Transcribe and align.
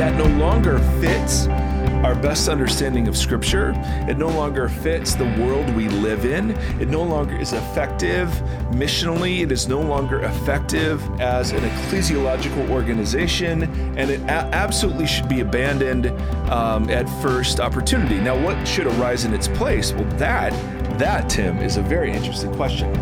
that 0.00 0.16
no 0.16 0.24
longer 0.38 0.78
fits 0.98 1.46
our 2.06 2.14
best 2.14 2.48
understanding 2.48 3.06
of 3.06 3.14
Scripture. 3.14 3.74
It 4.08 4.16
no 4.16 4.28
longer 4.28 4.66
fits 4.66 5.14
the 5.14 5.26
world 5.38 5.68
we 5.74 5.90
live 5.90 6.24
in. 6.24 6.52
It 6.80 6.88
no 6.88 7.02
longer 7.02 7.36
is 7.36 7.52
effective 7.52 8.28
missionally. 8.70 9.42
It 9.42 9.52
is 9.52 9.68
no 9.68 9.82
longer 9.82 10.22
effective 10.22 11.02
as 11.20 11.52
an 11.52 11.60
ecclesiological 11.62 12.70
organization, 12.70 13.64
and 13.98 14.10
it 14.10 14.20
a- 14.22 14.48
absolutely 14.54 15.06
should 15.06 15.28
be 15.28 15.40
abandoned 15.40 16.06
um, 16.50 16.88
at 16.88 17.06
first 17.20 17.60
opportunity. 17.60 18.18
Now, 18.20 18.42
what 18.42 18.66
should 18.66 18.86
arise 18.86 19.26
in 19.26 19.34
its 19.34 19.48
place? 19.48 19.92
Well, 19.92 20.08
that 20.16 20.52
that 20.98 21.28
Tim 21.28 21.58
is 21.58 21.76
a 21.76 21.82
very 21.82 22.10
interesting 22.10 22.54
question. 22.54 22.94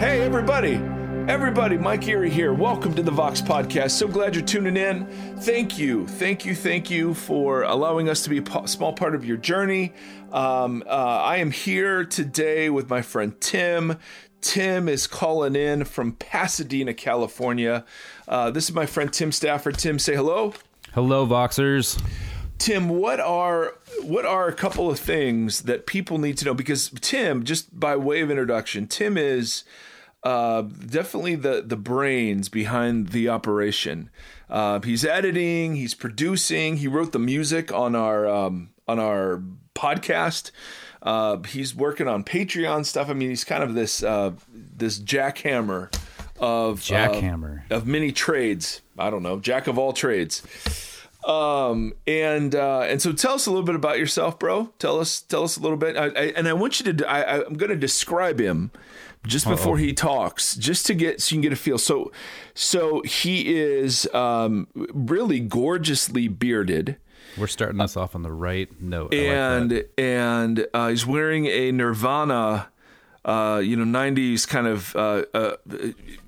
Hey, 0.00 0.22
everybody. 0.22 0.91
Everybody, 1.28 1.78
Mike 1.78 2.08
Erre 2.08 2.28
here. 2.28 2.52
Welcome 2.52 2.94
to 2.94 3.02
the 3.02 3.10
Vox 3.12 3.40
Podcast. 3.40 3.92
So 3.92 4.08
glad 4.08 4.34
you're 4.34 4.44
tuning 4.44 4.76
in. 4.76 5.06
Thank 5.38 5.78
you, 5.78 6.04
thank 6.06 6.44
you, 6.44 6.52
thank 6.52 6.90
you 6.90 7.14
for 7.14 7.62
allowing 7.62 8.08
us 8.08 8.24
to 8.24 8.30
be 8.30 8.38
a 8.38 8.66
small 8.66 8.92
part 8.92 9.14
of 9.14 9.24
your 9.24 9.36
journey. 9.36 9.92
Um, 10.32 10.82
uh, 10.84 10.90
I 10.90 11.36
am 11.36 11.52
here 11.52 12.04
today 12.04 12.70
with 12.70 12.90
my 12.90 13.02
friend 13.02 13.40
Tim. 13.40 13.98
Tim 14.40 14.88
is 14.88 15.06
calling 15.06 15.54
in 15.54 15.84
from 15.84 16.12
Pasadena, 16.12 16.92
California. 16.92 17.84
Uh, 18.26 18.50
this 18.50 18.68
is 18.68 18.74
my 18.74 18.86
friend 18.86 19.12
Tim 19.12 19.30
Stafford. 19.30 19.78
Tim, 19.78 20.00
say 20.00 20.16
hello. 20.16 20.54
Hello, 20.92 21.24
Voxers. 21.24 22.02
Tim, 22.58 22.88
what 22.88 23.20
are 23.20 23.74
what 24.02 24.26
are 24.26 24.48
a 24.48 24.52
couple 24.52 24.90
of 24.90 24.98
things 24.98 25.62
that 25.62 25.86
people 25.86 26.18
need 26.18 26.36
to 26.38 26.44
know? 26.44 26.54
Because 26.54 26.90
Tim, 27.00 27.44
just 27.44 27.78
by 27.78 27.94
way 27.94 28.22
of 28.22 28.30
introduction, 28.30 28.88
Tim 28.88 29.16
is 29.16 29.62
uh, 30.22 30.62
definitely 30.62 31.34
the 31.34 31.62
the 31.66 31.76
brains 31.76 32.48
behind 32.48 33.08
the 33.08 33.28
operation. 33.28 34.10
Uh, 34.48 34.80
he's 34.80 35.04
editing, 35.04 35.76
he's 35.76 35.94
producing, 35.94 36.76
he 36.76 36.86
wrote 36.86 37.12
the 37.12 37.18
music 37.18 37.72
on 37.72 37.94
our 37.94 38.26
um, 38.28 38.70
on 38.86 38.98
our 38.98 39.42
podcast. 39.74 40.50
Uh, 41.02 41.38
he's 41.48 41.74
working 41.74 42.06
on 42.06 42.22
Patreon 42.22 42.84
stuff. 42.86 43.08
I 43.08 43.14
mean, 43.14 43.30
he's 43.30 43.44
kind 43.44 43.62
of 43.64 43.74
this 43.74 44.02
uh, 44.02 44.32
this 44.52 44.98
jackhammer 44.98 45.92
of 46.38 46.80
Jackhammer. 46.80 47.62
uh, 47.70 47.74
of 47.76 47.86
many 47.86 48.12
trades. 48.12 48.80
I 48.98 49.10
don't 49.10 49.22
know, 49.22 49.40
jack 49.40 49.66
of 49.66 49.78
all 49.78 49.92
trades. 49.92 50.42
Um 51.24 51.92
and 52.04 52.52
uh 52.52 52.80
and 52.80 53.00
so 53.00 53.12
tell 53.12 53.34
us 53.34 53.46
a 53.46 53.50
little 53.50 53.64
bit 53.64 53.76
about 53.76 53.96
yourself, 53.98 54.40
bro. 54.40 54.72
Tell 54.80 54.98
us 54.98 55.20
tell 55.20 55.44
us 55.44 55.56
a 55.56 55.60
little 55.60 55.76
bit. 55.76 55.96
I, 55.96 56.06
I, 56.06 56.32
and 56.36 56.48
I 56.48 56.52
want 56.52 56.80
you 56.80 56.92
to 56.92 57.08
I, 57.08 57.20
I 57.20 57.46
I'm 57.46 57.54
going 57.54 57.70
to 57.70 57.76
describe 57.76 58.40
him 58.40 58.72
just 59.26 59.46
before 59.46 59.78
he 59.78 59.92
talks, 59.92 60.56
just 60.56 60.86
to 60.86 60.94
get 60.94 61.20
so 61.20 61.34
you 61.34 61.36
can 61.36 61.42
get 61.42 61.52
a 61.52 61.56
feel. 61.56 61.78
So 61.78 62.10
so 62.54 63.02
he 63.02 63.54
is 63.54 64.06
um 64.14 64.66
really 64.74 65.40
gorgeously 65.40 66.28
bearded 66.28 66.96
We're 67.38 67.46
starting 67.46 67.80
us 67.80 67.96
off 67.96 68.14
on 68.14 68.22
the 68.22 68.32
right 68.32 68.68
note. 68.80 69.14
I 69.14 69.18
like 69.18 69.26
and 69.36 69.84
and 69.96 70.66
uh, 70.74 70.88
he's 70.88 71.06
wearing 71.06 71.46
a 71.46 71.70
Nirvana, 71.72 72.68
uh, 73.24 73.60
you 73.64 73.76
know, 73.76 73.84
'90s 73.98 74.46
kind 74.46 74.66
of 74.66 74.94
uh, 74.96 75.24
uh, 75.32 75.56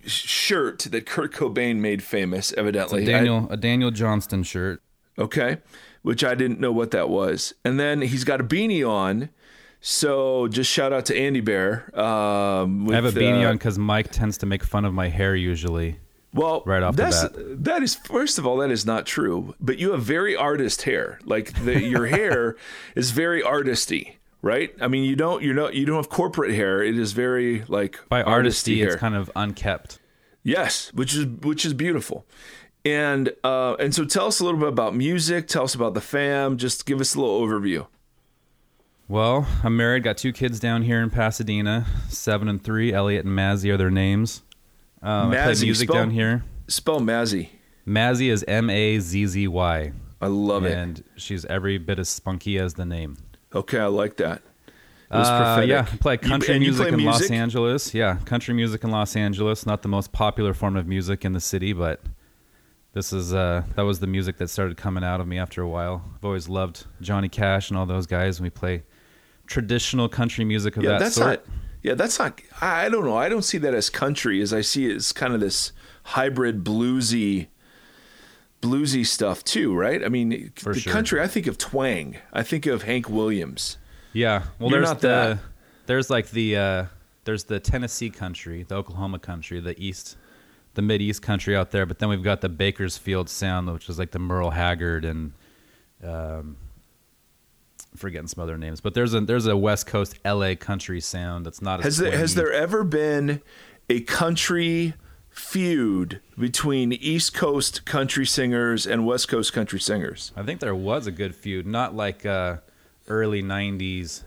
shirt 0.06 0.80
that 0.90 1.06
Kurt 1.06 1.32
Cobain 1.32 1.76
made 1.76 2.02
famous. 2.02 2.52
Evidently, 2.54 3.02
a 3.02 3.06
Daniel 3.06 3.48
a 3.50 3.56
Daniel 3.56 3.90
Johnston 3.90 4.42
shirt. 4.44 4.82
Okay, 5.18 5.58
which 6.02 6.24
I 6.24 6.34
didn't 6.34 6.60
know 6.60 6.72
what 6.72 6.90
that 6.92 7.08
was. 7.08 7.54
And 7.64 7.78
then 7.78 8.02
he's 8.02 8.24
got 8.24 8.40
a 8.40 8.44
beanie 8.44 8.88
on. 8.88 9.30
So 9.86 10.48
just 10.48 10.70
shout 10.70 10.94
out 10.94 11.04
to 11.06 11.16
Andy 11.16 11.42
Bear. 11.42 11.90
Um, 11.94 12.88
I 12.90 12.94
have 12.94 13.04
a 13.04 13.12
beanie 13.12 13.44
uh, 13.44 13.50
on 13.50 13.56
because 13.56 13.78
Mike 13.78 14.10
tends 14.10 14.38
to 14.38 14.46
make 14.46 14.64
fun 14.64 14.86
of 14.86 14.94
my 14.94 15.08
hair 15.08 15.36
usually. 15.36 15.98
Well, 16.32 16.62
right 16.64 16.82
off 16.82 16.96
the 16.96 17.02
that's, 17.02 17.22
bat. 17.24 17.64
That 17.64 17.82
is 17.82 17.94
first 17.94 18.38
of 18.38 18.46
all, 18.46 18.56
that 18.56 18.70
is 18.70 18.86
not 18.86 19.04
true. 19.04 19.54
But 19.60 19.76
you 19.76 19.92
have 19.92 20.02
very 20.02 20.34
artist 20.34 20.82
hair. 20.82 21.18
Like 21.26 21.52
the, 21.66 21.82
your 21.82 22.06
hair 22.06 22.56
is 22.96 23.10
very 23.10 23.42
artisty, 23.42 24.14
right? 24.40 24.74
I 24.80 24.88
mean, 24.88 25.04
you 25.04 25.16
don't 25.16 25.42
you 25.42 25.52
know 25.52 25.68
you 25.68 25.84
don't 25.84 25.96
have 25.96 26.08
corporate 26.08 26.54
hair. 26.54 26.82
It 26.82 26.98
is 26.98 27.12
very 27.12 27.64
like 27.68 28.00
By 28.08 28.22
artisty, 28.22 28.78
hair. 28.78 28.86
it's 28.86 28.96
kind 28.96 29.14
of 29.14 29.30
unkept. 29.36 29.98
yes, 30.42 30.94
which 30.94 31.14
is 31.14 31.26
which 31.26 31.66
is 31.66 31.74
beautiful. 31.74 32.24
And 32.86 33.34
uh, 33.44 33.74
and 33.74 33.94
so 33.94 34.06
tell 34.06 34.28
us 34.28 34.40
a 34.40 34.44
little 34.44 34.60
bit 34.60 34.70
about 34.70 34.96
music. 34.96 35.46
Tell 35.46 35.64
us 35.64 35.74
about 35.74 35.92
the 35.92 36.00
fam. 36.00 36.56
Just 36.56 36.86
give 36.86 37.02
us 37.02 37.14
a 37.14 37.20
little 37.20 37.38
overview. 37.38 37.86
Well, 39.08 39.46
I'm 39.62 39.76
married, 39.76 40.02
got 40.02 40.16
two 40.16 40.32
kids 40.32 40.58
down 40.58 40.82
here 40.82 41.02
in 41.02 41.10
Pasadena, 41.10 41.86
seven 42.08 42.48
and 42.48 42.62
three. 42.62 42.92
Elliot 42.92 43.26
and 43.26 43.36
Mazzy 43.36 43.70
are 43.72 43.76
their 43.76 43.90
names. 43.90 44.42
Um, 45.02 45.30
I 45.32 45.36
play 45.52 45.54
music 45.60 45.88
spell- 45.90 46.02
down 46.02 46.10
here. 46.10 46.44
Spell 46.68 47.00
Mazzy. 47.00 47.50
Mazzy 47.86 48.30
is 48.30 48.42
M 48.48 48.70
A 48.70 48.98
Z 48.98 49.26
Z 49.26 49.46
Y, 49.48 49.92
I 50.22 50.26
love 50.26 50.64
it. 50.64 50.72
and 50.72 51.04
she's 51.16 51.44
every 51.44 51.76
bit 51.76 51.98
as 51.98 52.08
spunky 52.08 52.58
as 52.58 52.74
the 52.74 52.86
name. 52.86 53.18
Okay, 53.54 53.78
I 53.78 53.86
like 53.86 54.16
that. 54.16 54.40
It 55.10 55.16
was 55.18 55.28
Uh, 55.28 55.38
prophetic. 55.38 55.68
yeah, 55.68 55.86
I 55.92 55.96
play 55.98 56.16
country 56.16 56.54
you 56.54 56.60
music 56.60 56.88
play 56.88 56.98
in 56.98 57.04
Los? 57.04 57.30
Angeles. 57.30 57.92
Yeah, 57.92 58.16
country 58.24 58.54
music 58.54 58.82
in 58.84 58.90
Los 58.90 59.14
Angeles. 59.16 59.66
Not 59.66 59.82
the 59.82 59.88
most 59.88 60.12
popular 60.12 60.54
form 60.54 60.76
of 60.76 60.86
music 60.88 61.26
in 61.26 61.32
the 61.34 61.40
city, 61.40 61.74
but 61.74 62.00
this 62.94 63.12
is 63.12 63.34
uh, 63.34 63.64
that 63.76 63.82
was 63.82 64.00
the 64.00 64.06
music 64.06 64.38
that 64.38 64.48
started 64.48 64.78
coming 64.78 65.04
out 65.04 65.20
of 65.20 65.28
me 65.28 65.38
after 65.38 65.60
a 65.60 65.68
while. 65.68 66.02
I've 66.16 66.24
always 66.24 66.48
loved 66.48 66.86
Johnny 67.02 67.28
Cash 67.28 67.68
and 67.68 67.78
all 67.78 67.84
those 67.84 68.06
guys. 68.06 68.38
And 68.38 68.44
we 68.44 68.50
play 68.50 68.82
traditional 69.46 70.08
country 70.08 70.44
music 70.44 70.76
of 70.76 70.82
yeah, 70.84 70.90
that 70.92 70.98
that's 71.00 71.14
sort. 71.16 71.46
not. 71.46 71.56
Yeah, 71.82 71.94
that's 71.94 72.18
not. 72.18 72.40
I 72.60 72.88
don't 72.88 73.04
know. 73.04 73.16
I 73.16 73.28
don't 73.28 73.42
see 73.42 73.58
that 73.58 73.74
as 73.74 73.90
country 73.90 74.40
as 74.40 74.52
I 74.54 74.62
see 74.62 74.86
it 74.90 74.96
as 74.96 75.12
kind 75.12 75.34
of 75.34 75.40
this 75.40 75.72
hybrid 76.04 76.64
bluesy, 76.64 77.48
bluesy 78.62 79.06
stuff 79.06 79.44
too, 79.44 79.74
right? 79.74 80.02
I 80.04 80.08
mean, 80.08 80.50
For 80.56 80.72
the 80.72 80.80
sure. 80.80 80.92
country. 80.92 81.20
I 81.20 81.26
think 81.26 81.46
of 81.46 81.58
twang. 81.58 82.16
I 82.32 82.42
think 82.42 82.66
of 82.66 82.82
Hank 82.84 83.08
Williams. 83.08 83.76
Yeah, 84.12 84.44
well, 84.58 84.70
You're 84.70 84.80
there's 84.80 84.90
not 84.90 85.00
the 85.00 85.08
that. 85.08 85.38
there's 85.86 86.08
like 86.08 86.30
the 86.30 86.56
uh, 86.56 86.84
there's 87.24 87.44
the 87.44 87.60
Tennessee 87.60 88.10
country, 88.10 88.62
the 88.62 88.76
Oklahoma 88.76 89.18
country, 89.18 89.60
the 89.60 89.78
east, 89.78 90.16
the 90.74 90.82
mid 90.82 91.02
east 91.02 91.20
country 91.20 91.54
out 91.56 91.70
there. 91.70 91.84
But 91.84 91.98
then 91.98 92.08
we've 92.08 92.22
got 92.22 92.40
the 92.40 92.48
Bakersfield 92.48 93.28
sound, 93.28 93.70
which 93.72 93.88
is 93.88 93.98
like 93.98 94.12
the 94.12 94.18
Merle 94.20 94.50
Haggard 94.52 95.04
and 95.04 95.32
um, 96.02 96.56
forgetting 97.96 98.28
some 98.28 98.42
other 98.42 98.58
names. 98.58 98.80
But 98.80 98.94
there's 98.94 99.14
a 99.14 99.20
there's 99.20 99.46
a 99.46 99.56
West 99.56 99.86
Coast 99.86 100.18
L.A. 100.24 100.56
country 100.56 101.00
sound 101.00 101.46
that's 101.46 101.62
not 101.62 101.80
as 101.80 101.84
Has 101.84 101.96
there, 101.98 102.16
has 102.16 102.34
there 102.34 102.52
ever 102.52 102.84
been 102.84 103.42
a 103.88 104.00
country 104.00 104.94
feud 105.30 106.20
between 106.38 106.92
East 106.92 107.34
Coast 107.34 107.84
country 107.84 108.26
singers 108.26 108.86
and 108.86 109.06
West 109.06 109.28
Coast 109.28 109.52
country 109.52 109.80
singers? 109.80 110.32
I 110.36 110.42
think 110.42 110.60
there 110.60 110.74
was 110.74 111.06
a 111.06 111.12
good 111.12 111.34
feud, 111.34 111.66
not 111.66 111.94
like 111.94 112.24
uh, 112.24 112.58
early 113.08 113.42
'90s 113.42 114.24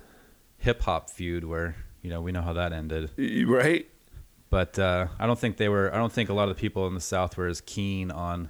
hip 0.57 0.81
hop 0.81 1.09
feud 1.09 1.43
where 1.43 1.75
you 2.01 2.09
know 2.09 2.21
we 2.21 2.31
know 2.31 2.41
how 2.41 2.53
that 2.53 2.73
ended. 2.73 3.11
Right? 3.47 3.87
but 4.49 4.79
uh, 4.79 5.07
I 5.19 5.27
don't 5.27 5.39
think 5.39 5.57
they 5.57 5.69
were. 5.69 5.93
I 5.93 5.97
don't 5.97 6.11
think 6.11 6.29
a 6.29 6.33
lot 6.33 6.49
of 6.49 6.55
the 6.55 6.59
people 6.59 6.87
in 6.87 6.93
the 6.93 7.01
South 7.01 7.37
were 7.37 7.47
as 7.47 7.61
keen 7.61 8.11
on 8.11 8.49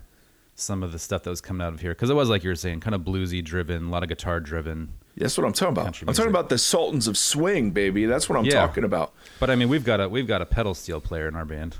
some 0.55 0.83
of 0.83 0.91
the 0.91 0.99
stuff 0.99 1.23
that 1.23 1.29
was 1.29 1.41
coming 1.41 1.65
out 1.65 1.73
of 1.73 1.81
here 1.81 1.91
because 1.91 2.09
it 2.09 2.15
was 2.15 2.29
like 2.29 2.43
you 2.43 2.49
were 2.49 2.55
saying, 2.55 2.79
kind 2.79 2.95
of 2.95 3.01
bluesy 3.01 3.43
driven, 3.43 3.87
a 3.87 3.89
lot 3.89 4.03
of 4.03 4.09
guitar 4.09 4.39
driven. 4.39 4.93
That's 5.17 5.37
what 5.37 5.45
I'm 5.47 5.53
talking 5.53 5.73
about. 5.73 6.01
I'm 6.07 6.13
talking 6.13 6.29
about 6.29 6.49
the 6.49 6.57
Sultans 6.59 7.07
of 7.07 7.17
Swing, 7.17 7.71
baby. 7.71 8.05
That's 8.05 8.29
what 8.29 8.37
I'm 8.37 8.45
Yeah. 8.45 8.53
talking 8.53 8.83
about. 8.83 9.13
But 9.39 9.49
I 9.49 9.55
mean, 9.55 9.67
we've 9.67 9.83
got 9.83 9.99
a 9.99 10.07
we've 10.07 10.27
got 10.27 10.41
a 10.41 10.45
pedal 10.45 10.73
steel 10.75 11.01
player 11.01 11.27
in 11.27 11.35
our 11.35 11.45
band. 11.45 11.75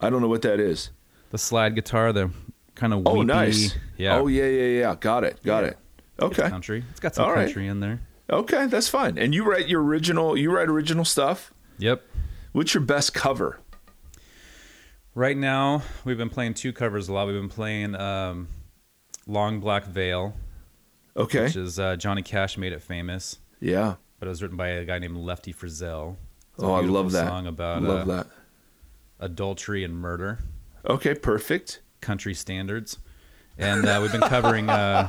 I 0.00 0.08
don't 0.10 0.20
know 0.22 0.28
what 0.28 0.42
that 0.42 0.60
is. 0.60 0.90
The 1.30 1.38
slide 1.38 1.74
guitar, 1.74 2.12
the 2.12 2.30
kind 2.76 2.92
of 2.92 3.02
Oh, 3.06 3.22
nice. 3.22 3.74
yeah. 3.96 4.16
Oh, 4.16 4.26
yeah, 4.28 4.46
yeah, 4.46 4.80
yeah. 4.80 4.94
Got 4.98 5.24
it. 5.24 5.42
Got 5.42 5.64
Yeah. 5.64 5.70
it. 5.70 5.78
It's 6.18 6.24
Okay. 6.38 6.48
country. 6.48 6.84
It's 6.90 7.00
got 7.00 7.14
some 7.16 7.28
right. 7.28 7.44
country 7.46 7.66
in 7.66 7.80
there. 7.80 8.00
Okay, 8.30 8.66
that's 8.66 8.88
fine. 8.88 9.18
And 9.18 9.34
you 9.34 9.44
write 9.44 9.68
your 9.68 9.82
original. 9.82 10.36
You 10.36 10.52
write 10.52 10.68
original 10.68 11.04
stuff. 11.04 11.52
Yep. 11.78 12.02
What's 12.52 12.72
your 12.72 12.82
best 12.84 13.14
cover? 13.14 13.58
Right 15.14 15.36
now, 15.36 15.82
we've 16.04 16.16
been 16.18 16.30
playing 16.30 16.54
two 16.54 16.72
covers 16.72 17.08
a 17.08 17.12
lot. 17.12 17.26
We've 17.26 17.36
been 17.36 17.48
playing 17.48 17.94
um, 17.96 18.48
"Long 19.26 19.60
Black 19.60 19.86
Veil," 19.86 20.34
Okay. 21.16 21.44
which 21.44 21.56
is 21.56 21.78
uh, 21.78 21.96
Johnny 21.96 22.22
Cash 22.22 22.56
made 22.58 22.72
it 22.72 22.82
famous, 22.82 23.38
Yeah. 23.60 23.94
but 24.18 24.26
it 24.26 24.30
was 24.30 24.42
written 24.42 24.56
by 24.56 24.68
a 24.68 24.84
guy 24.84 24.98
named 24.98 25.16
Lefty 25.16 25.52
Frizzell. 25.52 26.16
It's 26.54 26.62
Oh, 26.62 26.72
I 26.72 26.80
love 26.80 27.12
that. 27.12 27.28
Song 27.28 27.46
about 27.46 27.82
love 27.82 28.08
uh, 28.08 28.16
that. 28.16 28.26
adultery 29.20 29.84
and 29.84 29.94
murder. 29.96 30.38
Okay, 30.88 31.14
perfect. 31.14 31.80
country 32.00 32.34
standards. 32.34 32.98
And 33.56 33.86
uh, 33.86 34.00
we've 34.02 34.10
been 34.12 34.20
covering 34.20 34.68
uh, 34.68 35.08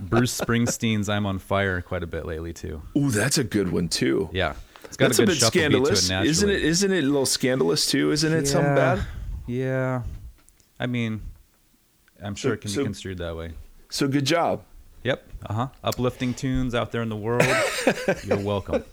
Bruce 0.00 0.38
Springsteen's 0.38 1.08
"I'm 1.08 1.24
on 1.24 1.38
Fire" 1.38 1.80
quite 1.80 2.02
a 2.02 2.06
bit 2.06 2.26
lately 2.26 2.52
too. 2.52 2.82
Ooh, 2.96 3.10
that's 3.10 3.38
a 3.38 3.44
good 3.44 3.72
one 3.72 3.88
too. 3.88 4.28
Yeah, 4.32 4.54
it's 4.84 4.98
got 4.98 5.06
That's 5.06 5.18
a 5.18 5.22
a 5.22 5.26
bit 5.26 5.36
shuffle 5.36 5.50
beat 5.52 5.84
to 5.86 5.96
scandalous, 5.96 6.10
it 6.10 6.26
isn't 6.26 6.50
it? 6.50 6.62
Isn't 6.62 6.92
it 6.92 7.02
a 7.04 7.06
little 7.06 7.24
scandalous 7.26 7.86
too? 7.86 8.10
Isn't 8.12 8.30
it 8.32 8.46
something 8.46 8.74
bad? 8.74 9.06
Yeah, 9.46 10.02
I 10.78 10.86
mean, 10.86 11.22
I'm 12.22 12.34
sure 12.34 12.50
So- 12.50 12.54
it 12.54 12.60
can 12.60 12.70
so- 12.70 12.80
be 12.80 12.84
construed 12.84 13.18
that 13.18 13.34
way. 13.36 13.52
So 13.88 14.06
good 14.06 14.26
job. 14.26 14.64
Yep. 15.04 15.28
Uh 15.46 15.52
huh. 15.52 15.68
Uplifting 15.82 16.34
tunes 16.34 16.74
out 16.74 16.92
there 16.92 17.02
in 17.02 17.08
the 17.08 17.16
world. 17.16 17.44
You're 18.24 18.38
welcome. 18.38 18.84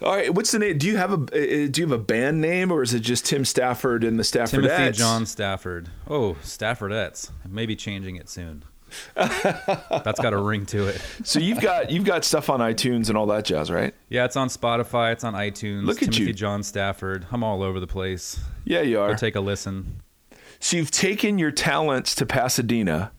All 0.00 0.14
right, 0.14 0.32
what's 0.32 0.52
the 0.52 0.60
name? 0.60 0.78
Do 0.78 0.86
you 0.86 0.96
have 0.96 1.10
a 1.12 1.16
uh, 1.16 1.68
do 1.68 1.80
you 1.80 1.88
have 1.88 1.92
a 1.92 1.98
band 1.98 2.40
name, 2.40 2.70
or 2.70 2.82
is 2.82 2.94
it 2.94 3.00
just 3.00 3.26
Tim 3.26 3.44
Stafford 3.44 4.04
and 4.04 4.18
the 4.18 4.24
Stafford? 4.24 4.62
Timothy 4.62 4.96
John 4.96 5.26
Stafford. 5.26 5.90
Oh, 6.08 6.36
Staffordettes. 6.42 7.30
Maybe 7.48 7.74
changing 7.74 8.16
it 8.16 8.28
soon. 8.28 8.64
That's 9.14 10.20
got 10.20 10.32
a 10.32 10.38
ring 10.38 10.64
to 10.66 10.86
it. 10.86 11.02
So 11.24 11.40
you've 11.40 11.60
got 11.60 11.90
you've 11.90 12.04
got 12.04 12.24
stuff 12.24 12.48
on 12.48 12.60
iTunes 12.60 13.08
and 13.08 13.18
all 13.18 13.26
that 13.26 13.44
jazz, 13.44 13.70
right? 13.70 13.94
Yeah, 14.08 14.24
it's 14.24 14.36
on 14.36 14.48
Spotify. 14.48 15.12
It's 15.12 15.24
on 15.24 15.34
iTunes. 15.34 15.84
Look 15.84 15.96
at 16.02 16.12
Timothy 16.12 16.24
you. 16.24 16.32
John 16.32 16.62
Stafford. 16.62 17.26
I'm 17.30 17.42
all 17.42 17.62
over 17.62 17.80
the 17.80 17.86
place. 17.86 18.40
Yeah, 18.64 18.82
you 18.82 19.00
are. 19.00 19.10
Go 19.10 19.16
take 19.16 19.36
a 19.36 19.40
listen. 19.40 20.02
So 20.60 20.76
you've 20.76 20.90
taken 20.90 21.38
your 21.38 21.50
talents 21.50 22.14
to 22.16 22.26
Pasadena, 22.26 23.12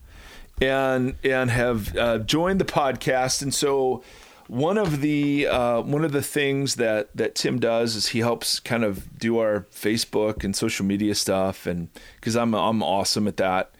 and 0.60 1.16
and 1.24 1.50
have 1.50 1.96
uh, 1.96 2.18
joined 2.18 2.60
the 2.60 2.64
podcast. 2.64 3.42
And 3.42 3.52
so 3.54 4.02
one 4.46 4.78
of 4.78 5.00
the 5.00 5.46
uh, 5.46 5.80
one 5.82 6.04
of 6.04 6.12
the 6.12 6.22
things 6.22 6.74
that 6.76 7.16
that 7.16 7.34
Tim 7.34 7.58
does 7.58 7.94
is 7.94 8.08
he 8.08 8.18
helps 8.18 8.58
kind 8.58 8.84
of 8.84 9.18
do 9.18 9.38
our 9.38 9.66
Facebook 9.72 10.42
and 10.44 10.54
social 10.54 10.84
media 10.84 11.14
stuff, 11.14 11.66
and 11.66 11.88
because 12.16 12.36
I'm 12.36 12.54
I'm 12.54 12.82
awesome 12.82 13.28
at 13.28 13.36
that. 13.36 13.72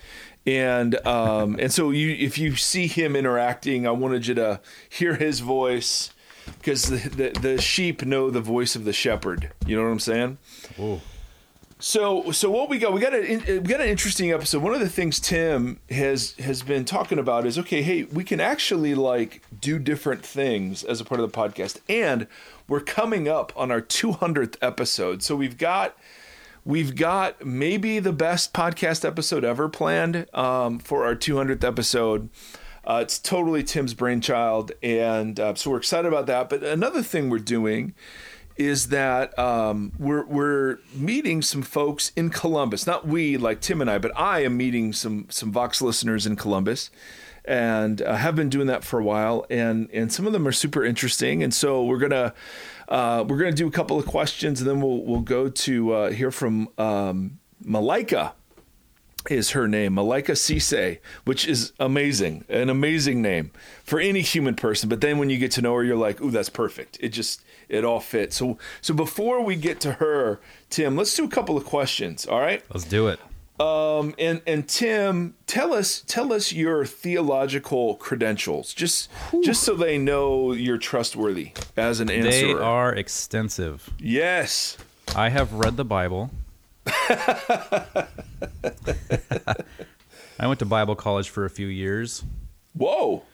And 0.47 0.95
um, 1.07 1.57
and 1.59 1.73
so 1.73 1.91
you 1.91 2.11
if 2.19 2.39
you 2.39 2.57
see 2.57 2.87
him 2.87 3.17
interacting, 3.17 3.87
I 3.87 3.91
wanted 3.91 4.27
you 4.27 4.35
to 4.37 4.61
hear 4.89 5.17
his 5.17 5.41
voice 5.41 6.15
because 6.59 6.85
the, 6.85 7.09
the 7.09 7.41
the 7.41 7.61
sheep 7.61 8.05
know 8.05 8.31
the 8.31 8.41
voice 8.41 8.77
of 8.77 8.85
the 8.85 8.93
shepherd. 8.93 9.53
You 9.67 9.77
know 9.77 9.83
what 9.83 9.91
I'm 9.91 9.99
saying? 9.99 10.39
Whoa. 10.77 11.01
So, 11.81 12.31
so 12.31 12.51
what 12.51 12.69
we 12.69 12.79
got? 12.79 12.93
We 12.93 13.01
got 13.01 13.15
a 13.15 13.59
we 13.59 13.61
got 13.61 13.81
an 13.81 13.89
interesting 13.89 14.31
episode. 14.33 14.63
One 14.63 14.75
of 14.75 14.81
the 14.81 14.89
things 14.89 15.19
Tim 15.19 15.81
has 15.89 16.33
has 16.33 16.63
been 16.63 16.85
talking 16.85 17.19
about 17.19 17.47
is 17.47 17.59
okay. 17.59 17.81
Hey, 17.81 18.05
we 18.05 18.23
can 18.23 18.39
actually 18.39 18.95
like 18.95 19.43
do 19.59 19.79
different 19.79 20.25
things 20.25 20.85
as 20.85 21.01
a 21.01 21.07
part 21.07 21.21
of 21.23 21.33
the 21.33 21.37
podcast, 21.37 21.79
and 21.89 22.27
we're 22.69 22.81
coming 22.81 23.29
up 23.29 23.53
on 23.57 23.71
our 23.71 23.81
200th 23.81 24.57
episode. 24.61 25.23
So 25.23 25.35
we've 25.35 25.57
got 25.57 25.97
we've 26.67 26.95
got 26.95 27.47
maybe 27.47 27.99
the 27.99 28.13
best 28.13 28.53
podcast 28.53 29.03
episode 29.03 29.43
ever 29.43 29.71
planned 29.71 30.27
um, 30.35 30.81
for 30.81 31.07
our 31.07 31.17
200th 31.17 31.65
episode. 31.65 32.29
Uh, 32.85 33.01
it's 33.03 33.19
totally 33.19 33.63
Tim's 33.63 33.95
brainchild, 33.95 34.73
and 34.83 35.41
uh, 35.41 35.55
so 35.55 35.71
we're 35.71 35.79
excited 35.79 36.09
about 36.09 36.27
that. 36.27 36.51
But 36.51 36.63
another 36.63 37.03
thing 37.03 37.31
we're 37.31 37.39
doing 37.39 37.95
is 38.61 38.89
that 38.89 39.37
um, 39.39 39.91
we're 39.99 40.27
we're 40.27 40.79
meeting 40.93 41.41
some 41.41 41.63
folks 41.63 42.13
in 42.15 42.29
Columbus. 42.29 42.87
Not 42.87 43.07
we, 43.07 43.39
like 43.39 43.63
Tim 43.63 43.81
and 43.81 43.91
I, 43.91 43.97
but 43.97 44.13
I 44.15 44.41
am 44.45 44.59
meeting 44.59 44.93
some 44.93 45.27
some 45.31 45.51
Vox 45.51 45.81
listeners 45.81 46.27
in 46.27 46.37
Columbus, 46.37 46.91
and 47.47 48.03
uh, 48.03 48.17
have 48.17 48.37
been 48.37 48.51
doing 48.51 48.67
that 48.67 48.85
for 48.85 49.01
a 49.01 49.03
while. 49.03 49.47
And 49.49 49.89
and 49.95 50.13
some 50.13 50.27
of 50.27 50.35
them 50.35 50.47
are 50.47 50.53
super 50.53 50.85
interesting. 50.85 51.43
And 51.43 51.55
so 51.55 51.83
we're 51.83 51.99
gonna 51.99 52.35
uh, 52.87 53.25
we're 53.27 53.39
gonna 53.39 53.53
do 53.53 53.67
a 53.67 53.71
couple 53.71 53.99
of 53.99 54.05
questions, 54.05 54.61
and 54.61 54.69
then 54.69 54.83
we'll 54.83 55.05
we'll 55.05 55.21
go 55.21 55.49
to 55.49 55.93
uh, 55.95 56.11
hear 56.11 56.31
from 56.31 56.69
um, 56.77 57.39
Malika 57.65 58.35
is 59.29 59.51
her 59.51 59.69
name, 59.69 59.95
Malika 59.95 60.33
Cisse, 60.33 60.99
which 61.25 61.47
is 61.47 61.73
amazing, 61.79 62.45
an 62.49 62.71
amazing 62.71 63.21
name 63.21 63.51
for 63.85 64.01
any 64.01 64.23
human 64.23 64.55
person. 64.55 64.89
But 64.89 65.01
then 65.01 65.19
when 65.19 65.29
you 65.31 65.39
get 65.39 65.51
to 65.53 65.63
know 65.63 65.75
her, 65.75 65.85
you're 65.85 65.97
like, 65.97 66.21
ooh, 66.21 66.31
that's 66.31 66.49
perfect. 66.49 66.97
It 67.01 67.11
just 67.11 67.43
it 67.69 67.85
all 67.85 68.01
fits. 68.01 68.37
So 68.37 68.59
so 68.81 68.95
before 68.95 69.43
we 69.45 69.57
get 69.57 69.81
to 69.81 69.93
her, 69.95 70.41
Tim, 70.71 70.97
let's 70.97 71.15
do 71.15 71.25
a 71.25 71.29
couple 71.29 71.57
of 71.57 71.65
questions. 71.65 72.27
All 72.27 72.41
right. 72.41 72.63
Let's 72.73 72.87
do 72.87 73.09
it. 73.09 73.21
Um, 73.61 74.15
and 74.19 74.41
and 74.47 74.67
Tim, 74.67 75.35
tell 75.47 75.75
us 75.75 76.03
tell 76.07 76.33
us 76.33 76.51
your 76.51 76.87
theological 76.87 77.97
credentials, 77.97 78.73
just 78.73 79.11
just 79.45 79.63
so 79.63 79.75
they 79.75 79.99
know 79.99 80.53
you're 80.53 80.79
trustworthy 80.79 81.53
as 81.77 82.01
an 82.01 82.09
answer. 82.11 82.31
They 82.31 82.53
are 82.55 82.95
extensive. 82.95 83.91
yes. 83.99 84.79
I 85.15 85.29
have 85.31 85.53
read 85.53 85.77
the 85.77 85.85
Bible. 85.85 86.31
I 90.39 90.47
went 90.47 90.59
to 90.61 90.67
Bible 90.67 90.95
college 90.97 91.29
for 91.29 91.45
a 91.45 91.51
few 91.51 91.67
years. 91.67 92.25
Whoa. 92.75 93.25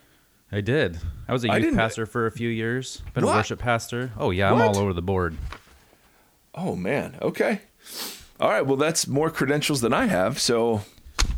I 0.51 0.61
did. 0.61 0.99
I 1.29 1.33
was 1.33 1.45
a 1.45 1.51
I 1.51 1.57
youth 1.57 1.65
didn't- 1.67 1.79
pastor 1.79 2.07
for 2.07 2.27
a 2.27 2.31
few 2.31 2.49
years. 2.49 3.03
Been 3.15 3.25
What? 3.25 3.33
a 3.35 3.37
worship 3.37 3.59
pastor. 3.59 4.13
Oh 4.17 4.31
yeah, 4.31 4.51
I'm 4.53 4.59
What? 4.59 4.69
all 4.69 4.79
over 4.79 4.93
the 4.93 5.03
board. 5.03 5.37
Oh 6.55 6.75
man. 6.77 7.17
Okay. 7.21 7.61
All 8.41 8.49
right. 8.49 8.65
Well, 8.65 8.77
that's 8.77 9.07
more 9.07 9.31
credentials 9.31 9.81
than 9.81 9.93
I 9.93 10.07
have. 10.07 10.39
So 10.41 10.83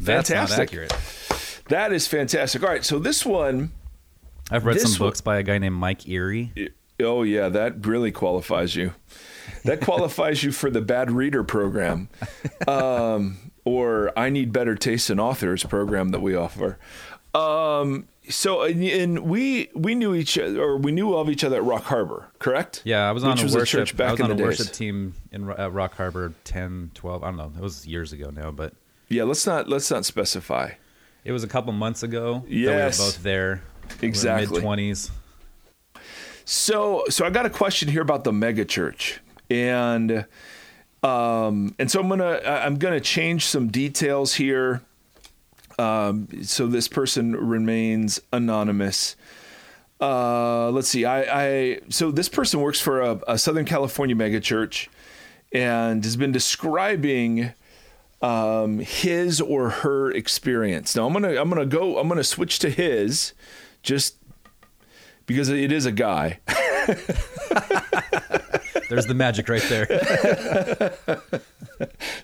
That's 0.00 0.30
not 0.30 0.48
fantastic. 0.48 0.58
accurate. 0.60 1.62
That 1.68 1.92
is 1.92 2.06
fantastic. 2.06 2.62
All 2.62 2.68
right. 2.68 2.84
So 2.84 2.98
this 2.98 3.24
one. 3.26 3.72
I've 4.50 4.64
read 4.64 4.76
This 4.76 4.84
some 4.94 5.00
one- 5.00 5.08
books 5.10 5.20
by 5.20 5.38
a 5.38 5.42
guy 5.42 5.58
named 5.58 5.76
Mike 5.76 6.08
Erre. 6.08 6.50
Oh 7.00 7.22
yeah, 7.22 7.48
that 7.50 7.86
really 7.86 8.10
qualifies 8.12 8.74
you. 8.74 8.92
That 9.64 9.80
qualifies 9.80 10.42
you 10.42 10.52
for 10.52 10.70
the 10.70 10.80
bad 10.80 11.10
reader 11.10 11.44
program, 11.44 12.08
um, 12.66 13.38
or 13.64 14.12
I 14.18 14.30
need 14.30 14.52
better 14.52 14.74
taste 14.74 15.10
in 15.10 15.18
authors 15.20 15.64
program 15.64 16.10
that 16.10 16.20
we 16.20 16.34
offer. 16.34 16.78
Um, 17.34 18.08
so 18.28 18.62
and, 18.62 18.82
and 18.82 19.18
we 19.20 19.68
we 19.74 19.94
knew 19.94 20.14
each 20.14 20.38
other, 20.38 20.60
or 20.60 20.76
we 20.78 20.92
knew 20.92 21.14
of 21.14 21.28
each 21.30 21.44
other 21.44 21.56
at 21.56 21.64
Rock 21.64 21.84
Harbor, 21.84 22.28
correct? 22.38 22.82
Yeah, 22.84 23.08
I 23.08 23.12
was 23.12 23.22
on 23.24 23.32
Which 23.32 23.40
a 23.40 23.44
was 23.44 23.54
a 23.56 23.66
church 23.66 23.96
back 23.96 24.08
I 24.08 24.12
was 24.12 24.20
on 24.22 24.28
the 24.28 24.34
a 24.34 24.38
days. 24.38 24.58
worship 24.58 24.72
team 24.72 25.14
in 25.32 25.48
at 25.50 25.72
Rock 25.72 25.94
Harbor 25.94 26.32
10, 26.44 26.90
12, 26.94 27.22
I 27.22 27.26
don't 27.28 27.36
know. 27.36 27.52
It 27.56 27.62
was 27.62 27.86
years 27.86 28.12
ago 28.12 28.30
now, 28.30 28.50
but 28.50 28.72
Yeah. 29.08 29.24
Let's 29.24 29.46
not 29.46 29.68
let's 29.68 29.90
not 29.90 30.04
specify. 30.06 30.72
it 31.24 31.32
was 31.32 31.44
a 31.44 31.48
couple 31.48 31.72
months 31.72 32.02
ago 32.02 32.44
Yes. 32.48 32.96
that 32.96 33.02
we 33.02 33.06
were 33.06 33.12
both 33.12 33.22
there. 33.22 33.62
Exactly. 34.02 34.54
Mid 34.56 34.62
twenties. 34.62 35.10
So, 36.44 37.04
so 37.10 37.26
I 37.26 37.30
got 37.30 37.44
a 37.46 37.50
question 37.50 37.88
here 37.88 38.00
about 38.02 38.24
the 38.24 38.32
mega 38.32 38.64
church, 38.64 39.20
and 39.50 40.26
um, 41.02 41.74
and 41.78 41.90
so 41.90 42.00
I'm 42.00 42.08
gonna 42.08 42.40
I'm 42.44 42.76
gonna 42.78 43.00
change 43.00 43.46
some 43.46 43.68
details 43.68 44.34
here, 44.34 44.82
um, 45.78 46.28
so 46.42 46.66
this 46.66 46.88
person 46.88 47.36
remains 47.36 48.20
anonymous. 48.32 49.16
Uh, 50.00 50.70
let's 50.70 50.88
see. 50.88 51.04
I, 51.04 51.20
I 51.22 51.80
so 51.88 52.10
this 52.10 52.28
person 52.28 52.60
works 52.60 52.80
for 52.80 53.00
a, 53.00 53.20
a 53.28 53.38
Southern 53.38 53.64
California 53.64 54.16
mega 54.16 54.40
church, 54.40 54.90
and 55.52 56.04
has 56.04 56.16
been 56.16 56.32
describing 56.32 57.52
um, 58.20 58.80
his 58.80 59.40
or 59.40 59.70
her 59.70 60.10
experience. 60.10 60.96
Now 60.96 61.06
I'm 61.06 61.12
gonna 61.12 61.40
I'm 61.40 61.48
gonna 61.48 61.66
go 61.66 61.98
I'm 61.98 62.08
gonna 62.08 62.24
switch 62.24 62.58
to 62.60 62.70
his, 62.70 63.34
just 63.82 64.16
because 65.26 65.48
it 65.48 65.70
is 65.70 65.86
a 65.86 65.92
guy. 65.92 66.40
There's 68.88 69.06
the 69.06 69.14
magic 69.14 69.48
right 69.48 69.62
there. 69.68 70.94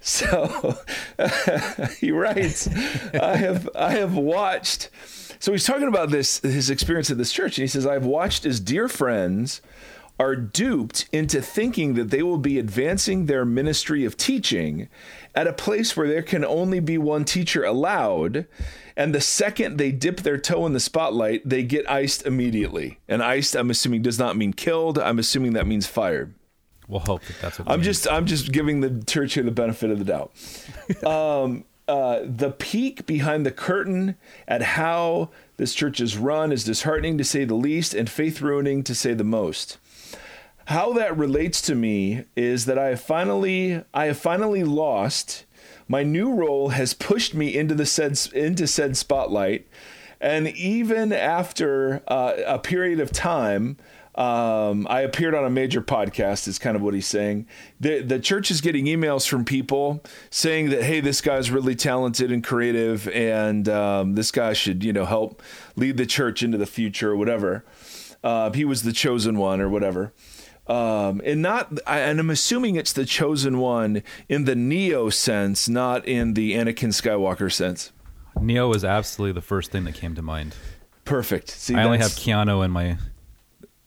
So 0.01 0.77
he 1.99 2.11
writes, 2.11 2.69
I 3.15 3.37
have 3.37 3.69
I 3.75 3.93
have 3.93 4.15
watched. 4.15 4.91
So 5.39 5.53
he's 5.53 5.65
talking 5.65 5.89
about 5.89 6.11
this 6.11 6.41
his 6.41 6.71
experience 6.71 7.11
at 7.11 7.19
this 7.19 7.33
church, 7.33 7.59
and 7.59 7.63
he 7.63 7.69
says, 7.69 7.87
I've 7.87 8.05
watched 8.05 8.45
as 8.45 8.61
dear 8.61 8.89
friends 8.89 9.63
are 10.19 10.37
duped 10.37 11.09
into 11.11 11.43
thinking 11.43 11.95
that 11.95 12.11
they 12.11 12.23
will 12.23 12.39
be 12.39 12.59
advancing 12.59 13.27
their 13.27 13.45
ministry 13.45 14.05
of 14.05 14.17
teaching 14.17 14.89
at 15.35 15.49
a 15.49 15.53
place 15.53 15.97
where 15.97 16.07
there 16.07 16.23
can 16.23 16.45
only 16.45 16.79
be 16.81 16.97
one 16.97 17.25
teacher 17.25 17.65
allowed. 17.65 18.47
And 18.97 19.13
the 19.13 19.21
second 19.21 19.77
they 19.77 19.91
dip 19.91 20.21
their 20.21 20.39
toe 20.39 20.67
in 20.67 20.73
the 20.73 20.81
spotlight, 20.81 21.49
they 21.49 21.65
get 21.65 21.91
iced 21.91 22.27
immediately. 22.27 23.01
And 23.09 23.23
iced, 23.23 23.57
I'm 23.57 23.71
assuming, 23.71 24.03
does 24.03 24.19
not 24.19 24.37
mean 24.37 24.53
killed. 24.53 24.99
I'm 24.99 25.19
assuming 25.19 25.55
that 25.55 25.67
means 25.67 25.87
fired. 25.87 26.35
We'll 26.89 27.01
hope 27.01 27.23
that 27.23 27.37
that's 27.41 27.59
what. 27.59 27.71
I'm 27.71 27.81
they 27.81 27.87
just 27.87 28.09
I'm 28.09 28.27
just 28.27 28.53
giving 28.53 28.81
the 28.81 29.03
church 29.05 29.35
here 29.35 29.43
the 29.43 29.51
benefit 29.51 29.91
of 29.91 29.99
the 29.99 30.05
doubt. 30.05 30.33
um, 31.07 31.65
uh, 31.87 32.21
the 32.25 32.51
peek 32.51 33.07
behind 33.07 33.45
the 33.45 33.51
curtain 33.51 34.17
at 34.49 34.63
how 34.63 35.31
this 35.57 35.75
church 35.75 36.01
is 36.01 36.17
run 36.17 36.51
is 36.53 36.65
disheartening 36.65 37.19
to 37.19 37.25
say 37.25 37.45
the 37.45 37.55
least, 37.55 37.95
and 37.95 38.09
faith 38.09 38.41
ruining 38.41 38.83
to 38.83 38.95
say 38.95 39.15
the 39.15 39.25
most. 39.25 39.79
How 40.67 40.93
that 40.95 41.17
relates 41.17 41.61
to 41.63 41.75
me 41.75 42.25
is 42.37 42.65
that 42.65 42.79
I 42.79 42.89
have 42.89 43.01
finally 43.01 43.83
I 43.93 44.07
have 44.07 44.19
finally 44.19 44.65
lost. 44.65 45.45
My 45.87 46.03
new 46.03 46.33
role 46.33 46.71
has 46.71 46.95
pushed 46.95 47.35
me 47.35 47.55
into 47.55 47.75
the 47.75 47.85
said 47.85 48.19
into 48.35 48.67
said 48.67 48.97
spotlight, 48.97 49.67
and 50.21 50.49
even 50.49 51.13
after 51.13 52.03
uh, 52.09 52.35
a 52.47 52.59
period 52.59 52.99
of 52.99 53.13
time, 53.13 53.77
um, 54.17 54.87
I 54.89 55.01
appeared 55.01 55.35
on 55.35 55.45
a 55.45 55.51
major 55.51 55.81
podcast. 55.83 56.47
Is 56.49 56.59
kind 56.59 56.77
of 56.77 56.83
what 56.83 56.95
he's 56.95 57.07
saying. 57.07 57.47
The 57.81 58.01
the 58.01 58.19
church 58.19 58.51
is 58.51 58.61
getting 58.61 58.85
emails 58.87 59.27
from 59.29 59.45
people 59.45 60.03
saying 60.31 60.71
that 60.71 60.83
hey, 60.85 61.01
this 61.01 61.21
guy's 61.21 61.51
really 61.51 61.75
talented 61.75 62.31
and 62.31 62.43
creative, 62.45 63.09
and 63.09 63.69
um, 63.69 64.15
this 64.15 64.31
guy 64.31 64.53
should 64.53 64.85
you 64.85 64.93
know 64.93 65.05
help 65.05 65.43
lead 65.77 65.97
the 65.97 66.07
church 66.07 66.43
into 66.43 66.59
the 66.59 66.67
future 66.67 67.11
or 67.13 67.17
whatever. 67.17 67.65
Uh, 68.23 68.51
he 68.53 68.65
was 68.65 68.83
the 68.85 68.93
chosen 68.93 69.39
one 69.39 69.61
or 69.61 69.69
whatever. 69.69 70.13
Um, 70.67 71.21
and 71.27 71.43
not, 71.43 71.79
I- 71.87 71.99
and 71.99 72.19
I'm 72.19 72.31
assuming 72.31 72.77
it's 72.77 72.95
the 72.95 73.05
chosen 73.05 73.59
one 73.59 74.03
in 74.31 74.45
the 74.47 74.55
Neo 74.57 75.11
sense, 75.11 75.69
not 75.69 76.07
in 76.09 76.33
the 76.33 76.55
Anakin 76.55 76.89
Skywalker 76.89 77.53
sense. 77.53 77.93
Neo 78.41 78.67
was 78.69 78.83
absolutely 78.83 79.33
the 79.35 79.43
first 79.47 79.71
thing 79.71 79.85
that 79.85 79.95
came 79.95 80.15
to 80.15 80.23
mind. 80.23 80.57
Perfect. 81.05 81.51
See, 81.51 81.75
I 81.75 81.85
only 81.85 81.99
have 81.99 82.13
Keanu 82.13 82.65
in 82.65 82.71
my. 82.71 82.97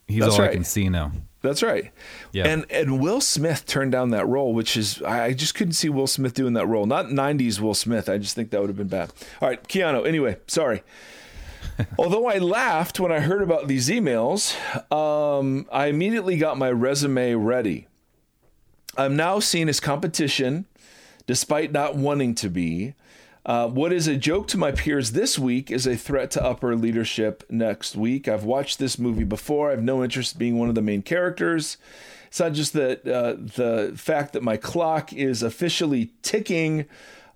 He's 0.07 0.21
That's 0.21 0.35
all 0.35 0.41
I 0.41 0.49
can 0.49 0.63
see 0.63 0.89
now. 0.89 1.11
That's 1.41 1.61
right. 1.61 1.91
Yeah. 2.31 2.47
And 2.47 2.65
and 2.71 2.99
Will 2.99 3.21
Smith 3.21 3.65
turned 3.65 3.91
down 3.91 4.09
that 4.09 4.25
role, 4.27 4.53
which 4.53 4.75
is 4.75 5.01
I 5.01 5.25
I 5.25 5.33
just 5.33 5.53
couldn't 5.55 5.73
see 5.73 5.89
Will 5.89 6.07
Smith 6.07 6.33
doing 6.33 6.53
that 6.53 6.65
role. 6.65 6.85
Not 6.85 7.07
'90s 7.07 7.59
Will 7.59 7.73
Smith. 7.73 8.09
I 8.09 8.17
just 8.17 8.35
think 8.35 8.49
that 8.51 8.61
would 8.61 8.69
have 8.69 8.77
been 8.77 8.87
bad. 8.87 9.11
All 9.41 9.49
right, 9.49 9.61
Keanu. 9.67 10.07
Anyway, 10.07 10.37
sorry. 10.47 10.83
Although 11.99 12.27
I 12.27 12.37
laughed 12.39 12.99
when 12.99 13.11
I 13.11 13.19
heard 13.19 13.41
about 13.41 13.67
these 13.67 13.89
emails, 13.89 14.55
um, 14.91 15.67
I 15.71 15.87
immediately 15.87 16.37
got 16.37 16.57
my 16.57 16.71
resume 16.71 17.33
ready. 17.33 17.87
I'm 18.97 19.15
now 19.15 19.39
seen 19.39 19.69
as 19.69 19.79
competition, 19.79 20.65
despite 21.27 21.71
not 21.71 21.95
wanting 21.95 22.33
to 22.35 22.49
be. 22.49 22.95
Uh, 23.47 23.65
what 23.65 23.93
is 23.93 24.09
a 24.09 24.17
joke 24.17 24.45
to 24.45 24.57
my 24.57 24.73
peers 24.73 25.13
this 25.13 25.39
week 25.39 25.71
is 25.71 25.87
a 25.87 25.95
threat 25.95 26.29
to 26.29 26.43
upper 26.43 26.75
leadership 26.75 27.45
next 27.49 27.95
week. 27.95 28.27
I've 28.27 28.43
watched 28.43 28.77
this 28.77 28.99
movie 28.99 29.23
before. 29.23 29.69
I 29.69 29.71
have 29.71 29.81
no 29.81 30.03
interest 30.03 30.33
in 30.33 30.39
being 30.39 30.59
one 30.59 30.67
of 30.67 30.75
the 30.75 30.81
main 30.81 31.01
characters. 31.01 31.77
It's 32.27 32.41
not 32.41 32.51
just 32.51 32.73
that 32.73 33.07
uh, 33.07 33.35
the 33.37 33.93
fact 33.95 34.33
that 34.33 34.43
my 34.43 34.57
clock 34.57 35.13
is 35.13 35.43
officially 35.43 36.11
ticking. 36.23 36.87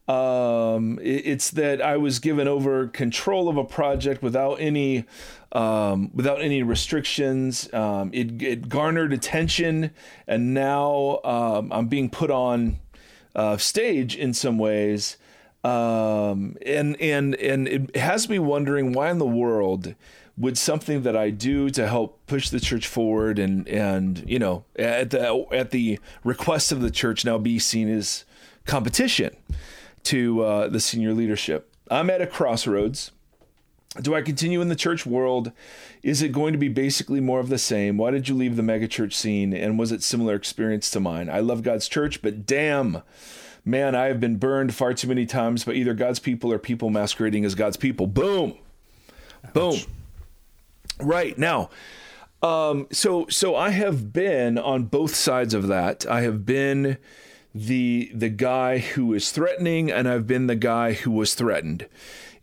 Um, 0.09 0.99
it's 1.01 1.49
that 1.51 1.81
I 1.81 1.95
was 1.95 2.19
given 2.19 2.45
over 2.45 2.87
control 2.87 3.47
of 3.47 3.55
a 3.55 3.63
project 3.63 4.21
without 4.21 4.55
any 4.55 5.05
um, 5.53 6.11
without 6.13 6.41
any 6.41 6.61
restrictions. 6.61 7.73
Um, 7.73 8.09
it, 8.13 8.41
it 8.41 8.67
garnered 8.67 9.13
attention, 9.13 9.91
and 10.27 10.53
now 10.53 11.21
um, 11.23 11.71
I'm 11.71 11.87
being 11.87 12.09
put 12.09 12.29
on 12.29 12.79
uh, 13.33 13.55
stage 13.55 14.17
in 14.17 14.33
some 14.33 14.57
ways. 14.57 15.15
Um, 15.63 16.57
and 16.65 16.99
and 16.99 17.35
and 17.35 17.67
it 17.67 17.95
has 17.95 18.27
me 18.27 18.39
wondering 18.39 18.93
why 18.93 19.11
in 19.11 19.19
the 19.19 19.25
world 19.27 19.93
would 20.37 20.57
something 20.57 21.03
that 21.03 21.15
I 21.15 21.29
do 21.29 21.69
to 21.71 21.87
help 21.87 22.25
push 22.25 22.49
the 22.49 22.59
church 22.59 22.87
forward 22.87 23.37
and 23.37 23.67
and 23.67 24.23
you 24.27 24.39
know 24.39 24.63
at 24.75 25.11
the 25.11 25.45
at 25.51 25.69
the 25.69 25.99
request 26.23 26.71
of 26.71 26.81
the 26.81 26.89
church 26.89 27.25
now 27.25 27.37
be 27.37 27.59
seen 27.59 27.89
as 27.89 28.25
competition 28.65 29.35
to 30.03 30.41
uh, 30.41 30.67
the 30.67 30.79
senior 30.79 31.13
leadership. 31.13 31.71
I'm 31.89 32.09
at 32.09 32.21
a 32.21 32.27
crossroads. 32.27 33.11
Do 34.01 34.15
I 34.15 34.21
continue 34.21 34.61
in 34.61 34.69
the 34.69 34.75
church 34.75 35.05
world? 35.05 35.51
Is 36.01 36.21
it 36.21 36.31
going 36.31 36.53
to 36.53 36.57
be 36.57 36.69
basically 36.69 37.19
more 37.19 37.41
of 37.41 37.49
the 37.49 37.57
same? 37.57 37.97
Why 37.97 38.09
did 38.11 38.29
you 38.29 38.35
leave 38.35 38.55
the 38.55 38.61
megachurch 38.61 39.11
scene? 39.11 39.53
And 39.53 39.77
was 39.77 39.91
it 39.91 40.01
similar 40.01 40.33
experience 40.33 40.89
to 40.91 41.01
mine? 41.01 41.29
I 41.29 41.41
love 41.41 41.61
God's 41.61 41.89
church, 41.89 42.21
but 42.21 42.45
damn, 42.45 43.03
man, 43.65 43.95
I 43.95 44.05
have 44.05 44.19
been 44.19 44.37
burned 44.37 44.73
far 44.73 44.93
too 44.93 45.07
many 45.07 45.25
times 45.25 45.63
by 45.63 45.73
either 45.73 45.93
God's 45.93 46.19
people 46.19 46.51
or 46.51 46.59
people 46.59 46.89
masquerading 46.89 47.45
as 47.45 47.55
God's 47.55 47.77
people. 47.77 48.07
Boom, 48.07 48.55
boom. 49.53 49.79
Right 50.99 51.37
now, 51.37 51.69
um, 52.41 52.87
so 52.91 53.27
so 53.27 53.55
I 53.55 53.69
have 53.71 54.13
been 54.13 54.57
on 54.57 54.85
both 54.85 55.15
sides 55.15 55.53
of 55.53 55.67
that. 55.67 56.05
I 56.05 56.21
have 56.21 56.45
been 56.45 56.97
the 57.53 58.11
the 58.13 58.29
guy 58.29 58.79
who 58.79 59.13
is 59.13 59.31
threatening, 59.31 59.91
and 59.91 60.07
I've 60.07 60.27
been 60.27 60.47
the 60.47 60.55
guy 60.55 60.93
who 60.93 61.11
was 61.11 61.35
threatened, 61.35 61.87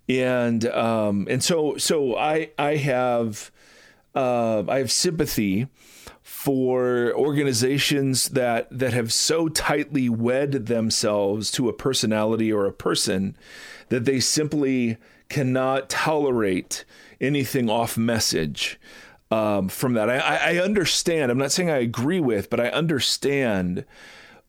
and 0.08 0.66
um, 0.66 1.26
and 1.28 1.42
so 1.42 1.76
so 1.76 2.16
I 2.16 2.50
I 2.58 2.76
have 2.76 3.50
uh, 4.14 4.64
I 4.68 4.78
have 4.78 4.92
sympathy 4.92 5.66
for 6.48 7.12
organizations 7.12 8.30
that 8.30 8.66
that 8.70 8.94
have 8.94 9.12
so 9.12 9.50
tightly 9.50 10.08
wed 10.08 10.64
themselves 10.64 11.50
to 11.50 11.68
a 11.68 11.74
personality 11.74 12.50
or 12.50 12.64
a 12.64 12.72
person 12.72 13.36
that 13.90 14.06
they 14.06 14.18
simply 14.18 14.96
cannot 15.28 15.90
tolerate 15.90 16.86
anything 17.20 17.68
off 17.68 17.98
message 17.98 18.80
um, 19.30 19.68
from 19.68 19.92
that. 19.92 20.08
I, 20.08 20.54
I 20.54 20.56
understand. 20.56 21.30
I'm 21.30 21.36
not 21.36 21.52
saying 21.52 21.68
I 21.68 21.80
agree 21.80 22.20
with, 22.20 22.48
but 22.48 22.60
I 22.60 22.68
understand 22.68 23.84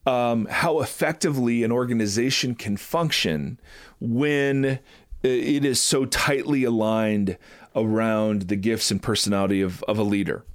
um, 0.06 0.46
how 0.46 0.80
effectively 0.80 1.62
an 1.64 1.70
organization 1.70 2.54
can 2.54 2.78
function 2.78 3.60
when 4.00 4.78
it 5.22 5.66
is 5.66 5.82
so 5.82 6.06
tightly 6.06 6.64
aligned 6.64 7.36
around 7.76 8.48
the 8.48 8.56
gifts 8.56 8.90
and 8.90 9.02
personality 9.02 9.60
of, 9.60 9.82
of 9.82 9.98
a 9.98 10.02
leader. 10.02 10.46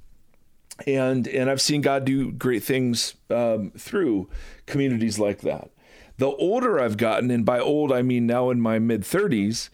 And 0.86 1.28
and 1.28 1.50
I've 1.50 1.62
seen 1.62 1.82
God 1.82 2.06
do 2.06 2.32
great 2.32 2.64
things 2.64 3.16
um, 3.30 3.72
through 3.78 4.30
communities 4.66 5.18
like 5.18 5.42
that. 5.42 5.70
The 6.18 6.28
older 6.28 6.80
I've 6.80 6.98
gotten, 6.98 7.32
and 7.32 7.46
by 7.46 7.60
old 7.60 7.92
I 7.92 8.02
mean 8.02 8.26
now 8.26 8.50
in 8.50 8.62
my 8.62 8.80
mid 8.80 9.02
30s, 9.02 9.70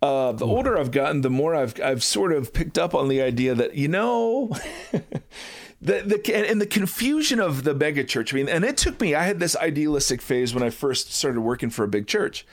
uh, 0.00 0.32
the 0.32 0.46
older 0.46 0.76
I've 0.76 0.90
gotten, 0.90 1.20
the 1.20 1.30
more 1.30 1.54
I've 1.54 1.80
I've 1.80 2.02
sort 2.02 2.32
of 2.32 2.52
picked 2.52 2.76
up 2.76 2.92
on 2.92 3.08
the 3.08 3.22
idea 3.22 3.54
that 3.54 3.76
you 3.76 3.86
know, 3.86 4.48
the 5.80 6.02
the 6.02 6.34
and 6.34 6.60
the 6.60 6.66
confusion 6.66 7.38
of 7.38 7.62
the 7.62 7.72
mega 7.72 8.02
church. 8.02 8.34
I 8.34 8.36
mean, 8.36 8.48
and 8.48 8.64
it 8.64 8.76
took 8.76 9.00
me. 9.00 9.14
I 9.14 9.22
had 9.22 9.38
this 9.38 9.56
idealistic 9.56 10.20
phase 10.20 10.54
when 10.54 10.64
I 10.64 10.70
first 10.70 11.12
started 11.12 11.40
working 11.40 11.70
for 11.70 11.84
a 11.84 11.88
big 11.88 12.08
church. 12.08 12.44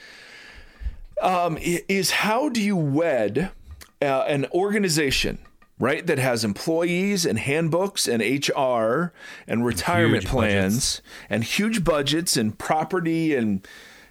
Um, 1.24 1.58
is 1.60 2.12
how 2.12 2.50
do 2.50 2.62
you 2.62 2.78
wed 2.78 3.52
uh, 4.00 4.06
an 4.28 4.46
organization? 4.54 5.40
Right, 5.82 6.06
that 6.08 6.20
has 6.20 6.44
employees 6.44 7.26
and 7.26 7.40
handbooks 7.40 8.06
and 8.06 8.22
HR 8.22 9.14
and 9.48 9.66
retirement 9.66 10.24
Huge 10.24 10.30
plans 10.30 10.74
budgets. 10.98 11.02
and 11.30 11.44
huge 11.46 11.84
budgets 11.86 12.36
and 12.36 12.58
property 12.58 13.34
and 13.34 13.66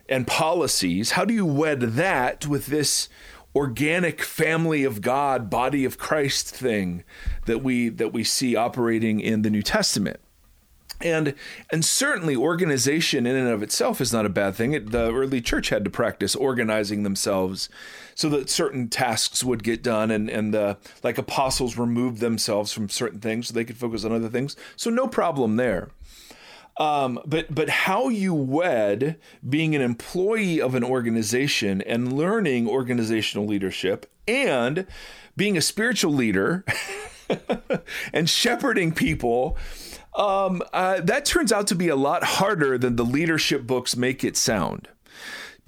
and 0.09 0.27
policies. 0.27 1.11
How 1.11 1.27
do 1.27 1.35
you 1.35 1.45
wed 1.45 1.81
that 1.81 2.47
with 2.47 2.67
this 2.67 3.11
organic 3.55 4.23
family 4.23 4.85
of 4.85 5.03
God, 5.03 5.51
body 5.51 5.85
of 5.85 5.99
Christ 5.99 6.55
thing 6.55 7.05
that 7.45 7.63
we 7.63 7.91
that 7.91 8.15
we 8.15 8.25
see 8.25 8.57
operating 8.57 9.21
in 9.21 9.43
the 9.43 9.51
New 9.51 9.63
Testament? 9.63 10.21
And 11.01 11.35
and 11.71 11.85
certainly 11.85 12.35
organization 12.35 13.27
in 13.27 13.37
and 13.37 13.49
of 13.49 13.63
itself 13.63 14.01
is 14.01 14.13
not 14.13 14.27
a 14.27 14.31
bad 14.31 14.55
thing. 14.57 14.73
It, 14.73 14.91
the 14.91 15.13
early 15.13 15.41
church 15.41 15.69
had 15.69 15.85
to 15.85 15.91
practice 15.91 16.35
organizing 16.35 17.03
themselves 17.03 17.69
so 18.19 18.29
that 18.29 18.51
certain 18.51 18.89
tasks 18.89 19.45
would 19.45 19.63
get 19.63 19.81
done, 19.81 20.11
and 20.11 20.29
and 20.29 20.53
the 20.53 20.77
like 21.05 21.19
apostles 21.19 21.79
removed 21.79 22.19
themselves 22.19 22.73
from 22.73 22.89
certain 22.89 23.21
things 23.21 23.47
so 23.47 23.55
they 23.55 23.65
could 23.65 23.77
focus 23.77 24.05
on 24.05 24.11
other 24.11 24.29
things. 24.29 24.57
So 24.75 24.91
no 24.91 25.07
problem 25.07 25.55
there. 25.55 25.91
Um, 26.79 27.21
but 27.25 27.55
but 27.55 27.69
how 27.69 28.09
you 28.09 28.35
wed 28.35 29.21
being 29.49 29.77
an 29.77 29.83
employee 29.83 30.61
of 30.61 30.75
an 30.75 30.83
organization 30.83 31.81
and 31.83 32.13
learning 32.13 32.67
organizational 32.69 33.47
leadership 33.47 34.11
and 34.27 34.85
being 35.37 35.57
a 35.57 35.61
spiritual 35.61 36.13
leader 36.13 36.65
and 38.13 38.29
shepherding 38.29 38.91
people 38.91 39.57
um, 40.17 40.61
uh, 40.73 41.01
that 41.03 41.25
turns 41.25 41.53
out 41.53 41.69
to 41.69 41.77
be 41.77 41.89
a 41.89 41.97
lot 41.97 42.25
harder 42.25 42.77
than 42.79 42.97
the 42.97 43.05
leadership 43.05 43.65
books 43.65 43.97
make 43.97 44.25
it 44.25 44.37
sound 44.37 44.89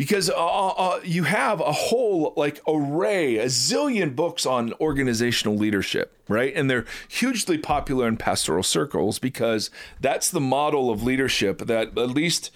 because 0.01 0.31
uh, 0.31 0.35
uh, 0.35 0.99
you 1.05 1.25
have 1.25 1.61
a 1.61 1.73
whole 1.73 2.33
like 2.35 2.59
array, 2.67 3.37
a 3.37 3.45
zillion 3.45 4.17
books 4.17 4.47
on 4.47 4.73
organizational 4.81 5.59
leadership, 5.59 6.17
right? 6.27 6.55
And 6.57 6.71
they're 6.71 6.87
hugely 7.07 7.59
popular 7.59 8.09
in 8.09 8.17
pastoral 8.17 8.63
circles 8.63 9.19
because 9.19 9.71
that's 10.01 10.31
the 10.31 10.41
model 10.41 10.89
of 10.89 11.03
leadership 11.03 11.59
that 11.67 11.99
at 11.99 12.09
least, 12.09 12.51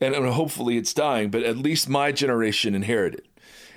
and 0.00 0.12
and 0.12 0.26
hopefully 0.26 0.76
it's 0.76 0.92
dying, 0.92 1.30
but 1.30 1.44
at 1.44 1.56
least 1.56 1.88
my 1.88 2.10
generation 2.10 2.74
inherited, 2.74 3.28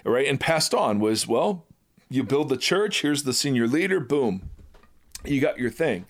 right? 0.03 0.27
And 0.27 0.39
passed 0.39 0.73
on 0.73 0.99
was 0.99 1.27
well, 1.27 1.67
you 2.09 2.23
build 2.23 2.49
the 2.49 2.57
church, 2.57 3.03
here's 3.03 3.21
the 3.21 3.33
senior 3.33 3.67
leader, 3.67 3.99
boom, 3.99 4.49
you 5.23 5.39
got 5.39 5.59
your 5.59 5.69
thing. 5.69 6.07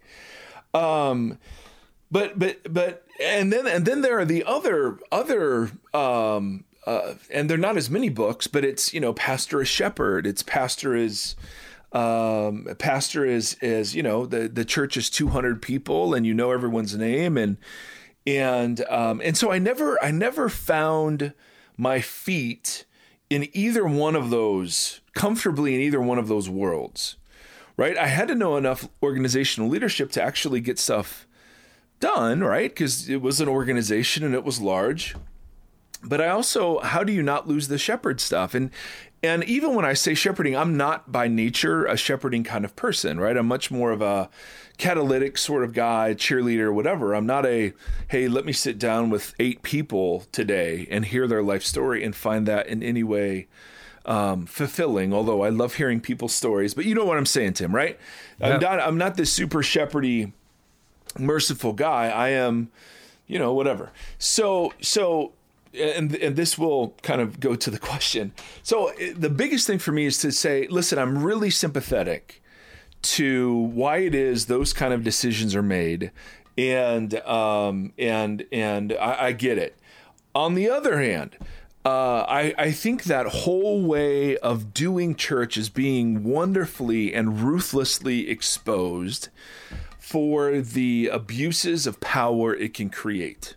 Um, 0.74 1.40
but 2.10 2.40
but 2.40 2.74
but 2.74 3.06
and 3.22 3.52
then 3.52 3.68
and 3.68 3.86
then 3.86 4.00
there 4.00 4.18
are 4.18 4.24
the 4.24 4.46
other 4.46 4.98
other 5.12 5.72
um 5.94 6.64
uh, 6.86 7.14
and 7.32 7.50
they're 7.50 7.58
not 7.58 7.78
as 7.78 7.90
many 7.90 8.10
books, 8.10 8.48
but 8.48 8.66
it's 8.66 8.94
you 8.94 9.00
know 9.00 9.14
pastor 9.14 9.62
is 9.62 9.68
shepherd, 9.68 10.26
it's 10.26 10.44
pastor 10.44 10.96
is 10.96 11.36
um 11.94 12.68
pastor 12.80 13.26
is 13.26 13.56
is 13.56 13.94
you 13.94 14.02
know 14.02 14.26
the 14.26 14.48
the 14.48 14.64
church 14.64 14.96
is 14.96 15.10
200 15.10 15.62
people 15.62 16.14
and 16.14 16.26
you 16.26 16.34
know 16.34 16.52
everyone's 16.52 16.96
name 16.96 17.38
and 17.38 17.58
and 18.26 18.86
um 18.90 19.22
and 19.24 19.36
so 19.36 19.52
I 19.52 19.60
never 19.60 20.02
I 20.02 20.10
never 20.10 20.48
found 20.48 21.34
my 21.76 22.00
feet 22.00 22.86
in 23.30 23.50
either 23.52 23.86
one 23.86 24.16
of 24.16 24.30
those 24.30 25.02
comfortably 25.14 25.76
in 25.76 25.82
either 25.82 26.00
one 26.00 26.18
of 26.18 26.30
those 26.30 26.50
worlds 26.50 27.18
right? 27.76 27.98
I 27.98 28.08
had 28.08 28.28
to 28.30 28.36
know 28.36 28.56
enough 28.56 28.88
organizational 29.04 29.70
leadership 29.70 30.12
to 30.14 30.24
actually 30.24 30.62
get 30.62 30.80
stuff 30.80 31.28
done 32.00 32.42
right? 32.42 32.70
Because 32.70 33.10
it 33.10 33.22
was 33.22 33.42
an 33.42 33.50
organization 33.50 34.24
and 34.24 34.34
it 34.34 34.46
was 34.46 34.62
large 34.62 35.16
but 36.04 36.22
I 36.22 36.30
also 36.30 36.80
how 36.80 37.04
do 37.04 37.14
you 37.14 37.24
not 37.24 37.48
lose 37.48 37.68
the 37.68 37.78
shepherd 37.78 38.20
stuff 38.20 38.54
and 38.54 38.72
and 39.24 39.44
even 39.44 39.76
when 39.76 39.86
I 39.86 39.94
say 39.94 40.14
shepherding 40.14 40.56
I'm 40.56 40.78
not 40.78 41.12
by 41.12 41.28
nature 41.28 41.86
a 41.86 41.98
shepherding 41.98 42.44
kind 42.44 42.66
of 42.66 42.76
person 42.76 43.20
right 43.20 43.38
I'm 43.38 43.48
much 43.48 43.72
more 43.72 43.92
of 43.92 44.02
a 44.02 44.30
catalytic 44.78 45.38
sort 45.38 45.64
of 45.64 45.74
guy 45.74 46.14
cheerleader 46.16 46.74
whatever 46.74 47.14
I'm 47.14 47.26
not 47.26 47.46
a 47.46 47.74
hey 48.10 48.28
let 48.28 48.46
me 48.46 48.54
sit 48.54 48.80
down 48.80 49.10
with 49.10 49.36
eight 49.40 49.62
people 49.62 50.26
today 50.32 50.88
and 50.90 51.06
hear 51.06 51.28
their 51.28 51.44
life 51.44 51.64
story 51.64 52.04
and 52.04 52.16
find 52.16 52.48
that 52.48 52.68
in 52.68 52.82
any 52.82 53.04
way 53.04 53.48
um, 54.06 54.46
fulfilling. 54.46 55.14
Although 55.14 55.44
I 55.44 55.50
love 55.50 55.76
hearing 55.76 56.02
people's 56.02 56.34
stories, 56.34 56.74
but 56.74 56.86
you 56.86 56.96
know 56.96 57.06
what 57.06 57.18
I'm 57.18 57.26
saying, 57.26 57.54
Tim, 57.54 57.74
right? 57.74 58.00
I'm 58.42 58.60
not 58.60 58.80
I'm 58.80 58.98
not 58.98 59.16
this 59.16 59.32
super 59.32 59.62
shepherdy, 59.62 60.32
merciful 61.18 61.74
guy. 61.74 62.10
I 62.10 62.30
am, 62.30 62.72
you 63.28 63.38
know, 63.38 63.54
whatever. 63.54 63.92
So 64.18 64.74
so 64.82 65.34
and 65.74 66.16
and 66.16 66.36
this 66.36 66.58
will 66.58 66.96
kind 67.02 67.22
of 67.22 67.40
go 67.40 67.56
to 67.56 67.70
the 67.70 67.80
question. 67.80 68.34
So 68.64 68.92
the 69.16 69.30
biggest 69.30 69.68
thing 69.68 69.80
for 69.80 69.92
me 69.92 70.06
is 70.06 70.18
to 70.20 70.32
say, 70.32 70.68
listen, 70.68 70.98
I'm 71.00 71.24
really 71.24 71.50
sympathetic 71.50 72.42
to 73.02 73.54
why 73.54 73.98
it 73.98 74.14
is 74.14 74.46
those 74.46 74.74
kind 74.74 74.94
of 74.94 75.04
decisions 75.04 75.56
are 75.56 75.64
made, 75.64 76.12
and 76.58 77.16
um, 77.22 77.94
and 77.98 78.46
and 78.52 78.94
I, 78.94 79.28
I 79.28 79.32
get 79.32 79.58
it. 79.58 79.78
On 80.34 80.56
the 80.56 80.70
other 80.70 81.00
hand, 81.00 81.38
uh, 81.84 82.26
I, 82.28 82.54
I 82.58 82.72
think 82.72 83.04
that 83.04 83.26
whole 83.28 83.82
way 83.82 84.38
of 84.38 84.74
doing 84.74 85.16
church 85.16 85.58
is 85.58 85.70
being 85.70 86.24
wonderfully 86.24 87.14
and 87.14 87.42
ruthlessly 87.42 88.30
exposed 88.30 89.30
for 89.98 90.62
the 90.62 91.10
abuses 91.12 91.88
of 91.88 92.00
power 92.00 92.56
it 92.56 92.74
can 92.74 92.90
create 92.90 93.56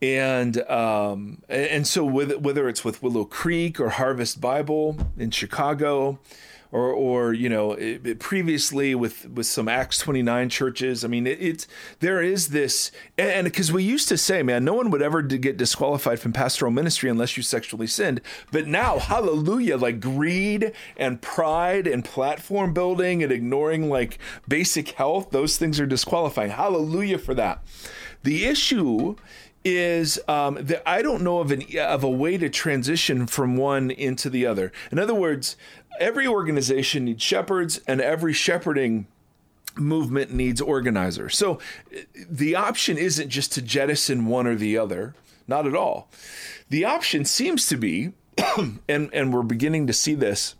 and 0.00 0.58
um, 0.70 1.42
and 1.48 1.86
so 1.86 2.04
with, 2.04 2.36
whether 2.38 2.68
it's 2.68 2.84
with 2.84 3.02
Willow 3.02 3.24
Creek 3.24 3.80
or 3.80 3.90
Harvest 3.90 4.40
Bible 4.40 4.96
in 5.16 5.30
Chicago, 5.30 6.20
or 6.70 6.92
or 6.92 7.32
you 7.32 7.48
know 7.48 7.72
it, 7.72 8.06
it 8.06 8.20
previously 8.20 8.94
with 8.94 9.28
with 9.28 9.46
some 9.46 9.68
Acts 9.68 9.98
twenty 9.98 10.22
nine 10.22 10.48
churches, 10.48 11.04
I 11.04 11.08
mean 11.08 11.26
it, 11.26 11.40
it's 11.40 11.66
there 12.00 12.22
is 12.22 12.48
this 12.48 12.92
and 13.16 13.44
because 13.44 13.72
we 13.72 13.82
used 13.82 14.08
to 14.08 14.18
say, 14.18 14.42
man, 14.42 14.64
no 14.64 14.74
one 14.74 14.90
would 14.90 15.02
ever 15.02 15.22
get 15.22 15.56
disqualified 15.56 16.20
from 16.20 16.32
pastoral 16.32 16.70
ministry 16.70 17.10
unless 17.10 17.36
you 17.36 17.42
sexually 17.42 17.86
sinned, 17.86 18.20
but 18.52 18.66
now, 18.66 18.98
hallelujah, 18.98 19.76
like 19.76 20.00
greed 20.00 20.72
and 20.96 21.20
pride 21.22 21.86
and 21.86 22.04
platform 22.04 22.72
building 22.72 23.22
and 23.22 23.32
ignoring 23.32 23.88
like 23.88 24.18
basic 24.46 24.90
health, 24.90 25.30
those 25.30 25.56
things 25.56 25.80
are 25.80 25.86
disqualifying. 25.86 26.50
Hallelujah 26.50 27.18
for 27.18 27.34
that. 27.34 27.62
The 28.24 28.44
issue 28.44 29.16
is 29.76 30.20
um, 30.28 30.58
that 30.60 30.82
I 30.88 31.02
don't 31.02 31.22
know 31.22 31.40
of 31.40 31.50
an 31.50 31.64
of 31.78 32.04
a 32.04 32.10
way 32.10 32.38
to 32.38 32.48
transition 32.48 33.26
from 33.26 33.56
one 33.56 33.90
into 33.90 34.30
the 34.30 34.46
other. 34.46 34.72
In 34.90 34.98
other 34.98 35.14
words, 35.14 35.56
every 36.00 36.26
organization 36.26 37.04
needs 37.04 37.22
shepherds, 37.22 37.80
and 37.86 38.00
every 38.00 38.32
shepherding 38.32 39.06
movement 39.76 40.32
needs 40.32 40.60
organizers. 40.60 41.36
So 41.36 41.58
the 42.28 42.54
option 42.54 42.98
isn't 42.98 43.28
just 43.28 43.52
to 43.52 43.62
jettison 43.62 44.26
one 44.26 44.46
or 44.46 44.56
the 44.56 44.76
other, 44.76 45.14
not 45.46 45.66
at 45.66 45.76
all. 45.76 46.10
The 46.68 46.84
option 46.84 47.24
seems 47.24 47.66
to 47.68 47.76
be, 47.76 48.12
and 48.88 49.10
and 49.12 49.32
we're 49.32 49.42
beginning 49.42 49.86
to 49.86 49.92
see 49.92 50.14
this 50.14 50.54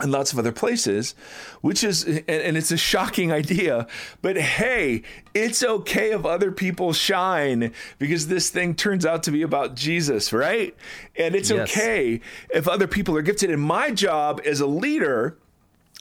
and 0.00 0.10
lots 0.10 0.32
of 0.32 0.38
other 0.38 0.52
places, 0.52 1.14
which 1.60 1.84
is, 1.84 2.04
and, 2.04 2.56
it's 2.56 2.72
a 2.72 2.76
shocking 2.76 3.30
idea, 3.30 3.86
but 4.22 4.36
hey, 4.36 5.02
it's 5.34 5.62
okay 5.62 6.10
if 6.10 6.24
other 6.24 6.50
people 6.50 6.92
shine 6.92 7.72
because 7.98 8.26
this 8.26 8.50
thing 8.50 8.74
turns 8.74 9.06
out 9.06 9.22
to 9.22 9.30
be 9.30 9.42
about 9.42 9.76
Jesus, 9.76 10.32
right? 10.32 10.74
And 11.16 11.36
it's 11.36 11.50
yes. 11.50 11.70
okay 11.70 12.20
if 12.50 12.66
other 12.66 12.88
people 12.88 13.16
are 13.16 13.22
gifted. 13.22 13.50
And 13.50 13.62
my 13.62 13.92
job 13.92 14.40
as 14.44 14.60
a 14.60 14.66
leader, 14.66 15.36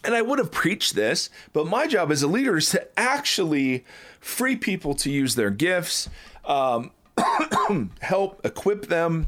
and 0.04 0.16
I 0.16 0.24
would 0.24 0.40
have 0.40 0.52
preached 0.52 0.96
this, 0.96 1.30
but 1.54 1.68
my 1.68 1.86
job 1.86 2.12
as 2.12 2.24
a 2.24 2.28
leader 2.28 2.58
is 2.58 2.72
to 2.72 2.88
actually 3.00 3.86
free 4.20 4.56
people 4.56 4.96
to 4.96 5.12
use 5.12 5.36
their 5.36 5.52
gifts, 5.52 6.10
um, 6.46 6.92
help 8.02 8.44
equip 8.44 8.88
them 8.88 9.28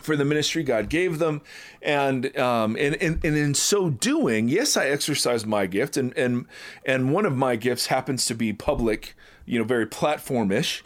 for 0.00 0.16
the 0.16 0.24
ministry 0.24 0.62
God 0.62 0.88
gave 0.88 1.18
them, 1.18 1.42
and 1.82 2.36
um, 2.36 2.76
and, 2.76 2.94
and 2.96 3.24
and 3.24 3.36
in 3.36 3.54
so 3.54 3.90
doing, 3.90 4.48
yes, 4.48 4.76
I 4.76 4.86
exercise 4.86 5.46
my 5.46 5.66
gift, 5.66 5.96
and 5.96 6.16
and 6.16 6.46
and 6.84 7.12
one 7.12 7.26
of 7.26 7.36
my 7.36 7.56
gifts 7.56 7.86
happens 7.86 8.26
to 8.26 8.34
be 8.34 8.52
public, 8.52 9.14
you 9.46 9.58
know, 9.58 9.64
very 9.64 9.86
platformish. 9.86 10.82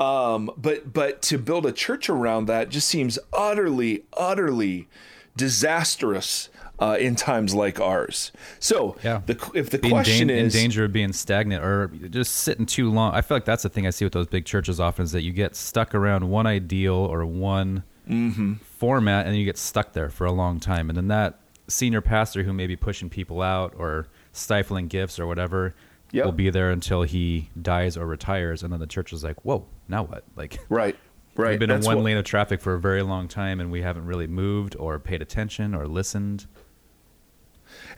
Um, 0.00 0.50
but 0.56 0.92
but 0.92 1.22
to 1.22 1.38
build 1.38 1.66
a 1.66 1.72
church 1.72 2.08
around 2.08 2.46
that 2.46 2.68
just 2.68 2.88
seems 2.88 3.18
utterly 3.32 4.04
utterly 4.16 4.88
disastrous 5.36 6.48
uh, 6.78 6.96
in 6.98 7.14
times 7.14 7.54
like 7.54 7.80
ours. 7.80 8.32
So, 8.58 8.96
yeah. 9.02 9.22
the, 9.26 9.50
if 9.54 9.70
the 9.70 9.78
being 9.78 9.92
question 9.92 10.30
is 10.30 10.54
in 10.54 10.60
danger 10.60 10.84
of 10.84 10.92
being 10.92 11.12
stagnant 11.12 11.64
or 11.64 11.88
just 12.10 12.36
sitting 12.36 12.66
too 12.66 12.90
long, 12.90 13.14
I 13.14 13.20
feel 13.20 13.36
like 13.36 13.44
that's 13.44 13.62
the 13.62 13.68
thing 13.68 13.86
I 13.86 13.90
see 13.90 14.04
with 14.04 14.12
those 14.12 14.26
big 14.26 14.44
churches 14.44 14.80
often 14.80 15.04
is 15.04 15.12
that 15.12 15.22
you 15.22 15.32
get 15.32 15.54
stuck 15.56 15.94
around 15.94 16.28
one 16.28 16.46
ideal 16.46 16.94
or 16.94 17.24
one 17.24 17.84
mm-hmm. 18.08 18.54
format, 18.54 19.26
and 19.26 19.36
you 19.36 19.44
get 19.44 19.58
stuck 19.58 19.92
there 19.92 20.10
for 20.10 20.24
a 20.24 20.32
long 20.32 20.60
time. 20.60 20.88
And 20.88 20.96
then 20.96 21.08
that 21.08 21.38
senior 21.68 22.00
pastor 22.00 22.42
who 22.42 22.52
may 22.52 22.66
be 22.66 22.76
pushing 22.76 23.08
people 23.08 23.42
out 23.42 23.74
or 23.76 24.06
stifling 24.32 24.88
gifts 24.88 25.18
or 25.18 25.26
whatever 25.26 25.74
yep. 26.12 26.24
will 26.24 26.32
be 26.32 26.50
there 26.50 26.70
until 26.70 27.02
he 27.02 27.50
dies 27.60 27.96
or 27.96 28.06
retires, 28.06 28.62
and 28.62 28.72
then 28.72 28.80
the 28.80 28.86
church 28.86 29.12
is 29.12 29.24
like, 29.24 29.44
"Whoa, 29.44 29.66
now 29.88 30.04
what?" 30.04 30.24
Like, 30.36 30.58
right. 30.68 30.96
Right. 31.36 31.50
We've 31.50 31.58
been 31.58 31.68
That's 31.68 31.84
in 31.84 31.90
one 31.90 31.96
what... 31.96 32.04
lane 32.04 32.16
of 32.16 32.24
traffic 32.24 32.60
for 32.60 32.74
a 32.74 32.80
very 32.80 33.02
long 33.02 33.26
time, 33.26 33.58
and 33.58 33.72
we 33.72 33.82
haven't 33.82 34.06
really 34.06 34.28
moved 34.28 34.76
or 34.78 35.00
paid 35.00 35.20
attention 35.20 35.74
or 35.74 35.88
listened. 35.88 36.46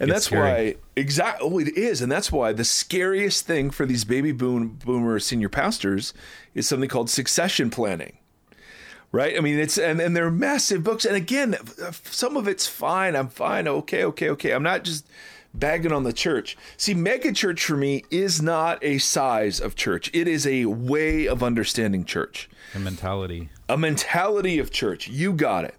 And 0.00 0.10
that's 0.10 0.24
scary. 0.24 0.40
why 0.40 0.74
exactly 0.96 1.46
oh, 1.46 1.58
it 1.58 1.76
is, 1.76 2.00
and 2.00 2.10
that's 2.10 2.32
why 2.32 2.54
the 2.54 2.64
scariest 2.64 3.46
thing 3.46 3.70
for 3.70 3.84
these 3.84 4.04
baby 4.04 4.32
boom 4.32 4.78
boomer 4.82 5.18
senior 5.18 5.50
pastors 5.50 6.14
is 6.54 6.66
something 6.66 6.88
called 6.88 7.10
succession 7.10 7.68
planning 7.68 8.16
right? 9.12 9.36
I 9.36 9.40
mean, 9.40 9.58
it's 9.58 9.78
and, 9.78 10.00
and 10.00 10.16
they're 10.16 10.30
massive 10.30 10.84
books. 10.84 11.04
And 11.04 11.16
again, 11.16 11.56
some 12.04 12.36
of 12.36 12.48
it's 12.48 12.66
fine. 12.66 13.16
I'm 13.16 13.28
fine. 13.28 13.68
Okay, 13.68 14.04
okay, 14.04 14.30
okay. 14.30 14.52
I'm 14.52 14.62
not 14.62 14.84
just 14.84 15.06
bagging 15.54 15.92
on 15.92 16.04
the 16.04 16.12
church. 16.12 16.56
See, 16.76 16.94
mega 16.94 17.32
church 17.32 17.64
for 17.64 17.76
me 17.76 18.04
is 18.10 18.42
not 18.42 18.82
a 18.82 18.98
size 18.98 19.60
of 19.60 19.74
church. 19.74 20.10
It 20.12 20.28
is 20.28 20.46
a 20.46 20.66
way 20.66 21.26
of 21.26 21.42
understanding 21.42 22.04
church. 22.04 22.48
A 22.74 22.78
mentality. 22.78 23.48
A 23.68 23.76
mentality 23.76 24.58
of 24.58 24.70
church. 24.70 25.08
You 25.08 25.32
got 25.32 25.64
it. 25.64 25.74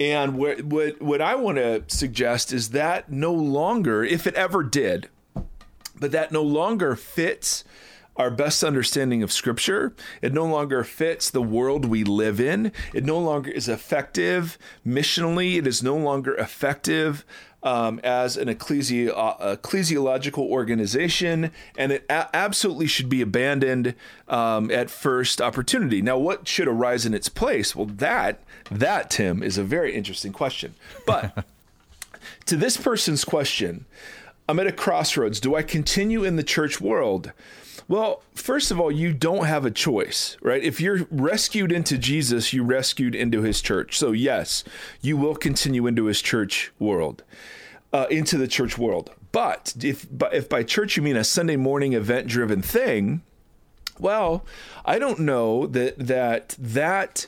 And 0.00 0.36
what 0.36 0.64
what 0.64 1.00
what 1.00 1.20
I 1.20 1.34
want 1.36 1.58
to 1.58 1.84
suggest 1.86 2.52
is 2.52 2.70
that 2.70 3.12
no 3.12 3.32
longer, 3.32 4.02
if 4.02 4.26
it 4.26 4.34
ever 4.34 4.62
did, 4.62 5.08
but 5.94 6.10
that 6.10 6.32
no 6.32 6.42
longer 6.42 6.96
fits 6.96 7.64
our 8.16 8.30
best 8.30 8.62
understanding 8.62 9.22
of 9.22 9.32
Scripture. 9.32 9.94
It 10.20 10.32
no 10.32 10.44
longer 10.44 10.84
fits 10.84 11.30
the 11.30 11.42
world 11.42 11.84
we 11.84 12.04
live 12.04 12.40
in. 12.40 12.72
It 12.92 13.04
no 13.04 13.18
longer 13.18 13.50
is 13.50 13.68
effective 13.68 14.58
missionally. 14.86 15.56
It 15.56 15.66
is 15.66 15.82
no 15.82 15.96
longer 15.96 16.34
effective 16.34 17.24
um, 17.62 18.00
as 18.02 18.36
an 18.36 18.48
ecclesi- 18.48 19.12
uh, 19.14 19.56
ecclesiological 19.56 20.38
organization, 20.38 21.52
and 21.76 21.92
it 21.92 22.04
a- 22.10 22.34
absolutely 22.34 22.86
should 22.86 23.08
be 23.08 23.22
abandoned 23.22 23.94
um, 24.28 24.70
at 24.70 24.90
first 24.90 25.40
opportunity. 25.40 26.02
Now, 26.02 26.18
what 26.18 26.48
should 26.48 26.68
arise 26.68 27.06
in 27.06 27.14
its 27.14 27.28
place? 27.28 27.76
Well, 27.76 27.86
that 27.86 28.40
that 28.70 29.10
Tim 29.10 29.42
is 29.42 29.58
a 29.58 29.64
very 29.64 29.94
interesting 29.94 30.32
question. 30.32 30.74
But 31.06 31.44
to 32.46 32.56
this 32.56 32.76
person's 32.76 33.24
question, 33.24 33.84
I'm 34.48 34.58
at 34.58 34.66
a 34.66 34.72
crossroads. 34.72 35.40
Do 35.40 35.54
I 35.54 35.62
continue 35.62 36.24
in 36.24 36.36
the 36.36 36.42
church 36.42 36.80
world? 36.80 37.32
Well, 37.88 38.22
first 38.34 38.70
of 38.70 38.80
all, 38.80 38.90
you 38.90 39.12
don't 39.12 39.46
have 39.46 39.64
a 39.64 39.70
choice, 39.70 40.36
right? 40.40 40.62
If 40.62 40.80
you're 40.80 41.06
rescued 41.10 41.72
into 41.72 41.98
Jesus, 41.98 42.52
you 42.52 42.62
rescued 42.62 43.14
into 43.14 43.42
his 43.42 43.60
church. 43.60 43.98
So, 43.98 44.12
yes, 44.12 44.64
you 45.00 45.16
will 45.16 45.34
continue 45.34 45.86
into 45.86 46.04
his 46.04 46.22
church 46.22 46.72
world, 46.78 47.22
uh, 47.92 48.06
into 48.10 48.38
the 48.38 48.48
church 48.48 48.78
world. 48.78 49.10
But 49.32 49.74
if, 49.80 50.06
if 50.32 50.48
by 50.48 50.62
church 50.62 50.96
you 50.96 51.02
mean 51.02 51.16
a 51.16 51.24
Sunday 51.24 51.56
morning 51.56 51.92
event 51.94 52.28
driven 52.28 52.62
thing, 52.62 53.22
well, 53.98 54.44
I 54.84 54.98
don't 54.98 55.20
know 55.20 55.66
that 55.66 55.98
that 55.98 56.56
that 56.58 57.26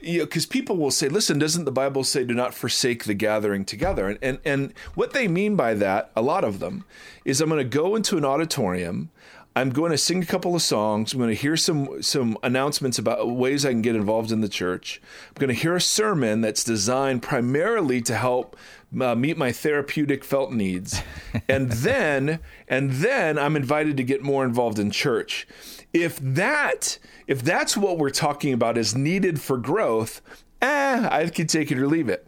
you 0.00 0.18
know, 0.18 0.24
because 0.26 0.46
people 0.46 0.76
will 0.76 0.90
say, 0.90 1.08
listen, 1.08 1.38
doesn't 1.38 1.64
the 1.64 1.72
Bible 1.72 2.04
say 2.04 2.24
do 2.24 2.34
not 2.34 2.54
forsake 2.54 3.04
the 3.04 3.14
gathering 3.14 3.64
together? 3.64 4.08
And, 4.08 4.18
and 4.20 4.38
and 4.44 4.74
what 4.94 5.12
they 5.12 5.28
mean 5.28 5.56
by 5.56 5.74
that, 5.74 6.10
a 6.14 6.22
lot 6.22 6.44
of 6.44 6.60
them, 6.60 6.84
is 7.24 7.40
I'm 7.40 7.48
going 7.48 7.58
to 7.58 7.64
go 7.64 7.96
into 7.96 8.16
an 8.16 8.24
auditorium, 8.24 9.10
I'm 9.56 9.70
going 9.70 9.92
to 9.92 9.98
sing 9.98 10.20
a 10.20 10.26
couple 10.26 10.56
of 10.56 10.62
songs. 10.62 11.12
I'm 11.12 11.20
going 11.20 11.30
to 11.30 11.40
hear 11.40 11.56
some 11.56 12.02
some 12.02 12.36
announcements 12.42 12.98
about 12.98 13.30
ways 13.30 13.64
I 13.64 13.70
can 13.70 13.82
get 13.82 13.94
involved 13.94 14.32
in 14.32 14.40
the 14.40 14.48
church. 14.48 15.00
I'm 15.28 15.40
going 15.40 15.54
to 15.54 15.60
hear 15.60 15.76
a 15.76 15.80
sermon 15.80 16.40
that's 16.40 16.64
designed 16.64 17.22
primarily 17.22 18.00
to 18.02 18.16
help 18.16 18.56
uh, 19.00 19.14
meet 19.14 19.36
my 19.36 19.52
therapeutic 19.52 20.24
felt 20.24 20.52
needs, 20.52 21.02
and 21.48 21.70
then 21.70 22.40
and 22.66 22.90
then 22.92 23.38
I'm 23.38 23.54
invited 23.54 23.96
to 23.98 24.02
get 24.02 24.22
more 24.22 24.44
involved 24.44 24.80
in 24.80 24.90
church. 24.90 25.46
If 25.92 26.18
that 26.18 26.98
if 27.28 27.42
that's 27.42 27.76
what 27.76 27.98
we're 27.98 28.10
talking 28.10 28.52
about 28.52 28.76
is 28.76 28.96
needed 28.96 29.40
for 29.40 29.56
growth, 29.56 30.20
eh, 30.62 31.08
I 31.10 31.28
can 31.28 31.46
take 31.46 31.70
it 31.70 31.78
or 31.78 31.86
leave 31.86 32.08
it 32.08 32.26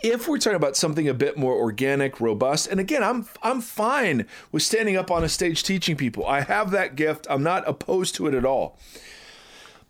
if 0.00 0.26
we're 0.26 0.38
talking 0.38 0.56
about 0.56 0.76
something 0.76 1.08
a 1.08 1.14
bit 1.14 1.36
more 1.36 1.54
organic, 1.54 2.20
robust, 2.20 2.66
and 2.68 2.80
again, 2.80 3.02
I'm 3.02 3.26
I'm 3.42 3.60
fine 3.60 4.26
with 4.52 4.62
standing 4.62 4.96
up 4.96 5.10
on 5.10 5.24
a 5.24 5.28
stage 5.28 5.62
teaching 5.62 5.96
people. 5.96 6.26
I 6.26 6.40
have 6.40 6.70
that 6.72 6.96
gift. 6.96 7.26
I'm 7.30 7.42
not 7.42 7.68
opposed 7.68 8.14
to 8.16 8.26
it 8.26 8.34
at 8.34 8.44
all. 8.44 8.78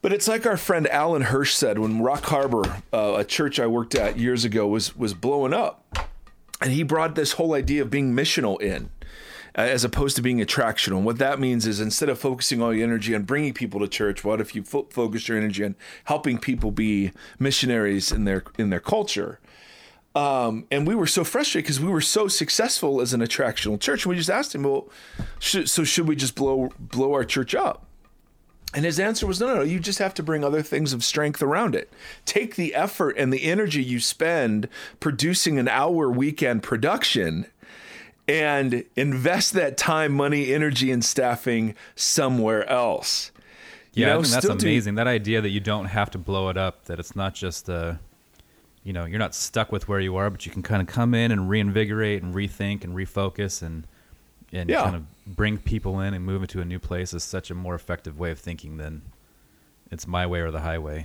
But 0.02 0.12
it's 0.12 0.28
like 0.28 0.46
our 0.46 0.56
friend 0.56 0.86
Alan 0.88 1.22
Hirsch 1.22 1.54
said 1.54 1.78
when 1.78 2.00
Rock 2.00 2.24
Harbor, 2.24 2.82
uh, 2.92 3.14
a 3.16 3.24
church 3.24 3.58
I 3.58 3.66
worked 3.66 3.94
at 3.94 4.18
years 4.18 4.44
ago, 4.44 4.66
was 4.66 4.94
was 4.94 5.14
blowing 5.14 5.54
up, 5.54 5.98
and 6.60 6.72
he 6.72 6.82
brought 6.82 7.14
this 7.14 7.32
whole 7.32 7.54
idea 7.54 7.82
of 7.82 7.90
being 7.90 8.14
missional 8.14 8.60
in 8.60 8.90
uh, 9.56 9.62
as 9.62 9.84
opposed 9.84 10.16
to 10.16 10.22
being 10.22 10.38
attractional. 10.38 10.98
And 10.98 11.06
what 11.06 11.18
that 11.18 11.40
means 11.40 11.66
is 11.66 11.80
instead 11.80 12.08
of 12.08 12.18
focusing 12.18 12.62
all 12.62 12.74
your 12.74 12.84
energy 12.84 13.14
on 13.14 13.22
bringing 13.22 13.54
people 13.54 13.80
to 13.80 13.88
church, 13.88 14.22
what 14.22 14.40
if 14.40 14.54
you 14.54 14.62
fo- 14.62 14.88
focus 14.90 15.28
your 15.28 15.38
energy 15.38 15.64
on 15.64 15.74
helping 16.04 16.38
people 16.38 16.70
be 16.70 17.12
missionaries 17.38 18.12
in 18.12 18.24
their 18.24 18.44
in 18.58 18.70
their 18.70 18.80
culture? 18.80 19.40
Um, 20.16 20.66
and 20.70 20.86
we 20.86 20.94
were 20.94 21.06
so 21.06 21.24
frustrated 21.24 21.66
because 21.66 21.78
we 21.78 21.90
were 21.90 22.00
so 22.00 22.26
successful 22.26 23.02
as 23.02 23.12
an 23.12 23.20
attractional 23.20 23.78
church. 23.78 24.04
And 24.04 24.10
we 24.10 24.16
just 24.16 24.30
asked 24.30 24.54
him, 24.54 24.62
well, 24.62 24.88
should, 25.38 25.68
so 25.68 25.84
should 25.84 26.08
we 26.08 26.16
just 26.16 26.34
blow 26.34 26.70
blow 26.80 27.12
our 27.12 27.24
church 27.24 27.54
up? 27.54 27.84
And 28.74 28.84
his 28.86 28.98
answer 28.98 29.26
was, 29.26 29.40
no, 29.40 29.46
no, 29.46 29.54
no, 29.56 29.62
you 29.62 29.78
just 29.78 29.98
have 29.98 30.14
to 30.14 30.22
bring 30.22 30.42
other 30.42 30.62
things 30.62 30.94
of 30.94 31.04
strength 31.04 31.42
around 31.42 31.74
it. 31.74 31.92
Take 32.24 32.56
the 32.56 32.74
effort 32.74 33.16
and 33.18 33.30
the 33.32 33.44
energy 33.44 33.82
you 33.82 34.00
spend 34.00 34.68
producing 35.00 35.58
an 35.58 35.68
hour 35.68 36.10
weekend 36.10 36.62
production 36.62 37.46
and 38.26 38.84
invest 38.96 39.52
that 39.52 39.76
time, 39.76 40.12
money, 40.12 40.52
energy, 40.52 40.90
and 40.90 41.04
staffing 41.04 41.74
somewhere 41.94 42.68
else. 42.68 43.30
You 43.92 44.02
yeah, 44.02 44.14
know, 44.14 44.18
I 44.18 44.22
think 44.22 44.34
that's 44.34 44.46
amazing. 44.46 44.94
Do- 44.94 44.96
that 44.96 45.06
idea 45.06 45.40
that 45.42 45.50
you 45.50 45.60
don't 45.60 45.86
have 45.86 46.10
to 46.10 46.18
blow 46.18 46.48
it 46.48 46.56
up, 46.56 46.86
that 46.86 46.98
it's 46.98 47.14
not 47.14 47.34
just 47.34 47.68
a, 47.68 48.00
you 48.86 48.92
know, 48.92 49.04
you're 49.04 49.18
not 49.18 49.34
stuck 49.34 49.72
with 49.72 49.88
where 49.88 49.98
you 49.98 50.14
are, 50.14 50.30
but 50.30 50.46
you 50.46 50.52
can 50.52 50.62
kind 50.62 50.80
of 50.80 50.86
come 50.86 51.12
in 51.12 51.32
and 51.32 51.50
reinvigorate 51.50 52.22
and 52.22 52.32
rethink 52.32 52.84
and 52.84 52.94
refocus 52.94 53.60
and 53.60 53.84
and 54.52 54.70
yeah. 54.70 54.84
kind 54.84 54.94
of 54.94 55.04
bring 55.26 55.58
people 55.58 55.98
in 55.98 56.14
and 56.14 56.24
move 56.24 56.40
into 56.40 56.60
a 56.60 56.64
new 56.64 56.78
place 56.78 57.12
is 57.12 57.24
such 57.24 57.50
a 57.50 57.54
more 57.54 57.74
effective 57.74 58.16
way 58.16 58.30
of 58.30 58.38
thinking 58.38 58.76
than 58.76 59.02
it's 59.90 60.06
my 60.06 60.24
way 60.24 60.38
or 60.38 60.52
the 60.52 60.60
highway. 60.60 61.04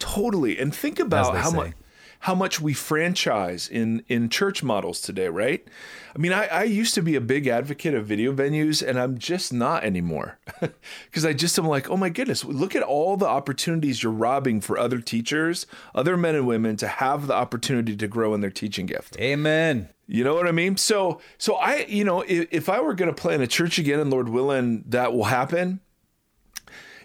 Totally. 0.00 0.58
And 0.58 0.74
think 0.74 0.98
about 0.98 1.36
how 1.36 1.52
much 1.52 1.74
how 2.22 2.36
much 2.36 2.60
we 2.60 2.72
franchise 2.72 3.66
in 3.68 4.04
in 4.08 4.28
church 4.28 4.62
models 4.62 5.00
today, 5.00 5.28
right? 5.28 5.66
I 6.14 6.18
mean, 6.18 6.32
I, 6.32 6.46
I 6.46 6.62
used 6.62 6.94
to 6.94 7.02
be 7.02 7.16
a 7.16 7.20
big 7.20 7.48
advocate 7.48 7.94
of 7.94 8.06
video 8.06 8.32
venues, 8.32 8.86
and 8.86 8.98
I'm 8.98 9.18
just 9.18 9.52
not 9.52 9.84
anymore. 9.84 10.38
Because 11.06 11.26
I 11.26 11.34
just 11.34 11.58
am 11.58 11.66
like, 11.66 11.90
oh 11.90 11.96
my 11.96 12.08
goodness, 12.08 12.44
look 12.44 12.74
at 12.74 12.82
all 12.82 13.16
the 13.18 13.26
opportunities 13.26 14.02
you're 14.02 14.12
robbing 14.12 14.60
for 14.62 14.78
other 14.78 14.98
teachers, 14.98 15.66
other 15.94 16.16
men 16.16 16.34
and 16.34 16.46
women 16.46 16.76
to 16.78 16.88
have 16.88 17.26
the 17.26 17.34
opportunity 17.34 17.96
to 17.96 18.08
grow 18.08 18.32
in 18.32 18.40
their 18.40 18.50
teaching 18.50 18.86
gift. 18.86 19.16
Amen. 19.18 19.90
You 20.06 20.24
know 20.24 20.34
what 20.34 20.48
I 20.48 20.52
mean? 20.52 20.78
So, 20.78 21.20
so 21.36 21.56
I, 21.56 21.84
you 21.88 22.04
know, 22.04 22.22
if, 22.22 22.48
if 22.50 22.68
I 22.68 22.80
were 22.80 22.94
going 22.94 23.14
to 23.14 23.20
plan 23.20 23.42
a 23.42 23.46
church 23.46 23.78
again, 23.78 24.00
and 24.00 24.10
Lord 24.10 24.30
willing, 24.30 24.84
that 24.88 25.12
will 25.12 25.24
happen 25.24 25.80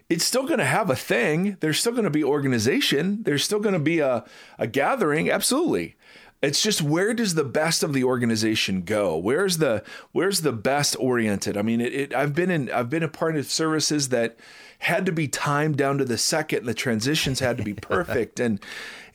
it's 0.09 0.23
still 0.23 0.45
going 0.45 0.59
to 0.59 0.65
have 0.65 0.89
a 0.89 0.95
thing. 0.95 1.57
There's 1.59 1.79
still 1.79 1.91
going 1.91 2.05
to 2.05 2.09
be 2.09 2.23
organization. 2.23 3.23
There's 3.23 3.43
still 3.43 3.59
going 3.59 3.73
to 3.73 3.79
be 3.79 3.99
a, 3.99 4.23
a 4.57 4.67
gathering. 4.67 5.29
Absolutely. 5.29 5.95
It's 6.41 6.61
just 6.61 6.81
where 6.81 7.13
does 7.13 7.33
the 7.33 7.43
best 7.43 7.83
of 7.83 7.93
the 7.93 8.03
organization 8.03 8.83
go? 8.83 9.17
Where's 9.17 9.57
the 9.57 9.83
where's 10.11 10.41
the 10.41 10.51
best 10.51 10.95
oriented? 10.99 11.57
I 11.57 11.63
mean, 11.63 11.81
it, 11.81 11.93
it, 11.93 12.13
I've 12.13 12.35
been 12.35 12.51
in 12.51 12.71
I've 12.71 12.91
been 12.91 13.03
a 13.03 13.07
part 13.07 13.35
of 13.35 13.49
services 13.49 14.09
that 14.09 14.37
had 14.79 15.07
to 15.07 15.11
be 15.11 15.27
timed 15.27 15.77
down 15.77 15.97
to 15.97 16.05
the 16.05 16.17
second. 16.17 16.59
And 16.59 16.67
the 16.67 16.75
transitions 16.75 17.39
had 17.39 17.57
to 17.57 17.63
be 17.63 17.73
perfect, 17.73 18.39
and 18.39 18.59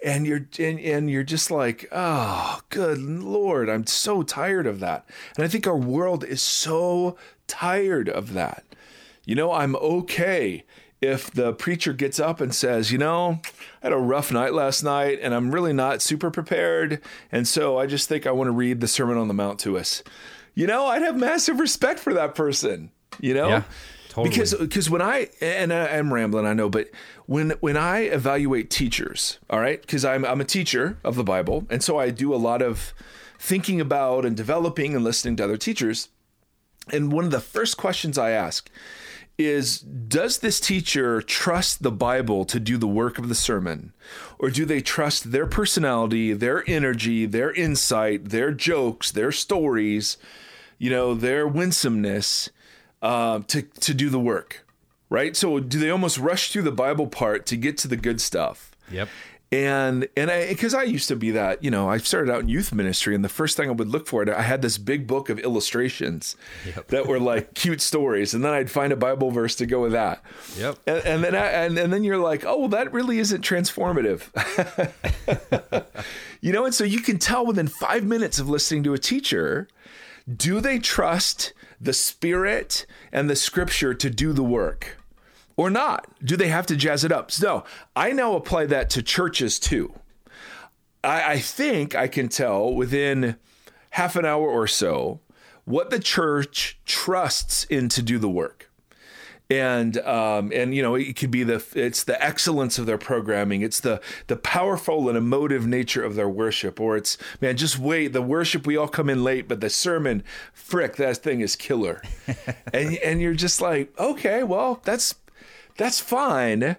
and 0.04 0.26
you're 0.26 0.48
and, 0.58 0.80
and 0.80 1.08
you're 1.08 1.22
just 1.22 1.48
like, 1.52 1.86
oh, 1.92 2.60
good 2.70 2.98
lord, 2.98 3.68
I'm 3.68 3.86
so 3.86 4.24
tired 4.24 4.66
of 4.66 4.80
that. 4.80 5.08
And 5.36 5.44
I 5.44 5.48
think 5.48 5.68
our 5.68 5.76
world 5.76 6.24
is 6.24 6.42
so 6.42 7.16
tired 7.46 8.08
of 8.08 8.32
that. 8.32 8.64
You 9.24 9.36
know, 9.36 9.52
I'm 9.52 9.76
okay 9.76 10.64
if 11.02 11.32
the 11.32 11.52
preacher 11.52 11.92
gets 11.92 12.20
up 12.20 12.40
and 12.40 12.54
says, 12.54 12.92
you 12.92 12.96
know, 12.96 13.40
I 13.82 13.86
had 13.86 13.92
a 13.92 13.98
rough 13.98 14.30
night 14.30 14.54
last 14.54 14.84
night 14.84 15.18
and 15.20 15.34
I'm 15.34 15.50
really 15.50 15.72
not 15.72 16.00
super 16.00 16.30
prepared. 16.30 17.02
And 17.32 17.46
so 17.46 17.76
I 17.76 17.86
just 17.86 18.08
think 18.08 18.24
I 18.24 18.30
want 18.30 18.46
to 18.46 18.52
read 18.52 18.80
the 18.80 18.86
Sermon 18.86 19.18
on 19.18 19.26
the 19.26 19.34
Mount 19.34 19.58
to 19.60 19.76
us. 19.76 20.04
You 20.54 20.68
know, 20.68 20.86
I'd 20.86 21.02
have 21.02 21.16
massive 21.16 21.58
respect 21.58 21.98
for 21.98 22.14
that 22.14 22.36
person, 22.36 22.92
you 23.20 23.34
know? 23.34 23.48
Yeah, 23.48 23.62
totally. 24.10 24.30
Because 24.30 24.54
because 24.54 24.88
when 24.88 25.02
I 25.02 25.28
and 25.40 25.72
I, 25.72 25.86
am 25.88 26.14
rambling, 26.14 26.46
I 26.46 26.52
know, 26.52 26.68
but 26.68 26.88
when 27.26 27.50
when 27.60 27.76
I 27.76 28.00
evaluate 28.00 28.70
teachers, 28.70 29.38
all 29.50 29.58
right, 29.58 29.80
because 29.80 30.04
I'm 30.04 30.24
I'm 30.24 30.40
a 30.40 30.44
teacher 30.44 30.98
of 31.02 31.16
the 31.16 31.24
Bible, 31.24 31.66
and 31.68 31.82
so 31.82 31.98
I 31.98 32.10
do 32.10 32.34
a 32.34 32.36
lot 32.36 32.62
of 32.62 32.92
thinking 33.38 33.80
about 33.80 34.24
and 34.24 34.36
developing 34.36 34.94
and 34.94 35.02
listening 35.02 35.36
to 35.36 35.44
other 35.44 35.56
teachers. 35.56 36.10
And 36.92 37.10
one 37.10 37.24
of 37.24 37.30
the 37.30 37.40
first 37.40 37.76
questions 37.76 38.18
I 38.18 38.30
ask 38.30 38.68
is 39.46 39.80
does 39.80 40.38
this 40.38 40.60
teacher 40.60 41.22
trust 41.22 41.82
the 41.82 41.90
Bible 41.90 42.44
to 42.46 42.60
do 42.60 42.76
the 42.76 42.86
work 42.86 43.18
of 43.18 43.28
the 43.28 43.34
sermon? 43.34 43.92
Or 44.38 44.50
do 44.50 44.64
they 44.64 44.80
trust 44.80 45.32
their 45.32 45.46
personality, 45.46 46.32
their 46.32 46.64
energy, 46.68 47.26
their 47.26 47.52
insight, 47.52 48.30
their 48.30 48.52
jokes, 48.52 49.10
their 49.10 49.32
stories, 49.32 50.16
you 50.78 50.90
know, 50.90 51.14
their 51.14 51.46
winsomeness 51.46 52.50
uh, 53.00 53.40
to, 53.48 53.62
to 53.62 53.94
do 53.94 54.10
the 54.10 54.20
work? 54.20 54.66
Right? 55.08 55.36
So 55.36 55.60
do 55.60 55.78
they 55.78 55.90
almost 55.90 56.18
rush 56.18 56.50
through 56.50 56.62
the 56.62 56.72
Bible 56.72 57.06
part 57.06 57.46
to 57.46 57.56
get 57.56 57.76
to 57.78 57.88
the 57.88 57.96
good 57.96 58.20
stuff? 58.20 58.70
Yep 58.90 59.08
and 59.52 60.08
and 60.16 60.30
I 60.30 60.48
because 60.48 60.72
I 60.72 60.84
used 60.84 61.08
to 61.08 61.16
be 61.16 61.30
that 61.32 61.62
you 61.62 61.70
know 61.70 61.88
I 61.88 61.98
started 61.98 62.32
out 62.32 62.40
in 62.40 62.48
youth 62.48 62.72
ministry 62.72 63.14
and 63.14 63.22
the 63.22 63.28
first 63.28 63.56
thing 63.56 63.68
I 63.68 63.72
would 63.72 63.88
look 63.88 64.06
for 64.06 64.28
I 64.34 64.42
had 64.42 64.62
this 64.62 64.78
big 64.78 65.06
book 65.06 65.28
of 65.28 65.38
illustrations 65.38 66.36
yep. 66.64 66.88
that 66.88 67.06
were 67.06 67.20
like 67.20 67.52
cute 67.54 67.82
stories 67.82 68.32
and 68.32 68.42
then 68.42 68.52
I'd 68.52 68.70
find 68.70 68.92
a 68.92 68.96
Bible 68.96 69.30
verse 69.30 69.54
to 69.56 69.66
go 69.66 69.82
with 69.82 69.92
that. 69.92 70.22
Yep. 70.56 70.78
And, 70.86 71.04
and 71.04 71.24
then 71.24 71.34
I, 71.34 71.46
and 71.46 71.78
and 71.78 71.92
then 71.92 72.02
you're 72.02 72.18
like 72.18 72.44
oh 72.46 72.60
well 72.60 72.68
that 72.68 72.92
really 72.92 73.18
isn't 73.18 73.44
transformative. 73.44 74.22
you 76.40 76.52
know 76.52 76.64
and 76.64 76.74
so 76.74 76.84
you 76.84 77.00
can 77.00 77.18
tell 77.18 77.44
within 77.44 77.68
five 77.68 78.04
minutes 78.04 78.38
of 78.38 78.48
listening 78.48 78.82
to 78.84 78.94
a 78.94 78.98
teacher 78.98 79.68
do 80.34 80.60
they 80.60 80.78
trust 80.78 81.52
the 81.78 81.92
spirit 81.92 82.86
and 83.10 83.28
the 83.28 83.36
scripture 83.36 83.92
to 83.92 84.08
do 84.08 84.32
the 84.32 84.42
work 84.42 84.96
or 85.56 85.70
not? 85.70 86.06
Do 86.24 86.36
they 86.36 86.48
have 86.48 86.66
to 86.66 86.76
jazz 86.76 87.04
it 87.04 87.12
up? 87.12 87.30
So 87.30 87.64
I 87.94 88.12
now 88.12 88.34
apply 88.34 88.66
that 88.66 88.90
to 88.90 89.02
churches 89.02 89.58
too. 89.58 89.94
I, 91.04 91.32
I 91.32 91.38
think 91.38 91.94
I 91.94 92.08
can 92.08 92.28
tell 92.28 92.72
within 92.72 93.36
half 93.90 94.16
an 94.16 94.24
hour 94.24 94.48
or 94.48 94.66
so 94.66 95.20
what 95.64 95.90
the 95.90 96.00
church 96.00 96.80
trusts 96.84 97.64
in 97.64 97.88
to 97.90 98.02
do 98.02 98.18
the 98.18 98.28
work 98.28 98.72
and 99.52 99.98
um, 99.98 100.50
and 100.54 100.74
you 100.74 100.82
know 100.82 100.94
it 100.94 101.14
could 101.14 101.30
be 101.30 101.42
the 101.42 101.62
it's 101.74 102.04
the 102.04 102.22
excellence 102.24 102.78
of 102.78 102.86
their 102.86 102.98
programming 102.98 103.60
it's 103.60 103.80
the 103.80 104.00
the 104.28 104.36
powerful 104.36 105.08
and 105.08 105.18
emotive 105.18 105.66
nature 105.66 106.02
of 106.02 106.14
their 106.14 106.28
worship 106.28 106.80
or 106.80 106.96
it's 106.96 107.18
man 107.40 107.56
just 107.56 107.78
wait 107.78 108.12
the 108.12 108.22
worship 108.22 108.66
we 108.66 108.76
all 108.76 108.88
come 108.88 109.10
in 109.10 109.22
late 109.22 109.48
but 109.48 109.60
the 109.60 109.68
sermon 109.68 110.22
frick 110.54 110.96
that 110.96 111.18
thing 111.18 111.40
is 111.40 111.54
killer 111.54 112.02
and 112.72 112.96
and 112.98 113.20
you're 113.20 113.34
just 113.34 113.60
like 113.60 113.92
okay 113.98 114.42
well 114.42 114.80
that's 114.84 115.14
that's 115.76 116.00
fine. 116.00 116.76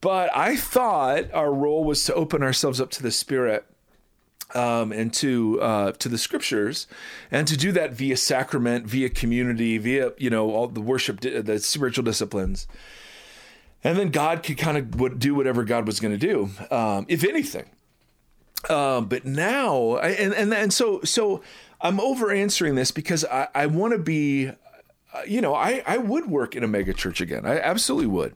But 0.00 0.34
I 0.34 0.56
thought 0.56 1.32
our 1.32 1.52
role 1.52 1.84
was 1.84 2.04
to 2.06 2.14
open 2.14 2.42
ourselves 2.42 2.80
up 2.80 2.90
to 2.92 3.02
the 3.02 3.10
Spirit 3.10 3.66
um, 4.54 4.92
and 4.92 5.12
to 5.14 5.60
uh, 5.60 5.92
to 5.92 6.08
the 6.08 6.18
Scriptures, 6.18 6.86
and 7.30 7.46
to 7.46 7.56
do 7.56 7.72
that 7.72 7.92
via 7.92 8.16
sacrament, 8.16 8.86
via 8.86 9.08
community, 9.08 9.78
via 9.78 10.12
you 10.16 10.30
know 10.30 10.50
all 10.50 10.68
the 10.68 10.80
worship, 10.80 11.20
the 11.20 11.58
spiritual 11.58 12.04
disciplines, 12.04 12.66
and 13.84 13.98
then 13.98 14.10
God 14.10 14.42
could 14.42 14.58
kind 14.58 14.76
of 14.76 15.18
do 15.18 15.34
whatever 15.34 15.64
God 15.64 15.86
was 15.86 16.00
going 16.00 16.18
to 16.18 16.26
do, 16.26 16.50
um, 16.74 17.06
if 17.08 17.24
anything. 17.24 17.66
Um, 18.68 19.06
but 19.06 19.24
now, 19.24 19.96
and 19.98 20.34
and 20.34 20.52
and 20.52 20.72
so 20.72 21.00
so 21.02 21.42
I'm 21.80 22.00
over 22.00 22.30
answering 22.30 22.74
this 22.74 22.90
because 22.90 23.24
I, 23.24 23.48
I 23.54 23.66
want 23.66 23.92
to 23.92 23.98
be 23.98 24.50
uh, 25.12 25.22
you 25.26 25.40
know, 25.40 25.54
I, 25.54 25.82
I 25.86 25.98
would 25.98 26.26
work 26.26 26.54
in 26.56 26.62
a 26.62 26.68
mega 26.68 26.92
church 26.92 27.20
again. 27.20 27.44
I 27.44 27.58
absolutely 27.58 28.06
would. 28.06 28.34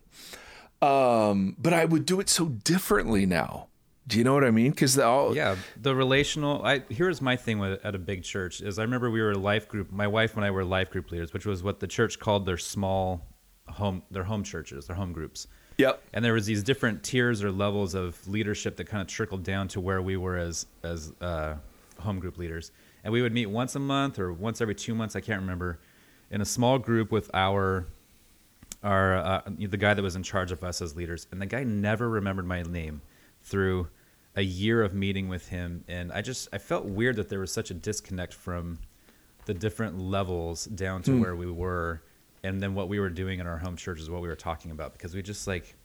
Um, 0.82 1.56
but 1.58 1.72
I 1.72 1.84
would 1.84 2.04
do 2.04 2.20
it 2.20 2.28
so 2.28 2.46
differently 2.46 3.26
now. 3.26 3.68
Do 4.06 4.18
you 4.18 4.24
know 4.24 4.34
what 4.34 4.44
I 4.44 4.50
mean? 4.50 4.70
Because 4.70 4.98
all 4.98 5.34
yeah, 5.34 5.56
the 5.80 5.94
relational. 5.94 6.62
I 6.62 6.82
here's 6.90 7.22
my 7.22 7.36
thing 7.36 7.58
with 7.58 7.82
at 7.84 7.94
a 7.94 7.98
big 7.98 8.22
church 8.22 8.60
is 8.60 8.78
I 8.78 8.82
remember 8.82 9.10
we 9.10 9.22
were 9.22 9.32
a 9.32 9.38
life 9.38 9.66
group. 9.66 9.90
My 9.90 10.06
wife 10.06 10.36
and 10.36 10.44
I 10.44 10.50
were 10.50 10.62
life 10.62 10.90
group 10.90 11.10
leaders, 11.10 11.32
which 11.32 11.46
was 11.46 11.62
what 11.62 11.80
the 11.80 11.86
church 11.86 12.18
called 12.18 12.44
their 12.44 12.58
small 12.58 13.26
home, 13.66 14.02
their 14.10 14.24
home 14.24 14.44
churches, 14.44 14.88
their 14.88 14.96
home 14.96 15.14
groups. 15.14 15.46
Yep. 15.78 16.02
And 16.12 16.22
there 16.22 16.34
was 16.34 16.44
these 16.44 16.62
different 16.62 17.02
tiers 17.02 17.42
or 17.42 17.50
levels 17.50 17.94
of 17.94 18.28
leadership 18.28 18.76
that 18.76 18.84
kind 18.84 19.00
of 19.00 19.08
trickled 19.08 19.42
down 19.42 19.68
to 19.68 19.80
where 19.80 20.02
we 20.02 20.18
were 20.18 20.36
as 20.36 20.66
as 20.82 21.12
uh, 21.22 21.54
home 21.98 22.20
group 22.20 22.36
leaders. 22.36 22.72
And 23.04 23.12
we 23.12 23.22
would 23.22 23.32
meet 23.32 23.46
once 23.46 23.74
a 23.74 23.80
month 23.80 24.18
or 24.18 24.34
once 24.34 24.60
every 24.60 24.74
two 24.74 24.94
months. 24.94 25.16
I 25.16 25.20
can't 25.20 25.40
remember 25.40 25.78
in 26.34 26.40
a 26.40 26.44
small 26.44 26.78
group 26.78 27.12
with 27.12 27.30
our 27.32 27.86
our 28.82 29.16
uh, 29.16 29.40
the 29.56 29.78
guy 29.78 29.94
that 29.94 30.02
was 30.02 30.16
in 30.16 30.22
charge 30.22 30.52
of 30.52 30.62
us 30.62 30.82
as 30.82 30.94
leaders, 30.94 31.26
and 31.30 31.40
the 31.40 31.46
guy 31.46 31.62
never 31.62 32.10
remembered 32.10 32.44
my 32.44 32.60
name 32.62 33.00
through 33.42 33.88
a 34.34 34.42
year 34.42 34.82
of 34.82 34.92
meeting 34.92 35.28
with 35.28 35.48
him, 35.48 35.84
and 35.88 36.12
I 36.12 36.20
just 36.20 36.48
I 36.52 36.58
felt 36.58 36.84
weird 36.84 37.16
that 37.16 37.28
there 37.28 37.38
was 37.38 37.52
such 37.52 37.70
a 37.70 37.74
disconnect 37.74 38.34
from 38.34 38.80
the 39.46 39.54
different 39.54 39.98
levels 39.98 40.64
down 40.64 41.02
to 41.04 41.12
mm. 41.12 41.20
where 41.20 41.36
we 41.36 41.50
were, 41.50 42.02
and 42.42 42.60
then 42.60 42.74
what 42.74 42.88
we 42.88 42.98
were 42.98 43.10
doing 43.10 43.38
in 43.38 43.46
our 43.46 43.58
home 43.58 43.76
church 43.76 44.00
is 44.00 44.10
what 44.10 44.20
we 44.20 44.28
were 44.28 44.34
talking 44.34 44.72
about. 44.72 44.92
Because 44.92 45.14
we 45.14 45.22
just 45.22 45.46
like 45.46 45.76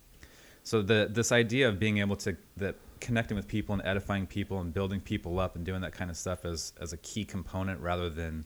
So 0.64 0.82
the 0.82 1.08
this 1.08 1.30
idea 1.30 1.68
of 1.68 1.78
being 1.78 1.98
able 1.98 2.16
to 2.16 2.36
that 2.56 2.74
connecting 3.00 3.36
with 3.36 3.46
people 3.46 3.72
and 3.72 3.82
edifying 3.86 4.26
people 4.26 4.60
and 4.60 4.74
building 4.74 5.00
people 5.00 5.38
up 5.38 5.54
and 5.54 5.64
doing 5.64 5.80
that 5.82 5.92
kind 5.92 6.10
of 6.10 6.16
stuff 6.16 6.44
as 6.44 6.72
as 6.80 6.92
a 6.92 6.96
key 6.98 7.24
component 7.24 7.80
rather 7.80 8.10
than 8.10 8.44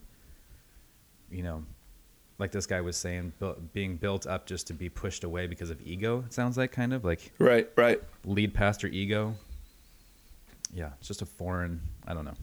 you 1.31 1.43
know 1.43 1.65
like 2.39 2.51
this 2.53 2.67
guy 2.67 2.81
was 2.81 2.97
saying 2.97 3.33
bu- 3.39 3.55
being 3.73 3.97
built 3.97 4.27
up 4.27 4.47
just 4.47 4.67
to 4.67 4.73
be 4.75 4.89
pushed 4.89 5.23
away 5.25 5.47
because 5.47 5.71
of 5.71 5.81
ego 5.87 6.23
it 6.27 6.33
sounds 6.33 6.57
like 6.59 6.73
kind 6.73 6.93
of 6.93 7.05
like 7.05 7.33
Right, 7.39 7.69
right. 7.77 8.03
lead 8.25 8.55
pastor 8.55 8.87
ego 8.89 9.35
yeah 10.73 10.91
it's 10.99 11.09
just 11.09 11.23
a 11.23 11.27
foreign 11.27 11.81
i 12.07 12.15
don't 12.15 12.25
know 12.25 12.35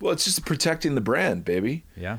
Well, 0.00 0.12
it's 0.12 0.24
just 0.24 0.44
protecting 0.44 0.94
the 0.94 1.00
brand, 1.00 1.44
baby. 1.44 1.84
yeah 1.96 2.18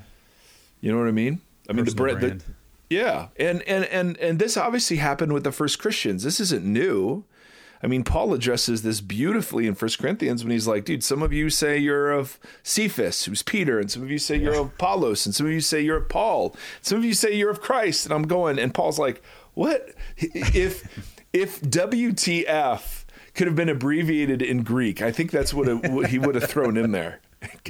You 0.82 0.92
know 0.92 1.00
what 1.00 1.08
I 1.08 1.12
mean? 1.12 1.42
I 1.70 1.74
mean 1.74 1.86
the 1.86 1.92
Personal 1.92 2.06
brand. 2.20 2.22
the- 2.22 2.28
brand. 2.46 2.56
Yeah, 2.90 3.28
and 3.38 3.62
and 3.64 3.84
and 3.86 4.16
and 4.20 4.40
this 4.40 4.56
obviously 4.56 4.96
happened 4.98 5.34
with 5.34 5.44
the 5.44 5.52
first 5.52 5.78
Christians. 5.78 6.24
This 6.24 6.40
isn't 6.40 6.64
new. 6.64 7.26
I 7.82 7.88
mean, 7.88 8.04
Paul 8.04 8.34
addresses 8.34 8.82
this 8.82 9.02
beautifully 9.02 9.68
in 9.68 9.76
First 9.76 10.00
Corinthians 10.00 10.44
when 10.44 10.52
he's 10.52 10.68
like, 10.68 10.86
"Dude, 10.86 11.04
some 11.04 11.22
of 11.22 11.32
you 11.32 11.50
say 11.50 11.78
you're 11.78 12.12
of 12.12 12.40
Cephas, 12.64 13.26
who's 13.26 13.44
Peter, 13.44 13.80
and 13.80 13.92
some 13.92 14.04
of 14.04 14.12
you 14.12 14.18
say 14.18 14.36
you're 14.38 14.56
of 14.56 14.68
Apollos, 14.68 15.26
and 15.26 15.36
some 15.36 15.46
of 15.46 15.52
you 15.52 15.62
say 15.62 15.82
you're 15.82 15.98
of 15.98 16.10
Paul, 16.10 16.56
some 16.82 16.98
of 16.98 17.06
you 17.06 17.14
say 17.14 17.36
you're 17.36 17.52
of 17.52 17.62
Christ." 17.62 18.06
And 18.06 18.14
I'm 18.14 18.28
going, 18.28 18.60
and 18.60 18.74
Paul's 18.74 19.00
like, 19.00 19.22
"What? 19.54 19.90
If 20.18 20.84
if 21.34 21.62
WTF 21.62 23.06
could 23.36 23.48
have 23.48 23.56
been 23.56 23.70
abbreviated 23.70 24.42
in 24.42 24.64
Greek, 24.64 25.02
I 25.02 25.12
think 25.12 25.30
that's 25.30 25.54
what, 25.54 25.68
it, 25.68 25.92
what 25.92 26.10
he 26.10 26.18
would 26.18 26.36
have 26.36 26.50
thrown 26.50 26.78
in 26.78 26.92
there." 26.92 27.20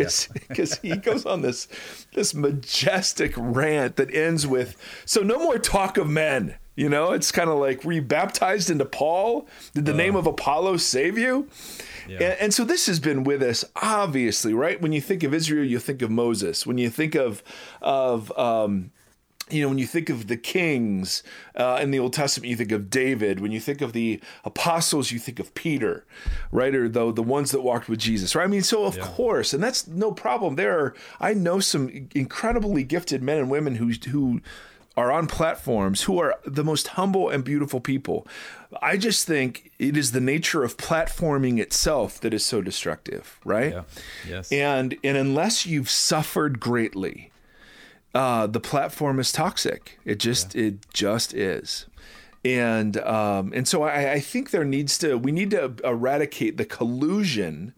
because 0.48 0.76
he 0.82 0.96
goes 0.96 1.26
on 1.26 1.42
this 1.42 1.68
this 2.14 2.34
majestic 2.34 3.34
rant 3.36 3.98
that 3.98 4.14
ends 4.14 4.48
with 4.48 4.78
so 5.06 5.22
no 5.22 5.40
more 5.40 5.60
talk 5.60 5.98
of 5.98 6.08
men 6.08 6.56
you 6.78 6.88
know 6.88 7.12
it's 7.12 7.32
kind 7.32 7.50
of 7.50 7.58
like 7.60 7.84
were 7.84 7.92
you 7.92 8.02
baptized 8.02 8.70
into 8.70 8.86
paul 8.86 9.46
did 9.74 9.86
the 9.86 9.94
name 9.94 10.16
of 10.16 10.26
apollo 10.26 10.78
save 10.78 11.18
you 11.18 11.50
Yeah. 12.08 12.24
and, 12.24 12.40
and 12.42 12.54
so 12.54 12.64
this 12.64 12.86
has 12.86 13.00
been 13.02 13.26
with 13.26 13.44
us 13.44 13.66
obviously 13.76 14.54
right 14.54 14.80
when 14.82 14.94
you 14.94 15.02
think 15.02 15.24
of 15.24 15.34
israel 15.34 15.66
you 15.66 15.80
think 15.80 16.02
of 16.02 16.10
moses 16.10 16.66
when 16.66 16.78
you 16.78 16.90
think 16.90 17.16
of 17.16 17.44
of 17.82 18.32
um 18.38 18.92
you 19.50 19.62
know, 19.62 19.70
when 19.70 19.78
you 19.78 19.88
think 19.88 20.10
of 20.10 20.28
the 20.28 20.36
kings 20.36 21.24
uh, 21.56 21.80
in 21.82 21.92
the 21.92 22.00
Old 22.00 22.12
Testament, 22.12 22.50
you 22.50 22.58
think 22.58 22.74
of 22.74 22.90
David. 22.90 23.40
When 23.40 23.54
you 23.54 23.62
think 23.62 23.80
of 23.80 23.94
the 23.94 24.20
apostles, 24.44 25.10
you 25.14 25.20
think 25.20 25.40
of 25.40 25.54
Peter, 25.54 26.04
right? 26.52 26.76
Or 26.76 26.90
the 26.90 27.14
the 27.14 27.24
ones 27.24 27.52
that 27.52 27.62
walked 27.62 27.88
with 27.88 27.98
Jesus, 28.00 28.36
right? 28.36 28.44
I 28.44 28.48
mean, 28.48 28.62
so 28.62 28.84
of 28.84 28.98
Yeah. 28.98 29.04
course, 29.04 29.54
and 29.54 29.64
that's 29.64 29.88
no 29.88 30.12
problem. 30.12 30.58
There 30.58 30.78
are 30.78 30.94
I 31.22 31.34
know 31.34 31.62
some 31.62 32.10
incredibly 32.14 32.84
gifted 32.84 33.24
men 33.24 33.38
and 33.38 33.50
women 33.50 33.76
who 33.76 33.88
who 34.12 34.42
are 34.98 35.12
on 35.12 35.28
platforms 35.28 36.04
who 36.04 36.20
are 36.20 36.36
the 36.44 36.64
most 36.64 36.88
humble 36.90 37.30
and 37.30 37.44
beautiful 37.44 37.80
people. 37.80 38.28
I 38.82 38.98
just 38.98 39.28
think 39.28 39.72
it 39.78 39.96
is 39.96 40.12
the 40.12 40.20
nature 40.20 40.64
of 40.64 40.76
platforming 40.76 41.60
itself 41.60 42.20
that 42.22 42.34
is 42.34 42.44
so 42.44 42.62
destructive, 42.62 43.40
right? 43.46 43.74
yeah 43.74 43.84
yes 44.28 44.52
And 44.52 44.98
and 45.04 45.16
unless 45.16 45.66
you've 45.68 45.90
suffered 45.90 46.60
greatly, 46.60 47.32
uh, 48.16 48.48
the 48.48 48.60
platform 48.60 49.20
is 49.20 49.32
toxic. 49.32 50.00
It 50.04 50.20
just 50.20 50.56
it 50.56 50.92
just 50.92 51.34
is. 51.34 51.86
And 52.44 52.98
um, 52.98 53.52
and 53.54 53.68
so 53.68 53.84
I, 53.84 54.14
I 54.14 54.20
think 54.20 54.50
there 54.50 54.66
needs 54.66 54.98
to 55.00 55.18
we 55.18 55.32
need 55.32 55.52
to 55.52 55.76
eradicate 55.84 56.58
the 56.58 56.66
collusion 56.66 57.74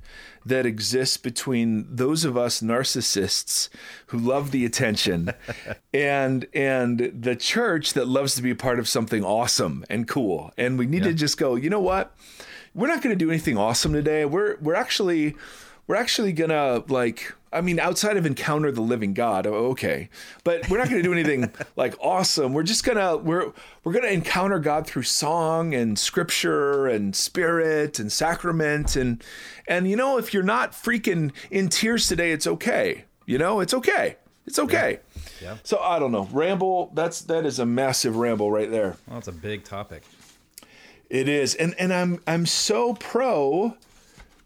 that 0.49 0.65
exists 0.65 1.17
between 1.17 1.87
those 1.95 2.25
of 2.25 2.37
us 2.37 2.61
narcissists 2.61 3.69
who 4.07 4.17
love 4.17 4.51
the 4.51 4.65
attention 4.65 5.33
and 5.93 6.45
and 6.53 7.11
the 7.17 7.35
church 7.35 7.93
that 7.93 8.07
loves 8.07 8.35
to 8.35 8.41
be 8.41 8.51
a 8.51 8.55
part 8.55 8.79
of 8.79 8.87
something 8.87 9.23
awesome 9.23 9.85
and 9.89 10.07
cool. 10.07 10.51
And 10.57 10.77
we 10.77 10.85
need 10.85 11.03
to 11.03 11.13
just 11.13 11.37
go, 11.37 11.55
you 11.55 11.69
know 11.69 11.79
what? 11.79 12.15
We're 12.75 12.87
not 12.87 13.01
going 13.01 13.17
to 13.17 13.25
do 13.25 13.31
anything 13.31 13.57
awesome 13.57 13.93
today. 13.93 14.25
We're 14.25 14.57
we're 14.57 14.75
actually 14.75 15.35
we're 15.89 15.95
actually 15.95 16.31
gonna 16.31 16.83
like 16.87 17.33
i 17.51 17.59
mean 17.59 17.79
outside 17.79 18.15
of 18.15 18.25
encounter 18.25 18.71
the 18.71 18.79
living 18.79 19.13
god 19.13 19.47
okay 19.47 20.07
but 20.43 20.69
we're 20.69 20.77
not 20.77 20.87
gonna 20.87 21.01
do 21.01 21.11
anything 21.11 21.51
like 21.75 21.95
awesome. 21.99 22.53
We're 22.53 22.63
just 22.63 22.85
gonna 22.85 23.17
we're 23.17 23.51
we're 23.83 23.93
gonna 23.93 24.07
encounter 24.07 24.59
god 24.59 24.85
through 24.85 25.03
song 25.03 25.73
and 25.73 25.97
scripture 25.97 26.87
and 26.87 27.15
spirit 27.15 27.99
and 27.99 28.11
sacrament 28.11 28.95
and 28.95 29.21
and 29.67 29.89
you 29.89 29.95
know 29.95 30.17
if 30.17 30.33
you're 30.33 30.43
not 30.43 30.71
freaking 30.71 31.31
in 31.49 31.67
tears 31.69 32.07
today 32.07 32.31
it's 32.31 32.45
okay 32.47 33.05
you 33.25 33.37
know 33.37 33.59
it's 33.59 33.73
okay 33.73 34.15
it's 34.45 34.59
okay. 34.59 34.99
Yeah. 35.41 35.57
so 35.63 35.79
i 35.79 35.99
don't 35.99 36.11
know 36.11 36.27
ramble 36.31 36.91
that's 36.93 37.21
that 37.21 37.45
is 37.45 37.57
a 37.59 37.65
massive 37.65 38.15
ramble 38.15 38.51
right 38.51 38.69
there. 38.69 38.95
Well 39.07 39.17
it's 39.17 39.27
a 39.27 39.31
big 39.31 39.63
topic. 39.63 40.03
It 41.09 41.27
is, 41.27 41.55
and 41.55 41.73
and 41.79 41.91
I'm 41.91 42.19
I'm 42.27 42.45
so 42.45 42.93
pro 42.93 43.75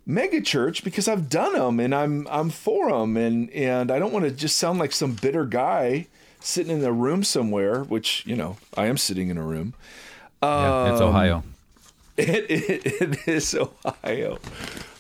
megachurch 0.08 0.84
because 0.84 1.08
I've 1.08 1.30
done 1.30 1.54
them 1.54 1.80
and 1.80 1.94
I'm 1.96 2.28
I'm 2.30 2.50
for 2.50 2.92
them, 2.92 3.18
and 3.18 3.50
and 3.52 3.92
I 3.92 4.00
don't 4.00 4.12
want 4.14 4.26
to 4.26 4.32
just 4.32 4.58
sound 4.58 4.80
like 4.80 4.92
some 4.92 5.14
bitter 5.14 5.46
guy 5.46 6.08
sitting 6.40 6.78
in 6.80 6.84
a 6.86 6.92
room 6.92 7.24
somewhere, 7.24 7.84
which 7.84 8.26
you 8.26 8.36
know 8.36 8.58
I 8.76 8.86
am 8.88 8.98
sitting 8.98 9.30
in 9.30 9.38
a 9.38 9.44
room. 9.44 9.74
yeah 10.42 10.92
it's 10.92 11.02
Um, 11.02 11.10
ohio 11.10 11.44
It, 12.16 12.46
it, 12.52 13.02
it 13.02 13.28
is 13.28 13.56
Ohio. 13.56 14.38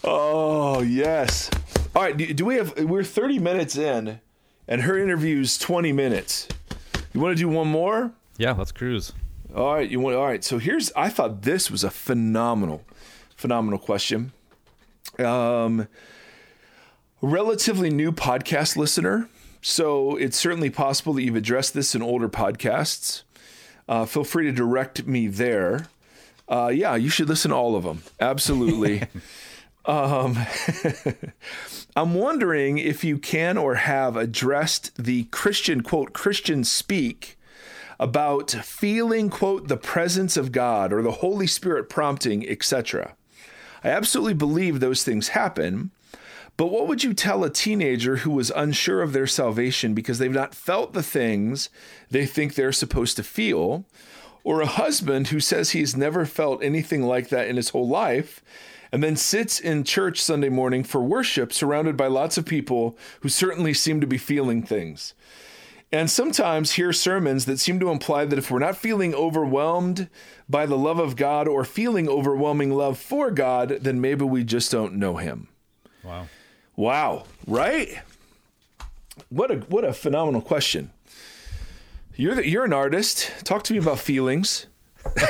Oh 0.03 0.81
yes. 0.81 1.49
All 1.95 2.01
right. 2.01 2.17
Do, 2.17 2.33
do 2.33 2.43
we 2.43 2.55
have? 2.55 2.75
We're 2.79 3.03
30 3.03 3.37
minutes 3.37 3.77
in, 3.77 4.19
and 4.67 4.81
her 4.81 4.97
interview's 4.97 5.59
20 5.59 5.91
minutes. 5.93 6.47
You 7.13 7.19
want 7.21 7.37
to 7.37 7.43
do 7.43 7.47
one 7.49 7.67
more? 7.67 8.11
yeah 8.37 8.53
let's 8.53 8.71
cruise 8.71 9.13
All 9.55 9.75
right, 9.75 9.87
you 9.87 9.99
want 9.99 10.15
all 10.15 10.25
right. 10.25 10.43
So 10.43 10.57
here's 10.57 10.91
I 10.95 11.09
thought 11.09 11.43
this 11.43 11.69
was 11.69 11.83
a 11.83 11.91
phenomenal, 11.91 12.81
phenomenal 13.35 13.77
question. 13.77 14.31
Um, 15.19 15.87
relatively 17.21 17.89
new 17.89 18.11
podcast 18.11 18.75
listener, 18.75 19.29
so 19.61 20.15
it's 20.15 20.37
certainly 20.37 20.69
possible 20.69 21.13
that 21.13 21.23
you've 21.23 21.35
addressed 21.35 21.73
this 21.73 21.95
in 21.95 22.01
older 22.01 22.29
podcasts. 22.29 23.23
Uh, 23.87 24.05
feel 24.05 24.23
free 24.23 24.45
to 24.45 24.51
direct 24.51 25.05
me 25.05 25.27
there. 25.27 25.87
Uh, 26.47 26.71
yeah, 26.73 26.95
you 26.95 27.09
should 27.09 27.29
listen 27.29 27.51
to 27.51 27.55
all 27.55 27.75
of 27.75 27.83
them. 27.83 28.03
Absolutely. 28.19 29.03
um, 29.85 30.37
I'm 31.95 32.13
wondering 32.13 32.77
if 32.77 33.03
you 33.03 33.17
can 33.17 33.57
or 33.57 33.75
have 33.75 34.17
addressed 34.17 34.91
the 35.01 35.25
Christian 35.25 35.81
quote 35.81 36.13
Christian 36.13 36.63
speak 36.63 37.37
about 37.99 38.51
feeling 38.51 39.29
quote 39.29 39.67
the 39.67 39.77
presence 39.77 40.35
of 40.35 40.51
God 40.51 40.91
or 40.91 41.01
the 41.01 41.11
Holy 41.11 41.47
Spirit 41.47 41.89
prompting, 41.89 42.47
etc. 42.47 43.15
I 43.83 43.89
absolutely 43.89 44.33
believe 44.33 44.79
those 44.79 45.03
things 45.03 45.29
happen. 45.29 45.91
But 46.55 46.67
what 46.67 46.87
would 46.87 47.03
you 47.03 47.13
tell 47.13 47.43
a 47.43 47.49
teenager 47.49 48.17
who 48.17 48.31
was 48.31 48.51
unsure 48.55 49.01
of 49.01 49.13
their 49.13 49.27
salvation 49.27 49.93
because 49.93 50.19
they've 50.19 50.31
not 50.31 50.53
felt 50.53 50.93
the 50.93 51.03
things 51.03 51.69
they 52.11 52.25
think 52.25 52.53
they're 52.53 52.71
supposed 52.71 53.17
to 53.17 53.23
feel? 53.23 53.85
Or 54.43 54.61
a 54.61 54.67
husband 54.67 55.29
who 55.29 55.39
says 55.39 55.71
he's 55.71 55.95
never 55.95 56.25
felt 56.25 56.63
anything 56.63 57.03
like 57.03 57.29
that 57.29 57.47
in 57.47 57.55
his 57.55 57.69
whole 57.69 57.87
life 57.87 58.43
and 58.91 59.03
then 59.03 59.15
sits 59.15 59.59
in 59.59 59.83
church 59.83 60.21
Sunday 60.21 60.49
morning 60.49 60.83
for 60.83 61.01
worship 61.01 61.51
surrounded 61.51 61.97
by 61.97 62.07
lots 62.07 62.37
of 62.37 62.45
people 62.45 62.95
who 63.21 63.29
certainly 63.29 63.73
seem 63.73 63.99
to 63.99 64.07
be 64.07 64.19
feeling 64.19 64.61
things? 64.61 65.15
And 65.93 66.09
sometimes 66.09 66.73
hear 66.73 66.91
sermons 66.91 67.45
that 67.45 67.59
seem 67.59 67.79
to 67.79 67.89
imply 67.89 68.25
that 68.25 68.39
if 68.39 68.49
we're 68.49 68.59
not 68.59 68.75
feeling 68.75 69.13
overwhelmed 69.13 70.09
by 70.49 70.65
the 70.65 70.77
love 70.77 70.99
of 70.99 71.15
God 71.15 71.47
or 71.47 71.63
feeling 71.63 72.09
overwhelming 72.09 72.71
love 72.71 72.97
for 72.97 73.31
God, 73.31 73.69
then 73.81 74.01
maybe 74.01 74.25
we 74.25 74.43
just 74.43 74.71
don't 74.71 74.95
know 74.95 75.17
Him. 75.17 75.47
wow 76.03 76.27
Wow, 76.75 77.25
right? 77.45 78.01
What 79.29 79.51
a 79.51 79.57
what 79.57 79.83
a 79.83 79.93
phenomenal 79.93 80.41
question. 80.41 80.91
You're 82.15 82.35
the, 82.35 82.47
you're 82.47 82.65
an 82.65 82.73
artist. 82.73 83.31
Talk 83.43 83.63
to 83.65 83.73
me 83.73 83.79
about 83.79 83.99
feelings. 83.99 84.65
I 85.05 85.27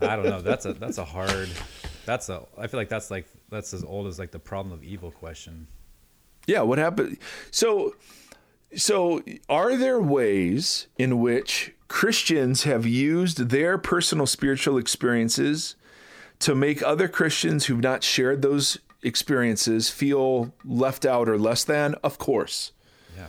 don't 0.00 0.24
know. 0.24 0.40
That's 0.40 0.66
a 0.66 0.72
that's 0.72 0.98
a 0.98 1.04
hard. 1.04 1.48
That's 2.04 2.28
a. 2.28 2.42
I 2.58 2.66
feel 2.66 2.80
like 2.80 2.88
that's 2.88 3.12
like 3.12 3.28
that's 3.48 3.72
as 3.72 3.84
old 3.84 4.08
as 4.08 4.18
like 4.18 4.32
the 4.32 4.40
problem 4.40 4.72
of 4.72 4.82
evil 4.82 5.12
question. 5.12 5.68
Yeah, 6.46 6.62
what 6.62 6.78
happened? 6.78 7.18
So, 7.52 7.94
so 8.76 9.22
are 9.48 9.76
there 9.76 10.00
ways 10.00 10.86
in 10.96 11.20
which 11.20 11.72
Christians 11.88 12.62
have 12.62 12.86
used 12.86 13.50
their 13.50 13.76
personal 13.78 14.26
spiritual 14.26 14.78
experiences 14.78 15.76
to 16.40 16.54
make 16.54 16.82
other 16.82 17.08
Christians 17.08 17.66
who've 17.66 17.80
not 17.80 18.02
shared 18.02 18.42
those 18.42 18.78
experiences 19.02 19.90
feel 19.90 20.54
left 20.64 21.04
out 21.04 21.28
or 21.28 21.38
less 21.38 21.64
than? 21.64 21.94
Of 22.02 22.18
course. 22.18 22.72
Yeah. 23.16 23.26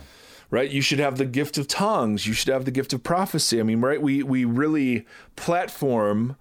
Right? 0.50 0.70
You 0.70 0.80
should 0.80 0.98
have 0.98 1.18
the 1.18 1.26
gift 1.26 1.58
of 1.58 1.68
tongues. 1.68 2.26
You 2.26 2.32
should 2.32 2.52
have 2.52 2.64
the 2.64 2.70
gift 2.70 2.92
of 2.92 3.02
prophecy. 3.02 3.60
I 3.60 3.64
mean, 3.64 3.80
right? 3.80 4.00
We 4.00 4.22
we 4.22 4.44
really 4.44 5.06
platform 5.36 6.36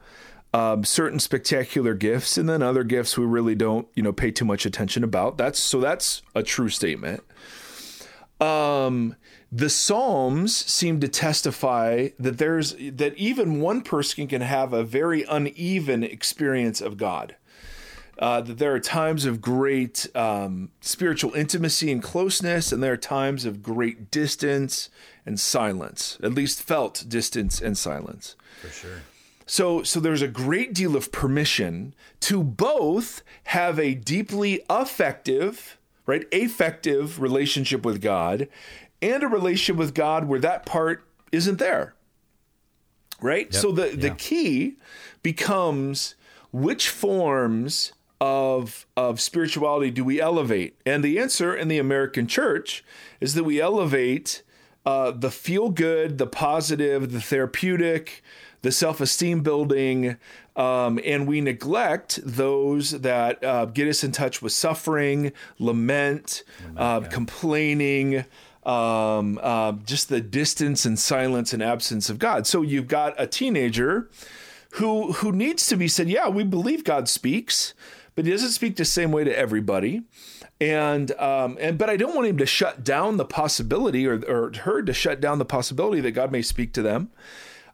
um, 0.53 0.83
certain 0.83 1.19
spectacular 1.19 1.95
gifts, 1.95 2.37
and 2.37 2.47
then 2.47 2.61
other 2.61 2.83
gifts 2.83 3.17
we 3.17 3.25
really 3.25 3.55
don't, 3.55 3.87
you 3.95 4.03
know, 4.03 4.13
pay 4.13 4.31
too 4.31 4.45
much 4.45 4.65
attention 4.65 5.03
about. 5.03 5.37
That's 5.37 5.59
so 5.59 5.79
that's 5.79 6.21
a 6.35 6.43
true 6.43 6.69
statement. 6.69 7.23
Um, 8.43 9.15
the 9.51 9.69
Psalms 9.69 10.55
seem 10.55 10.99
to 10.99 11.07
testify 11.07 12.09
that 12.19 12.37
there's 12.37 12.75
that 12.75 13.15
even 13.15 13.61
one 13.61 13.81
person 13.81 14.27
can 14.27 14.41
have 14.41 14.73
a 14.73 14.83
very 14.83 15.23
uneven 15.23 16.03
experience 16.03 16.81
of 16.81 16.97
God. 16.97 17.35
Uh, 18.19 18.41
that 18.41 18.59
there 18.59 18.73
are 18.73 18.79
times 18.79 19.25
of 19.25 19.41
great 19.41 20.07
um, 20.15 20.69
spiritual 20.81 21.33
intimacy 21.33 21.91
and 21.91 22.03
closeness, 22.03 22.71
and 22.71 22.83
there 22.83 22.93
are 22.93 22.97
times 22.97 23.43
of 23.43 23.63
great 23.63 24.11
distance 24.11 24.89
and 25.25 25.39
silence, 25.39 26.19
at 26.21 26.31
least 26.31 26.61
felt 26.61 27.05
distance 27.07 27.59
and 27.59 27.75
silence. 27.75 28.35
For 28.61 28.69
sure. 28.69 29.01
So, 29.47 29.81
so 29.83 29.99
there's 29.99 30.21
a 30.21 30.27
great 30.27 30.73
deal 30.73 30.95
of 30.95 31.11
permission 31.11 31.95
to 32.21 32.43
both 32.43 33.23
have 33.45 33.79
a 33.79 33.95
deeply 33.95 34.61
affective, 34.69 35.77
right, 36.05 36.25
affective 36.33 37.21
relationship 37.21 37.85
with 37.85 38.01
God, 38.01 38.47
and 39.01 39.23
a 39.23 39.27
relationship 39.27 39.77
with 39.77 39.93
God 39.93 40.27
where 40.27 40.39
that 40.39 40.65
part 40.65 41.07
isn't 41.31 41.59
there. 41.59 41.95
Right. 43.21 43.47
Yep. 43.51 43.61
So 43.61 43.71
the 43.71 43.95
the 43.95 44.11
key 44.11 44.77
becomes 45.21 46.15
which 46.51 46.89
forms 46.89 47.93
of 48.19 48.85
of 48.95 49.19
spirituality 49.19 49.91
do 49.91 50.03
we 50.03 50.21
elevate? 50.21 50.79
And 50.85 51.03
the 51.03 51.19
answer 51.19 51.55
in 51.55 51.67
the 51.67 51.77
American 51.77 52.27
church 52.27 52.83
is 53.19 53.33
that 53.33 53.43
we 53.43 53.59
elevate 53.59 54.43
uh, 54.85 55.11
the 55.11 55.31
feel 55.31 55.69
good, 55.69 56.17
the 56.17 56.27
positive, 56.27 57.11
the 57.11 57.21
therapeutic, 57.21 58.23
the 58.63 58.71
self 58.71 58.99
esteem 58.99 59.41
building, 59.41 60.17
um, 60.55 60.99
and 61.05 61.27
we 61.27 61.41
neglect 61.41 62.19
those 62.23 62.91
that 63.01 63.43
uh, 63.43 63.65
get 63.65 63.87
us 63.87 64.03
in 64.03 64.11
touch 64.11 64.41
with 64.41 64.53
suffering, 64.53 65.31
lament, 65.59 66.43
uh, 66.75 67.01
complaining. 67.01 68.25
Um, 68.65 69.41
uh, 69.43 69.73
just 69.85 70.07
the 70.07 70.21
distance 70.21 70.85
and 70.85 70.97
silence 70.97 71.51
and 71.51 71.61
absence 71.61 72.09
of 72.09 72.17
God. 72.17 72.47
So 72.47 72.61
you've 72.61 72.87
got 72.87 73.13
a 73.17 73.27
teenager 73.27 74.09
who 74.75 75.11
who 75.11 75.33
needs 75.33 75.67
to 75.67 75.75
be 75.75 75.89
said, 75.89 76.07
yeah, 76.07 76.29
we 76.29 76.45
believe 76.45 76.85
God 76.85 77.09
speaks, 77.09 77.73
but 78.15 78.23
he 78.23 78.31
doesn't 78.31 78.51
speak 78.51 78.77
the 78.77 78.85
same 78.85 79.11
way 79.11 79.25
to 79.25 79.37
everybody. 79.37 80.03
And 80.61 81.11
um, 81.19 81.57
and 81.59 81.77
but 81.77 81.89
I 81.89 81.97
don't 81.97 82.15
want 82.15 82.29
him 82.29 82.37
to 82.37 82.45
shut 82.45 82.85
down 82.85 83.17
the 83.17 83.25
possibility 83.25 84.07
or 84.07 84.23
or 84.29 84.53
her 84.59 84.81
to 84.81 84.93
shut 84.93 85.19
down 85.19 85.39
the 85.39 85.45
possibility 85.45 85.99
that 85.99 86.11
God 86.11 86.31
may 86.31 86.41
speak 86.41 86.71
to 86.73 86.81
them. 86.81 87.09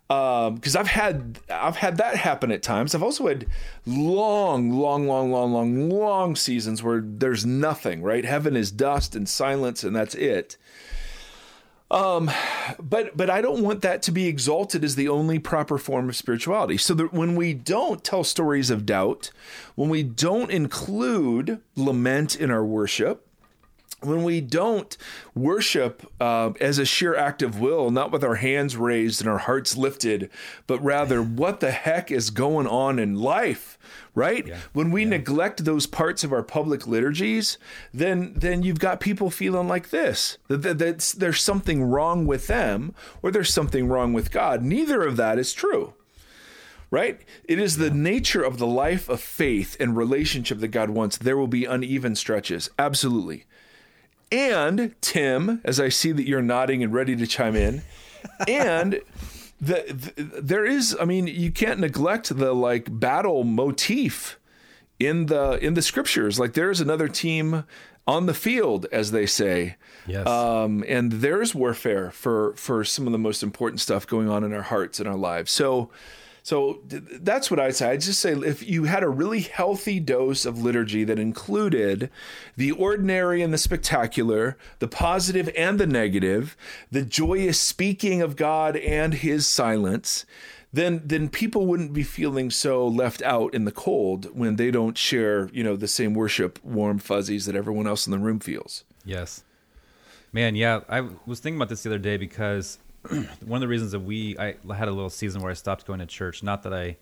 Um, 0.10 0.56
because 0.56 0.76
I've 0.76 0.88
had 0.88 1.40
I've 1.50 1.78
had 1.78 1.98
that 1.98 2.16
happen 2.16 2.52
at 2.52 2.64
times. 2.64 2.96
I've 2.96 3.04
also 3.04 3.28
had 3.28 3.46
long, 3.86 4.72
long, 4.72 5.08
long, 5.08 5.32
long, 5.32 5.54
long, 5.54 5.90
long 5.90 6.36
seasons 6.36 6.82
where 6.82 7.02
there's 7.04 7.46
nothing. 7.46 8.02
Right, 8.02 8.26
heaven 8.26 8.56
is 8.56 8.72
dust 8.72 9.16
and 9.16 9.30
silence, 9.30 9.84
and 9.84 9.96
that's 9.96 10.16
it 10.16 10.58
um, 11.92 12.30
but 12.80 13.18
but 13.18 13.30
I 13.30 13.42
don't 13.42 13.64
want 13.64 13.82
that 13.82 14.04
to 14.04 14.12
be 14.12 14.28
exalted 14.28 14.84
as 14.84 14.96
the 14.96 15.10
only 15.10 15.40
proper 15.40 15.78
form 15.78 16.08
of 16.10 16.16
spirituality. 16.16 16.78
So 16.78 16.94
that 16.94 17.14
when 17.14 17.36
we 17.36 17.54
don't 17.54 18.04
tell 18.04 18.24
stories 18.24 18.70
of 18.70 18.86
doubt, 18.86 19.32
when 19.76 19.90
we 19.90 20.04
don't 20.04 20.52
include 20.52 21.62
lament 21.76 22.36
in 22.36 22.52
our 22.52 22.64
worship, 22.64 23.26
when 24.02 24.24
we 24.24 24.42
don't 24.42 24.96
worship 25.36 26.12
uh, 26.20 26.52
as 26.60 26.78
a 26.78 26.86
sheer 26.86 27.16
act 27.16 27.42
of 27.42 27.60
will, 27.60 27.92
not 27.92 28.12
with 28.12 28.24
our 28.24 28.36
hands 28.36 28.78
raised 28.78 29.22
and 29.22 29.30
our 29.30 29.40
hearts 29.40 29.76
lifted, 29.76 30.30
but 30.68 30.84
rather 30.84 31.22
what 31.22 31.60
the 31.60 31.72
heck 31.72 32.12
is 32.12 32.30
going 32.30 32.68
on 32.68 33.00
in 33.00 33.16
life, 33.16 33.78
right? 34.16 34.48
When 34.74 34.92
we 34.92 35.06
neglect 35.06 35.66
those 35.66 35.86
parts 35.86 36.24
of 36.24 36.32
our 36.32 36.44
public 36.44 36.88
liturgies, 36.88 37.58
then 37.94 38.34
then 38.36 38.64
you've 38.64 38.80
got 38.80 39.00
people 39.00 39.30
feeling 39.30 39.68
like 39.68 39.90
this 39.90 40.38
that, 40.48 40.62
that 40.64 40.78
that's, 40.80 41.12
there's 41.12 41.42
something 41.42 41.84
wrong 41.84 42.26
with 42.26 42.48
them 42.48 42.94
or 43.22 43.32
there's 43.32 43.54
something 43.54 43.88
wrong 43.88 44.14
with 44.14 44.32
God. 44.32 44.64
Neither 44.64 45.04
of 45.04 45.18
that 45.18 45.40
is 45.40 45.54
true 45.54 45.94
right? 46.92 47.22
It 47.44 47.60
is 47.60 47.78
the 47.78 47.92
nature 47.92 48.44
of 48.44 48.58
the 48.58 48.68
life 48.68 49.10
of 49.10 49.22
faith 49.22 49.78
and 49.80 49.96
relationship 49.96 50.60
that 50.60 50.70
God 50.70 50.90
wants. 50.90 51.18
There 51.18 51.38
will 51.38 51.48
be 51.48 51.66
uneven 51.66 52.16
stretches. 52.16 52.70
Absolutely. 52.80 53.46
And 54.32 54.96
Tim, 55.02 55.62
as 55.64 55.80
I 55.80 55.90
see 55.90 56.12
that 56.12 56.28
you're 56.28 56.42
nodding 56.42 56.84
and 56.84 56.94
ready 56.94 57.16
to 57.16 57.26
chime 57.26 57.56
in, 57.56 57.82
and 58.48 59.02
the, 59.60 60.12
the 60.16 60.42
there 60.42 60.66
is, 60.66 60.96
I 61.00 61.06
mean, 61.06 61.28
you 61.28 61.52
can't 61.52 61.80
neglect 61.80 62.36
the 62.38 62.54
like 62.54 62.88
battle 63.00 63.44
motif 63.44 64.40
in 65.00 65.28
the 65.28 65.54
in 65.66 65.74
the 65.74 65.82
scriptures. 65.82 66.40
Like 66.40 66.54
there's 66.54 66.82
another 66.82 67.08
team 67.08 67.66
on 68.10 68.26
the 68.26 68.34
field, 68.34 68.88
as 68.92 69.12
they 69.12 69.26
say. 69.26 69.76
Yes. 70.08 70.26
Um, 70.28 70.84
and 70.88 71.12
there's 71.12 71.54
warfare 71.54 72.12
for 72.12 72.54
for 72.56 72.84
some 72.84 73.06
of 73.06 73.12
the 73.12 73.20
most 73.20 73.44
important 73.44 73.82
stuff 73.82 74.08
going 74.08 74.30
on 74.30 74.44
in 74.44 74.54
our 74.54 74.64
hearts 74.64 75.00
and 75.00 75.08
our 75.08 75.16
lives. 75.16 75.52
So, 75.52 75.90
so 76.50 76.80
that's 76.88 77.52
what 77.52 77.60
I'd 77.60 77.76
say. 77.76 77.92
I'd 77.92 78.02
just 78.02 78.20
say 78.20 78.32
if 78.34 78.68
you 78.68 78.86
had 78.86 79.04
a 79.04 79.08
really 79.08 79.42
healthy 79.42 80.00
dose 80.00 80.48
of 80.48 80.60
liturgy 80.60 81.04
that 81.04 81.20
included 81.20 82.10
the 82.58 82.72
ordinary 82.72 83.44
and 83.44 83.54
the 83.54 83.58
spectacular, 83.60 84.58
the 84.80 84.88
positive 84.88 85.52
and 85.56 85.80
the 85.80 85.86
negative, 85.86 86.58
the 86.90 87.04
joyous 87.04 87.62
speaking 87.62 88.24
of 88.24 88.36
God 88.36 88.76
and 88.78 89.14
His 89.14 89.46
silence. 89.46 90.26
Then, 90.74 91.04
then 91.06 91.30
people 91.30 91.68
wouldn't 91.68 91.94
be 91.94 92.02
feeling 92.02 92.50
so 92.50 92.88
left 92.88 93.22
out 93.22 93.54
in 93.54 93.66
the 93.66 93.72
cold 93.72 94.36
when 94.36 94.56
they 94.56 94.72
don't 94.72 94.98
share, 94.98 95.52
you 95.54 95.64
know, 95.64 95.76
the 95.76 95.88
same 95.88 96.16
worship 96.16 96.58
warm 96.64 96.98
fuzzies 96.98 97.46
that 97.46 97.56
everyone 97.56 97.86
else 97.86 98.08
in 98.08 98.12
the 98.12 98.18
room 98.18 98.40
feels. 98.40 98.86
Yes. 99.06 99.44
Man, 100.34 100.56
yeah, 100.56 100.80
I 100.90 101.02
was 101.28 101.42
thinking 101.42 101.60
about 101.60 101.70
this 101.70 101.84
the 101.84 101.92
other 101.92 102.00
day 102.00 102.18
because 102.18 102.80
one 103.46 103.58
of 103.58 103.62
the 103.62 103.68
reasons 103.68 103.92
that 103.92 104.00
we 104.02 104.38
I 104.38 104.56
had 104.76 104.88
a 104.88 104.92
little 104.92 105.10
season 105.10 105.42
where 105.42 105.52
I 105.52 105.56
stopped 105.56 105.86
going 105.86 106.00
to 106.00 106.06
church, 106.06 106.44
not 106.44 106.64
that 106.64 106.74
I 106.74 106.98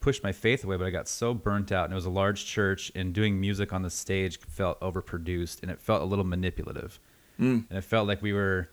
pushed 0.00 0.22
my 0.24 0.32
faith 0.32 0.64
away, 0.64 0.76
but 0.76 0.86
I 0.86 0.90
got 0.90 1.06
so 1.08 1.32
burnt 1.34 1.70
out 1.70 1.84
and 1.84 1.92
it 1.92 1.94
was 1.94 2.06
a 2.06 2.10
large 2.10 2.44
church 2.44 2.90
and 2.94 3.12
doing 3.12 3.40
music 3.40 3.72
on 3.72 3.82
the 3.82 3.90
stage 3.90 4.40
felt 4.40 4.80
overproduced 4.80 5.62
and 5.62 5.70
it 5.70 5.80
felt 5.80 6.02
a 6.02 6.04
little 6.04 6.24
manipulative. 6.24 6.98
Mm. 7.40 7.64
And 7.68 7.78
it 7.78 7.84
felt 7.84 8.08
like 8.08 8.20
we 8.22 8.32
were 8.32 8.68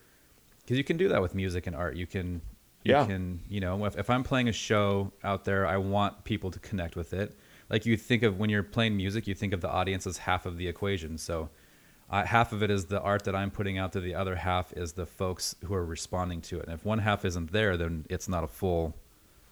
cuz 0.67 0.77
you 0.77 0.83
can 0.83 0.97
do 0.97 1.07
that 1.09 1.21
with 1.21 1.35
music 1.35 1.67
and 1.67 1.75
art. 1.75 1.95
You 1.95 2.07
can 2.07 2.41
you 2.83 2.93
Yeah. 2.93 3.05
can, 3.05 3.41
you 3.49 3.59
know, 3.59 3.85
if, 3.85 3.97
if 3.97 4.09
I'm 4.09 4.23
playing 4.23 4.47
a 4.47 4.53
show 4.53 5.11
out 5.23 5.43
there, 5.43 5.67
I 5.67 5.77
want 5.77 6.23
people 6.23 6.49
to 6.49 6.59
connect 6.59 6.95
with 6.95 7.13
it. 7.13 7.37
Like 7.69 7.85
you 7.85 7.97
think 7.97 8.23
of 8.23 8.39
when 8.39 8.49
you're 8.49 8.63
playing 8.63 8.95
music, 8.97 9.27
you 9.27 9.35
think 9.35 9.53
of 9.53 9.61
the 9.61 9.69
audience 9.69 10.07
as 10.07 10.17
half 10.19 10.45
of 10.45 10.57
the 10.57 10.67
equation. 10.67 11.17
So 11.17 11.49
half 12.11 12.53
of 12.53 12.63
it 12.63 12.71
is 12.71 12.85
the 12.85 13.01
art 13.01 13.23
that 13.25 13.35
I'm 13.35 13.51
putting 13.51 13.77
out 13.77 13.91
to 13.93 13.99
the 13.99 14.15
other 14.15 14.35
half 14.35 14.73
is 14.73 14.93
the 14.93 15.05
folks 15.05 15.55
who 15.65 15.73
are 15.73 15.85
responding 15.85 16.41
to 16.41 16.59
it. 16.59 16.65
And 16.65 16.73
if 16.73 16.85
one 16.85 16.99
half 16.99 17.25
isn't 17.25 17.51
there, 17.51 17.77
then 17.77 18.05
it's 18.09 18.27
not 18.27 18.43
a 18.43 18.47
full, 18.47 18.95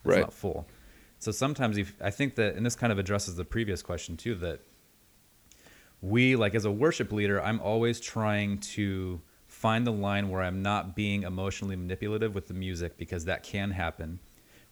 it's 0.04 0.14
Right. 0.14 0.20
not 0.20 0.32
full. 0.32 0.66
So 1.20 1.30
sometimes 1.32 1.78
you, 1.78 1.86
I 2.00 2.10
think 2.10 2.36
that, 2.36 2.54
and 2.54 2.64
this 2.64 2.76
kind 2.76 2.92
of 2.92 2.98
addresses 2.98 3.36
the 3.36 3.44
previous 3.44 3.82
question 3.82 4.16
too, 4.16 4.34
that 4.36 4.60
we, 6.00 6.36
like 6.36 6.54
as 6.54 6.64
a 6.64 6.70
worship 6.70 7.12
leader, 7.12 7.42
I'm 7.42 7.60
always 7.60 8.00
trying 8.00 8.58
to 8.58 9.20
find 9.46 9.86
the 9.86 9.92
line 9.92 10.28
where 10.28 10.42
I'm 10.42 10.62
not 10.62 10.94
being 10.94 11.22
emotionally 11.24 11.74
manipulative 11.74 12.34
with 12.34 12.46
the 12.46 12.54
music 12.54 12.96
because 12.96 13.24
that 13.24 13.42
can 13.42 13.70
happen, 13.72 14.20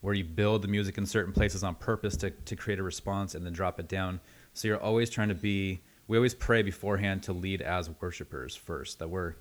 where 0.03 0.15
you 0.15 0.23
build 0.25 0.63
the 0.63 0.69
music 0.69 0.99
in 0.99 1.07
certain 1.07 1.33
places 1.33 1.65
on 1.65 1.75
purpose 1.75 2.17
to, 2.19 2.31
to 2.31 2.55
create 2.55 2.79
a 2.79 2.83
response 2.83 3.35
and 3.35 3.45
then 3.45 3.53
drop 3.53 3.81
it 3.81 3.89
down. 3.89 4.21
So 4.55 4.69
you're 4.69 4.81
always 4.81 5.11
trying 5.11 5.29
to 5.29 5.35
be, 5.35 5.81
we 6.09 6.17
always 6.17 6.35
pray 6.35 6.63
beforehand 6.63 7.23
to 7.25 7.33
lead 7.33 7.61
as 7.61 7.91
worshipers 8.01 8.55
first, 8.55 8.99
that 8.99 9.09
we're 9.09 9.35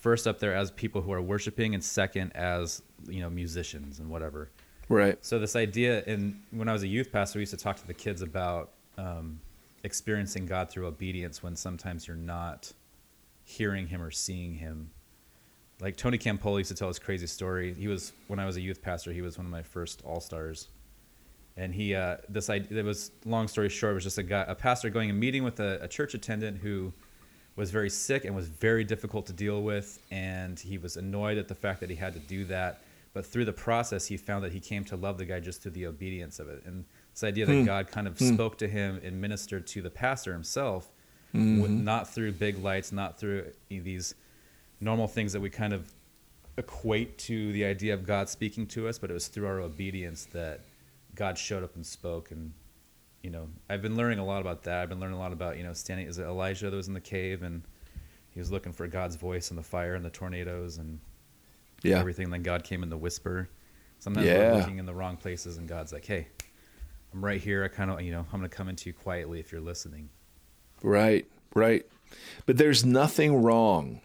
first 0.00 0.26
up 0.26 0.38
there 0.38 0.54
as 0.54 0.70
people 0.70 1.00
who 1.00 1.12
are 1.12 1.22
worshiping 1.22 1.74
and 1.74 1.82
second 1.82 2.30
as, 2.34 2.82
you 3.08 3.20
know, 3.20 3.30
musicians 3.30 4.00
and 4.00 4.10
whatever. 4.10 4.50
Right. 4.88 5.16
So 5.24 5.38
this 5.38 5.56
idea, 5.56 6.04
and 6.06 6.42
when 6.50 6.68
I 6.68 6.72
was 6.72 6.82
a 6.82 6.86
youth 6.86 7.10
pastor, 7.10 7.38
we 7.38 7.42
used 7.42 7.52
to 7.52 7.56
talk 7.56 7.76
to 7.76 7.86
the 7.86 7.94
kids 7.94 8.20
about 8.20 8.72
um, 8.98 9.40
experiencing 9.82 10.44
God 10.46 10.68
through 10.68 10.86
obedience 10.86 11.42
when 11.42 11.56
sometimes 11.56 12.06
you're 12.06 12.16
not 12.16 12.72
hearing 13.44 13.86
Him 13.86 14.02
or 14.02 14.10
seeing 14.10 14.54
Him. 14.54 14.90
Like 15.80 15.96
Tony 15.96 16.18
Campolo 16.18 16.58
used 16.58 16.68
to 16.68 16.76
tell 16.76 16.88
this 16.88 16.98
crazy 16.98 17.26
story. 17.26 17.74
He 17.74 17.88
was 17.88 18.12
when 18.28 18.38
I 18.38 18.46
was 18.46 18.56
a 18.56 18.60
youth 18.60 18.82
pastor. 18.82 19.12
He 19.12 19.22
was 19.22 19.38
one 19.38 19.46
of 19.46 19.52
my 19.52 19.62
first 19.62 20.02
all 20.04 20.20
stars, 20.20 20.68
and 21.56 21.74
he 21.74 21.94
uh, 21.94 22.16
this 22.28 22.50
idea. 22.50 22.78
It 22.78 22.84
was 22.84 23.10
long 23.24 23.48
story 23.48 23.68
short. 23.68 23.92
It 23.92 23.94
was 23.94 24.04
just 24.04 24.18
a 24.18 24.22
guy, 24.22 24.44
a 24.48 24.54
pastor, 24.54 24.90
going 24.90 25.10
and 25.10 25.18
meeting 25.18 25.44
with 25.44 25.60
a, 25.60 25.78
a 25.82 25.88
church 25.88 26.14
attendant 26.14 26.58
who 26.58 26.92
was 27.56 27.70
very 27.70 27.90
sick 27.90 28.24
and 28.24 28.34
was 28.34 28.48
very 28.48 28.82
difficult 28.82 29.26
to 29.26 29.32
deal 29.32 29.62
with, 29.62 30.00
and 30.10 30.58
he 30.58 30.78
was 30.78 30.96
annoyed 30.96 31.38
at 31.38 31.46
the 31.46 31.54
fact 31.54 31.80
that 31.80 31.90
he 31.90 31.96
had 31.96 32.12
to 32.14 32.18
do 32.20 32.44
that. 32.46 32.80
But 33.12 33.24
through 33.24 33.44
the 33.44 33.52
process, 33.52 34.06
he 34.06 34.16
found 34.16 34.42
that 34.44 34.52
he 34.52 34.58
came 34.58 34.84
to 34.86 34.96
love 34.96 35.18
the 35.18 35.24
guy 35.24 35.38
just 35.38 35.62
through 35.62 35.72
the 35.72 35.86
obedience 35.86 36.40
of 36.40 36.48
it, 36.48 36.62
and 36.66 36.84
this 37.12 37.22
idea 37.22 37.46
that 37.46 37.52
hmm. 37.52 37.64
God 37.64 37.88
kind 37.88 38.08
of 38.08 38.18
hmm. 38.18 38.34
spoke 38.34 38.58
to 38.58 38.66
him 38.66 39.00
and 39.04 39.20
ministered 39.20 39.66
to 39.68 39.82
the 39.82 39.90
pastor 39.90 40.32
himself, 40.32 40.90
mm-hmm. 41.32 41.62
with, 41.62 41.70
not 41.70 42.08
through 42.12 42.32
big 42.32 42.58
lights, 42.58 42.90
not 42.90 43.18
through 43.18 43.52
these 43.68 44.16
normal 44.80 45.06
things 45.06 45.32
that 45.32 45.40
we 45.40 45.50
kind 45.50 45.72
of 45.72 45.92
equate 46.56 47.18
to 47.18 47.52
the 47.52 47.64
idea 47.64 47.94
of 47.94 48.04
God 48.04 48.28
speaking 48.28 48.66
to 48.68 48.88
us, 48.88 48.98
but 48.98 49.10
it 49.10 49.14
was 49.14 49.28
through 49.28 49.46
our 49.46 49.60
obedience 49.60 50.26
that 50.32 50.60
God 51.14 51.38
showed 51.38 51.62
up 51.62 51.74
and 51.76 51.84
spoke. 51.86 52.30
And 52.30 52.52
you 53.22 53.30
know, 53.30 53.48
I've 53.70 53.82
been 53.82 53.96
learning 53.96 54.18
a 54.18 54.24
lot 54.24 54.40
about 54.40 54.64
that. 54.64 54.82
I've 54.82 54.88
been 54.88 55.00
learning 55.00 55.16
a 55.16 55.20
lot 55.20 55.32
about 55.32 55.56
you 55.56 55.62
know 55.64 55.72
standing. 55.72 56.06
Is 56.06 56.18
it 56.18 56.24
Elijah 56.24 56.70
that 56.70 56.76
was 56.76 56.88
in 56.88 56.94
the 56.94 57.00
cave 57.00 57.42
and 57.42 57.62
he 58.30 58.40
was 58.40 58.50
looking 58.50 58.72
for 58.72 58.86
God's 58.88 59.16
voice 59.16 59.50
in 59.50 59.56
the 59.56 59.62
fire 59.62 59.94
and 59.94 60.04
the 60.04 60.10
tornadoes 60.10 60.78
and 60.78 60.98
Yeah. 61.82 62.00
everything. 62.00 62.30
Then 62.30 62.42
God 62.42 62.64
came 62.64 62.82
in 62.82 62.90
the 62.90 62.96
whisper. 62.96 63.48
Sometimes 64.00 64.26
Yeah. 64.26 64.52
we're 64.52 64.58
looking 64.58 64.78
in 64.78 64.86
the 64.86 64.94
wrong 64.94 65.16
places, 65.16 65.56
and 65.56 65.68
God's 65.68 65.92
like, 65.92 66.04
"Hey, 66.04 66.26
I'm 67.12 67.24
right 67.24 67.40
here. 67.40 67.64
I 67.64 67.68
kind 67.68 67.90
of, 67.90 68.00
you 68.02 68.10
know, 68.10 68.26
I'm 68.32 68.40
going 68.40 68.50
to 68.50 68.54
come 68.54 68.68
into 68.68 68.90
you 68.90 68.92
quietly 68.92 69.38
if 69.40 69.52
you're 69.52 69.60
listening." 69.60 70.10
Right, 70.82 71.26
right. 71.54 71.86
But 72.44 72.58
there's 72.58 72.84
nothing 72.84 73.42
wrong. 73.42 74.00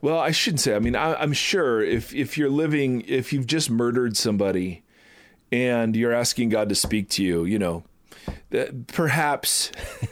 Well, 0.00 0.18
I 0.18 0.30
shouldn't 0.30 0.60
say. 0.60 0.74
I 0.74 0.78
mean, 0.78 0.96
I, 0.96 1.14
I'm 1.14 1.32
sure 1.32 1.82
if 1.82 2.14
if 2.14 2.36
you're 2.38 2.50
living, 2.50 3.02
if 3.02 3.32
you've 3.32 3.46
just 3.46 3.70
murdered 3.70 4.16
somebody, 4.16 4.82
and 5.52 5.96
you're 5.96 6.12
asking 6.12 6.50
God 6.50 6.68
to 6.68 6.74
speak 6.74 7.08
to 7.10 7.24
you, 7.24 7.44
you 7.44 7.58
know, 7.58 7.84
perhaps, 8.88 9.70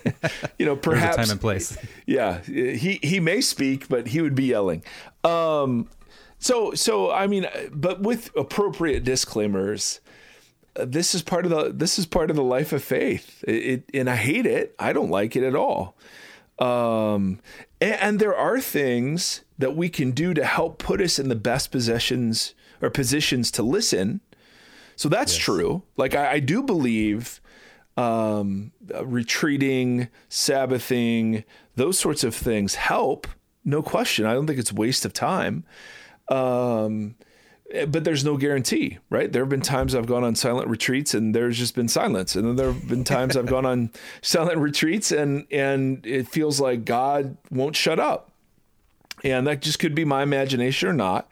you 0.58 0.66
know, 0.66 0.76
perhaps 0.76 1.16
time 1.16 1.30
and 1.30 1.40
place. 1.40 1.76
yeah, 2.06 2.40
he 2.42 2.98
he 3.02 3.20
may 3.20 3.40
speak, 3.40 3.88
but 3.88 4.08
he 4.08 4.20
would 4.20 4.34
be 4.34 4.44
yelling. 4.44 4.82
Um, 5.22 5.88
so 6.38 6.74
so 6.74 7.10
I 7.10 7.26
mean, 7.26 7.46
but 7.72 8.02
with 8.02 8.30
appropriate 8.36 9.04
disclaimers, 9.04 10.00
uh, 10.76 10.84
this 10.86 11.14
is 11.14 11.22
part 11.22 11.44
of 11.44 11.50
the 11.50 11.72
this 11.72 11.98
is 11.98 12.06
part 12.06 12.30
of 12.30 12.36
the 12.36 12.42
life 12.42 12.72
of 12.72 12.82
faith. 12.82 13.44
It, 13.46 13.52
it 13.52 13.90
and 13.94 14.10
I 14.10 14.16
hate 14.16 14.46
it. 14.46 14.74
I 14.78 14.92
don't 14.92 15.10
like 15.10 15.36
it 15.36 15.42
at 15.42 15.54
all. 15.54 15.96
Um, 16.58 17.40
and, 17.80 17.94
and 17.94 18.18
there 18.20 18.36
are 18.36 18.60
things 18.60 19.42
that 19.58 19.76
we 19.76 19.88
can 19.88 20.12
do 20.12 20.34
to 20.34 20.44
help 20.44 20.78
put 20.78 21.00
us 21.00 21.18
in 21.18 21.28
the 21.28 21.34
best 21.34 21.72
possessions 21.72 22.54
or 22.80 22.90
positions 22.90 23.50
to 23.52 23.62
listen. 23.62 24.20
So 24.96 25.08
that's 25.08 25.36
true. 25.36 25.82
Like 25.96 26.14
I, 26.14 26.32
I 26.32 26.40
do 26.40 26.62
believe 26.62 27.40
um, 27.96 28.72
retreating, 29.02 30.08
Sabbathing, 30.28 31.44
those 31.76 31.98
sorts 31.98 32.24
of 32.24 32.34
things 32.34 32.74
help. 32.76 33.26
No 33.64 33.82
question. 33.82 34.26
I 34.26 34.34
don't 34.34 34.46
think 34.46 34.58
it's 34.58 34.70
a 34.70 34.74
waste 34.74 35.04
of 35.04 35.12
time. 35.12 35.64
Um, 36.28 37.16
eh, 37.70 37.86
but 37.86 38.04
there's 38.04 38.24
no 38.24 38.36
guarantee, 38.36 38.98
right? 39.10 39.30
There 39.30 39.42
have 39.42 39.48
been 39.48 39.60
times 39.60 39.94
I've 39.94 40.06
gone 40.06 40.24
on 40.24 40.34
silent 40.34 40.68
retreats 40.68 41.14
and 41.14 41.34
there's 41.34 41.58
just 41.58 41.74
been 41.74 41.88
silence, 41.88 42.34
and 42.34 42.46
then 42.46 42.56
there 42.56 42.72
have 42.72 42.88
been 42.88 43.04
times 43.04 43.36
I've 43.36 43.46
gone 43.46 43.66
on 43.66 43.90
silent 44.22 44.58
retreats 44.58 45.12
and 45.12 45.46
and 45.50 46.04
it 46.06 46.28
feels 46.28 46.60
like 46.60 46.84
God 46.84 47.36
won't 47.50 47.76
shut 47.76 47.98
up, 47.98 48.32
and 49.22 49.46
that 49.46 49.62
just 49.62 49.78
could 49.78 49.94
be 49.94 50.04
my 50.04 50.22
imagination 50.22 50.88
or 50.88 50.94
not. 50.94 51.30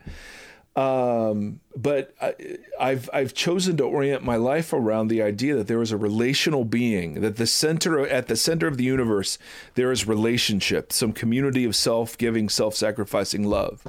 Um, 0.74 1.60
but 1.76 2.14
I, 2.20 2.34
I've 2.80 3.10
I've 3.12 3.34
chosen 3.34 3.76
to 3.76 3.84
orient 3.84 4.24
my 4.24 4.36
life 4.36 4.72
around 4.72 5.08
the 5.08 5.20
idea 5.20 5.54
that 5.56 5.66
there 5.66 5.82
is 5.82 5.92
a 5.92 5.98
relational 5.98 6.64
being, 6.64 7.20
that 7.20 7.36
the 7.36 7.46
center 7.46 8.00
at 8.06 8.28
the 8.28 8.36
center 8.36 8.66
of 8.66 8.78
the 8.78 8.84
universe 8.84 9.36
there 9.74 9.92
is 9.92 10.06
relationship, 10.06 10.90
some 10.92 11.12
community 11.12 11.64
of 11.64 11.76
self-giving, 11.76 12.48
self-sacrificing 12.48 13.44
love, 13.44 13.86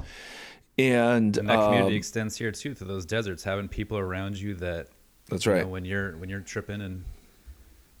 and, 0.76 1.36
And 1.38 1.48
that 1.48 1.64
community 1.64 1.94
um, 1.94 1.96
extends 1.96 2.36
here 2.36 2.50
too 2.50 2.74
to 2.74 2.84
those 2.84 3.06
deserts, 3.06 3.44
having 3.44 3.68
people 3.68 3.96
around 3.96 4.36
you 4.38 4.54
that 4.56 4.88
that's 5.28 5.46
you 5.46 5.52
right. 5.52 5.62
know, 5.62 5.68
when 5.68 5.84
you're 5.84 6.16
when 6.18 6.28
you're 6.28 6.40
tripping 6.40 6.82
and 6.82 7.04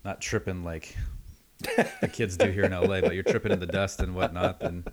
not 0.04 0.20
tripping 0.20 0.62
like 0.62 0.96
the 2.00 2.10
kids 2.12 2.36
do 2.36 2.50
here 2.50 2.64
in 2.64 2.72
LA, 2.72 3.00
but 3.00 3.14
you're 3.14 3.22
tripping 3.22 3.52
in 3.52 3.60
the 3.60 3.66
dust 3.66 4.00
and 4.00 4.14
whatnot, 4.14 4.60
then 4.60 4.84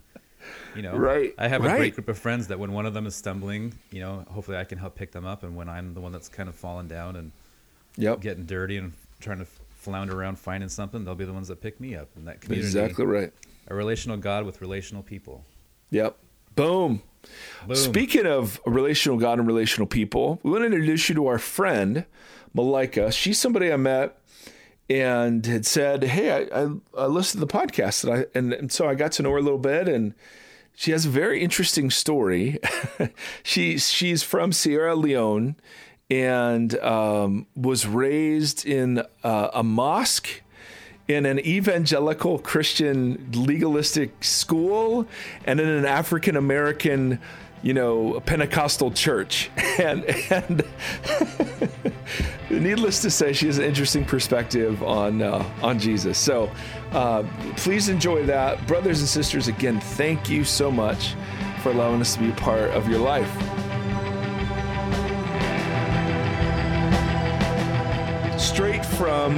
you 0.75 0.81
know, 0.81 0.95
Right, 0.95 1.33
I 1.37 1.47
have 1.47 1.63
a 1.63 1.67
right. 1.67 1.77
great 1.77 1.95
group 1.95 2.07
of 2.09 2.17
friends 2.17 2.47
that 2.47 2.59
when 2.59 2.71
one 2.73 2.85
of 2.85 2.93
them 2.93 3.05
is 3.05 3.15
stumbling, 3.15 3.73
you 3.91 3.99
know, 3.99 4.25
hopefully 4.29 4.57
I 4.57 4.63
can 4.63 4.77
help 4.77 4.95
pick 4.95 5.11
them 5.11 5.25
up, 5.25 5.43
and 5.43 5.55
when 5.55 5.67
I'm 5.69 5.93
the 5.93 6.01
one 6.01 6.11
that's 6.11 6.29
kind 6.29 6.47
of 6.49 6.55
falling 6.55 6.87
down 6.87 7.15
and 7.15 7.31
Yep, 7.97 8.21
getting 8.21 8.45
dirty 8.45 8.77
and 8.77 8.93
trying 9.19 9.39
to 9.39 9.45
flounder 9.75 10.17
around 10.19 10.39
finding 10.39 10.69
something, 10.69 11.03
they'll 11.03 11.15
be 11.15 11.25
the 11.25 11.33
ones 11.33 11.47
that 11.49 11.59
pick 11.61 11.79
me 11.79 11.95
up 11.95 12.07
in 12.15 12.25
that 12.25 12.39
community. 12.41 12.67
exactly 12.67 13.05
right. 13.05 13.33
A 13.67 13.75
relational 13.75 14.17
God 14.17 14.45
with 14.45 14.61
relational 14.61 15.03
people. 15.03 15.43
Yep. 15.89 16.15
Boom. 16.55 17.01
Boom. 17.67 17.75
Speaking 17.75 18.25
of 18.25 18.59
relational 18.65 19.17
God 19.17 19.39
and 19.39 19.47
relational 19.47 19.87
people, 19.87 20.39
we 20.43 20.51
want 20.51 20.61
to 20.61 20.65
introduce 20.67 21.09
you 21.09 21.15
to 21.15 21.27
our 21.27 21.37
friend, 21.37 22.05
Malika. 22.53 23.11
She's 23.11 23.39
somebody 23.39 23.71
I 23.71 23.77
met 23.77 24.17
and 24.91 25.45
had 25.45 25.65
said, 25.65 26.03
Hey, 26.03 26.31
I, 26.51 26.63
I, 26.63 26.69
I 26.97 27.05
listened 27.05 27.39
to 27.41 27.45
the 27.47 27.53
podcast 27.53 28.03
and, 28.03 28.13
I, 28.13 28.25
and, 28.37 28.51
and 28.51 28.71
so 28.71 28.89
I 28.89 28.95
got 28.95 29.13
to 29.13 29.23
know 29.23 29.31
her 29.31 29.37
a 29.37 29.41
little 29.41 29.57
bit 29.57 29.87
and 29.87 30.13
she 30.73 30.91
has 30.91 31.05
a 31.05 31.09
very 31.09 31.41
interesting 31.41 31.89
story. 31.89 32.59
she, 33.43 33.77
she's 33.77 34.21
from 34.21 34.51
Sierra 34.51 34.95
Leone 34.95 35.55
and 36.09 36.77
um, 36.79 37.47
was 37.55 37.87
raised 37.87 38.65
in 38.65 39.01
uh, 39.23 39.49
a 39.53 39.63
mosque 39.63 40.41
in 41.07 41.25
an 41.25 41.39
evangelical 41.39 42.39
Christian 42.39 43.29
legalistic 43.33 44.23
school 44.23 45.07
and 45.45 45.59
in 45.59 45.67
an 45.67 45.85
African 45.85 46.35
American, 46.35 47.19
you 47.63 47.73
know, 47.73 48.15
a 48.15 48.21
Pentecostal 48.21 48.91
church. 48.91 49.49
And 49.79 50.03
and 50.29 50.63
needless 52.51 53.01
to 53.01 53.09
say, 53.09 53.31
she 53.33 53.47
has 53.47 53.57
an 53.57 53.63
interesting 53.63 54.03
perspective 54.05 54.83
on 54.83 55.21
uh, 55.21 55.43
on 55.63 55.79
Jesus. 55.79 56.17
So 56.17 56.51
uh, 56.91 57.23
please 57.55 57.87
enjoy 57.89 58.25
that, 58.25 58.67
brothers 58.67 58.99
and 58.99 59.07
sisters. 59.07 59.47
Again, 59.47 59.79
thank 59.79 60.29
you 60.29 60.43
so 60.43 60.69
much 60.69 61.15
for 61.63 61.71
allowing 61.71 62.01
us 62.01 62.13
to 62.15 62.19
be 62.19 62.29
a 62.29 62.33
part 62.33 62.69
of 62.71 62.89
your 62.89 62.99
life. 62.99 63.31
Straight 68.39 68.85
from 68.85 69.37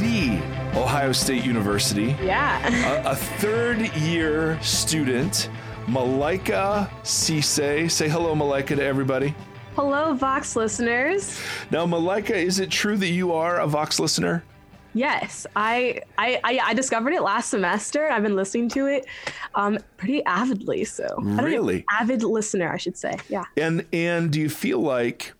the 0.00 0.40
Ohio 0.74 1.12
State 1.12 1.44
University 1.44 2.16
Yeah. 2.22 3.02
a, 3.06 3.10
a 3.12 3.16
third 3.16 3.94
year 3.96 4.58
student, 4.62 5.50
Malika 5.88 6.90
Cisse. 7.02 7.90
Say 7.90 8.08
hello, 8.08 8.34
Malika, 8.34 8.76
to 8.76 8.84
everybody. 8.84 9.34
Hello, 9.74 10.14
Vox 10.14 10.54
listeners. 10.56 11.40
Now, 11.70 11.86
Malika, 11.86 12.36
is 12.36 12.60
it 12.60 12.70
true 12.70 12.96
that 12.98 13.08
you 13.08 13.32
are 13.32 13.60
a 13.60 13.66
Vox 13.66 13.98
listener? 13.98 14.44
Yes, 14.94 15.46
I, 15.56 16.02
I 16.18 16.38
I 16.44 16.58
I 16.66 16.74
discovered 16.74 17.14
it 17.14 17.22
last 17.22 17.48
semester. 17.48 18.10
I've 18.10 18.22
been 18.22 18.36
listening 18.36 18.68
to 18.70 18.86
it 18.86 19.06
um 19.54 19.78
pretty 19.96 20.22
avidly. 20.24 20.84
So 20.84 21.04
I 21.04 21.08
don't 21.08 21.36
know, 21.36 21.42
Really? 21.44 21.84
avid 21.90 22.22
listener, 22.22 22.70
I 22.70 22.76
should 22.76 22.98
say. 22.98 23.16
Yeah. 23.30 23.44
And 23.56 23.86
and 23.94 24.30
do 24.30 24.38
you 24.38 24.50
feel 24.50 24.80
like 24.80 25.32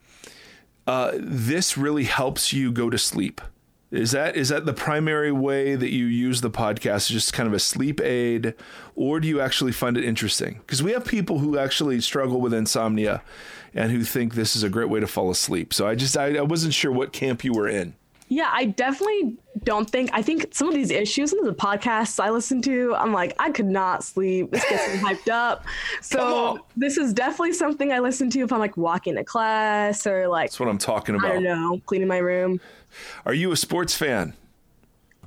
uh, 0.86 1.12
this 1.18 1.76
really 1.76 2.04
helps 2.04 2.52
you 2.54 2.72
go 2.72 2.88
to 2.88 2.96
sleep? 2.96 3.42
Is 3.92 4.12
that 4.12 4.36
is 4.36 4.48
that 4.48 4.64
the 4.64 4.72
primary 4.72 5.30
way 5.30 5.74
that 5.74 5.90
you 5.90 6.06
use 6.06 6.40
the 6.40 6.50
podcast? 6.50 7.10
Just 7.10 7.34
kind 7.34 7.46
of 7.46 7.52
a 7.52 7.58
sleep 7.58 8.00
aid, 8.00 8.54
or 8.96 9.20
do 9.20 9.28
you 9.28 9.38
actually 9.38 9.72
find 9.72 9.98
it 9.98 10.04
interesting? 10.04 10.60
Because 10.66 10.82
we 10.82 10.92
have 10.92 11.04
people 11.04 11.40
who 11.40 11.58
actually 11.58 12.00
struggle 12.00 12.40
with 12.40 12.54
insomnia, 12.54 13.22
and 13.74 13.92
who 13.92 14.02
think 14.02 14.34
this 14.34 14.56
is 14.56 14.62
a 14.62 14.70
great 14.70 14.88
way 14.88 14.98
to 15.00 15.06
fall 15.06 15.30
asleep. 15.30 15.74
So 15.74 15.86
I 15.86 15.94
just 15.94 16.16
I, 16.16 16.36
I 16.36 16.42
wasn't 16.42 16.72
sure 16.72 16.90
what 16.90 17.12
camp 17.12 17.44
you 17.44 17.52
were 17.52 17.68
in. 17.68 17.94
Yeah, 18.32 18.48
I 18.50 18.64
definitely 18.64 19.36
don't 19.64 19.90
think. 19.90 20.08
I 20.14 20.22
think 20.22 20.54
some 20.54 20.66
of 20.66 20.72
these 20.72 20.90
issues, 20.90 21.28
some 21.28 21.38
of 21.40 21.44
the 21.44 21.52
podcasts 21.52 22.18
I 22.18 22.30
listen 22.30 22.62
to, 22.62 22.94
I'm 22.94 23.12
like, 23.12 23.34
I 23.38 23.50
could 23.50 23.66
not 23.66 24.04
sleep. 24.04 24.50
This 24.50 24.64
gets 24.70 24.94
me 24.94 25.00
hyped 25.00 25.30
up. 25.30 25.66
So 26.00 26.64
this 26.74 26.96
is 26.96 27.12
definitely 27.12 27.52
something 27.52 27.92
I 27.92 27.98
listen 27.98 28.30
to 28.30 28.40
if 28.40 28.52
I'm 28.52 28.58
like 28.58 28.76
walking 28.78 29.16
to 29.16 29.24
class 29.24 30.06
or 30.06 30.28
like 30.28 30.48
That's 30.48 30.60
what 30.60 30.70
I'm 30.70 30.78
talking 30.78 31.14
about. 31.14 31.30
I 31.30 31.34
don't 31.34 31.44
know, 31.44 31.80
cleaning 31.84 32.08
my 32.08 32.18
room. 32.18 32.58
Are 33.26 33.34
you 33.34 33.52
a 33.52 33.56
sports 33.56 33.94
fan? 33.94 34.32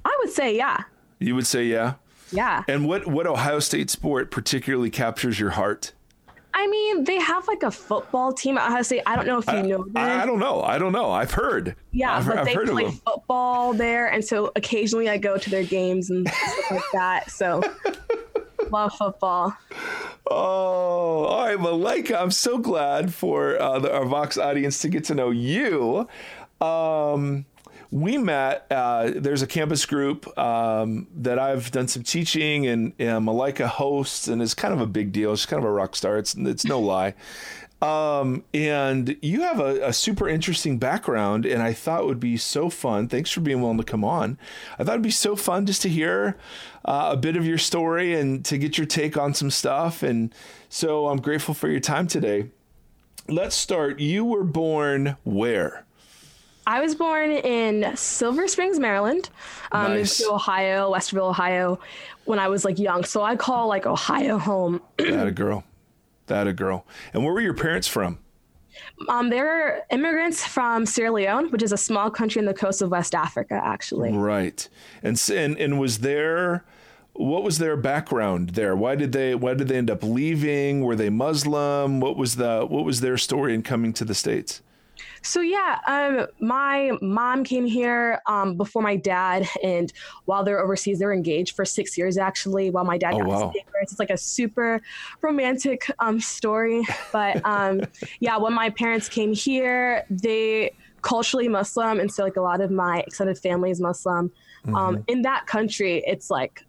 I 0.03 0.17
would 0.23 0.31
say, 0.31 0.57
yeah, 0.57 0.83
You 1.19 1.35
would 1.35 1.45
say 1.45 1.65
yeah. 1.65 1.93
yeah. 2.31 2.63
And 2.67 2.87
what 2.87 3.05
what 3.05 3.27
Ohio 3.27 3.59
State 3.59 3.91
sport 3.91 4.31
particularly 4.31 4.89
captures 4.89 5.39
your 5.39 5.51
heart? 5.51 5.93
I 6.57 6.67
mean, 6.67 7.03
they 7.03 7.19
have 7.19 7.45
like 7.49 7.63
a 7.63 7.69
football 7.69 8.31
team 8.31 8.57
at 8.57 8.67
Ohio 8.69 8.81
State. 8.81 9.01
I 9.05 9.17
don't 9.17 9.27
know 9.27 9.39
if 9.39 9.47
you 9.47 9.61
know 9.61 9.83
them. 9.83 9.97
I, 9.97 10.23
I 10.23 10.25
don't 10.25 10.39
know. 10.39 10.61
I 10.61 10.77
don't 10.77 10.93
know. 10.93 11.11
I've 11.11 11.31
heard. 11.31 11.75
Yeah, 11.91 12.15
I've, 12.15 12.25
but 12.25 12.37
I've 12.37 12.45
they 12.45 12.55
play 12.55 12.91
football 13.05 13.73
there, 13.73 14.07
and 14.07 14.23
so 14.23 14.53
occasionally 14.55 15.09
I 15.09 15.17
go 15.17 15.37
to 15.37 15.49
their 15.49 15.65
games 15.65 16.09
and 16.09 16.25
stuff 16.29 16.71
like 16.71 16.83
that. 16.93 17.29
So 17.29 17.61
love 18.71 18.93
football. 18.93 19.53
Oh, 20.31 21.25
all 21.25 21.45
right, 21.45 21.59
Malika. 21.59 22.17
I'm 22.17 22.31
so 22.31 22.57
glad 22.57 23.13
for 23.13 23.61
uh, 23.61 23.79
the, 23.79 23.93
our 23.93 24.05
Vox 24.05 24.37
audience 24.37 24.79
to 24.79 24.87
get 24.87 25.03
to 25.05 25.13
know 25.13 25.31
you. 25.31 26.07
Um, 26.61 27.45
we 27.91 28.17
met. 28.17 28.65
Uh, 28.69 29.11
there's 29.15 29.41
a 29.41 29.47
campus 29.47 29.85
group 29.85 30.37
um, 30.37 31.07
that 31.15 31.39
I've 31.39 31.71
done 31.71 31.87
some 31.87 32.03
teaching, 32.03 32.67
and, 32.67 32.93
and 32.99 33.25
Malika 33.25 33.67
hosts, 33.67 34.27
and 34.27 34.41
it's 34.41 34.53
kind 34.53 34.73
of 34.73 34.81
a 34.81 34.87
big 34.87 35.11
deal. 35.11 35.35
She's 35.35 35.45
kind 35.45 35.63
of 35.63 35.69
a 35.69 35.71
rock 35.71 35.95
star. 35.95 36.17
It's 36.17 36.35
it's 36.35 36.65
no 36.65 36.79
lie. 36.81 37.15
Um, 37.81 38.45
and 38.53 39.17
you 39.21 39.41
have 39.41 39.59
a, 39.59 39.89
a 39.89 39.93
super 39.93 40.27
interesting 40.27 40.77
background, 40.77 41.45
and 41.45 41.61
I 41.61 41.73
thought 41.73 42.01
it 42.01 42.05
would 42.07 42.19
be 42.19 42.37
so 42.37 42.69
fun. 42.69 43.07
Thanks 43.07 43.29
for 43.29 43.41
being 43.41 43.61
willing 43.61 43.77
to 43.77 43.83
come 43.83 44.03
on. 44.03 44.37
I 44.79 44.83
thought 44.83 44.93
it'd 44.93 45.03
be 45.03 45.11
so 45.11 45.35
fun 45.35 45.65
just 45.65 45.81
to 45.83 45.89
hear 45.89 46.37
uh, 46.85 47.09
a 47.11 47.17
bit 47.17 47.35
of 47.35 47.45
your 47.45 47.57
story 47.57 48.15
and 48.15 48.43
to 48.45 48.57
get 48.57 48.77
your 48.77 48.87
take 48.87 49.17
on 49.17 49.33
some 49.33 49.51
stuff. 49.51 50.03
And 50.03 50.33
so 50.69 51.07
I'm 51.09 51.21
grateful 51.21 51.53
for 51.53 51.67
your 51.67 51.79
time 51.79 52.07
today. 52.07 52.49
Let's 53.27 53.55
start. 53.55 53.99
You 53.99 54.23
were 54.23 54.43
born 54.43 55.17
where? 55.23 55.84
I 56.67 56.81
was 56.81 56.95
born 56.95 57.31
in 57.31 57.95
Silver 57.95 58.47
Springs, 58.47 58.79
Maryland. 58.79 59.29
Um, 59.71 59.91
Nice. 59.91 60.19
moved 60.19 60.29
to 60.29 60.33
Ohio, 60.33 60.91
Westerville, 60.91 61.29
Ohio, 61.29 61.79
when 62.25 62.39
I 62.39 62.47
was 62.47 62.65
like 62.65 62.79
young. 62.79 63.03
So 63.03 63.21
I 63.21 63.35
call 63.35 63.67
like 63.67 63.85
Ohio 63.85 64.37
home. 64.37 64.81
that 64.97 65.27
a 65.27 65.31
girl. 65.31 65.63
That 66.27 66.47
a 66.47 66.53
girl. 66.53 66.85
And 67.13 67.23
where 67.23 67.33
were 67.33 67.41
your 67.41 67.53
parents 67.53 67.87
from? 67.87 68.17
Um, 69.09 69.29
they're 69.29 69.85
immigrants 69.91 70.43
from 70.45 70.85
Sierra 70.85 71.11
Leone, 71.11 71.51
which 71.51 71.63
is 71.63 71.71
a 71.71 71.77
small 71.77 72.09
country 72.09 72.39
in 72.39 72.45
the 72.45 72.53
coast 72.53 72.81
of 72.81 72.89
West 72.89 73.13
Africa, 73.15 73.59
actually. 73.63 74.11
Right. 74.11 74.67
And 75.03 75.21
and 75.31 75.57
and 75.57 75.79
was 75.79 75.99
there 75.99 76.65
what 77.13 77.43
was 77.43 77.59
their 77.59 77.77
background 77.77 78.51
there? 78.51 78.75
Why 78.75 78.95
did 78.95 79.11
they 79.13 79.35
why 79.35 79.53
did 79.53 79.69
they 79.69 79.77
end 79.77 79.89
up 79.89 80.03
leaving? 80.03 80.81
Were 80.81 80.95
they 80.95 81.09
Muslim? 81.09 81.99
What 82.01 82.17
was 82.17 82.35
the 82.35 82.65
what 82.67 82.83
was 82.83 83.01
their 83.01 83.17
story 83.17 83.53
in 83.53 83.63
coming 83.63 83.93
to 83.93 84.05
the 84.05 84.15
states? 84.15 84.61
So 85.25 85.41
yeah, 85.41 85.79
um, 85.87 86.27
my 86.39 86.91
mom 87.01 87.43
came 87.43 87.65
here 87.65 88.21
um, 88.27 88.55
before 88.55 88.81
my 88.81 88.95
dad, 88.95 89.47
and 89.63 89.91
while 90.25 90.43
they're 90.43 90.59
overseas, 90.59 90.99
they're 90.99 91.13
engaged 91.13 91.55
for 91.55 91.65
six 91.65 91.97
years 91.97 92.17
actually. 92.17 92.69
While 92.69 92.85
my 92.85 92.97
dad 92.97 93.15
Oh, 93.15 93.19
got 93.19 93.53
his 93.53 93.63
papers, 93.63 93.91
it's 93.91 93.99
like 93.99 94.11
a 94.11 94.17
super 94.17 94.81
romantic 95.21 95.89
um, 95.99 96.19
story. 96.19 96.83
But 97.11 97.43
um, 97.43 97.81
yeah, 98.19 98.37
when 98.37 98.53
my 98.53 98.69
parents 98.69 99.09
came 99.09 99.33
here, 99.33 100.05
they 100.09 100.71
culturally 101.01 101.47
Muslim, 101.47 101.99
and 101.99 102.11
so 102.11 102.23
like 102.23 102.35
a 102.35 102.41
lot 102.41 102.61
of 102.61 102.69
my 102.69 102.99
extended 102.99 103.37
family 103.39 103.71
is 103.71 103.81
Muslim. 103.81 104.31
Mm-hmm. 104.65 104.75
Um, 104.75 105.03
in 105.07 105.23
that 105.23 105.47
country, 105.47 106.03
it's 106.05 106.29
like 106.29 106.63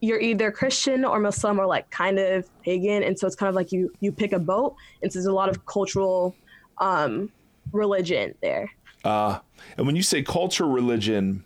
you're 0.00 0.20
either 0.20 0.52
Christian 0.52 1.04
or 1.04 1.18
Muslim 1.18 1.58
or 1.58 1.66
like 1.66 1.90
kind 1.90 2.20
of 2.20 2.48
pagan, 2.62 3.02
and 3.02 3.18
so 3.18 3.26
it's 3.26 3.36
kind 3.36 3.48
of 3.48 3.56
like 3.56 3.72
you 3.72 3.92
you 3.98 4.12
pick 4.12 4.32
a 4.32 4.38
boat, 4.38 4.76
and 5.02 5.12
so 5.12 5.18
there's 5.18 5.26
a 5.26 5.32
lot 5.32 5.48
of 5.48 5.66
cultural 5.66 6.36
um, 6.78 7.30
religion 7.72 8.34
there. 8.40 8.70
Uh, 9.04 9.38
and 9.76 9.86
when 9.86 9.96
you 9.96 10.02
say 10.02 10.22
culture 10.22 10.66
religion, 10.66 11.44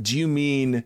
do 0.00 0.16
you 0.16 0.28
mean 0.28 0.84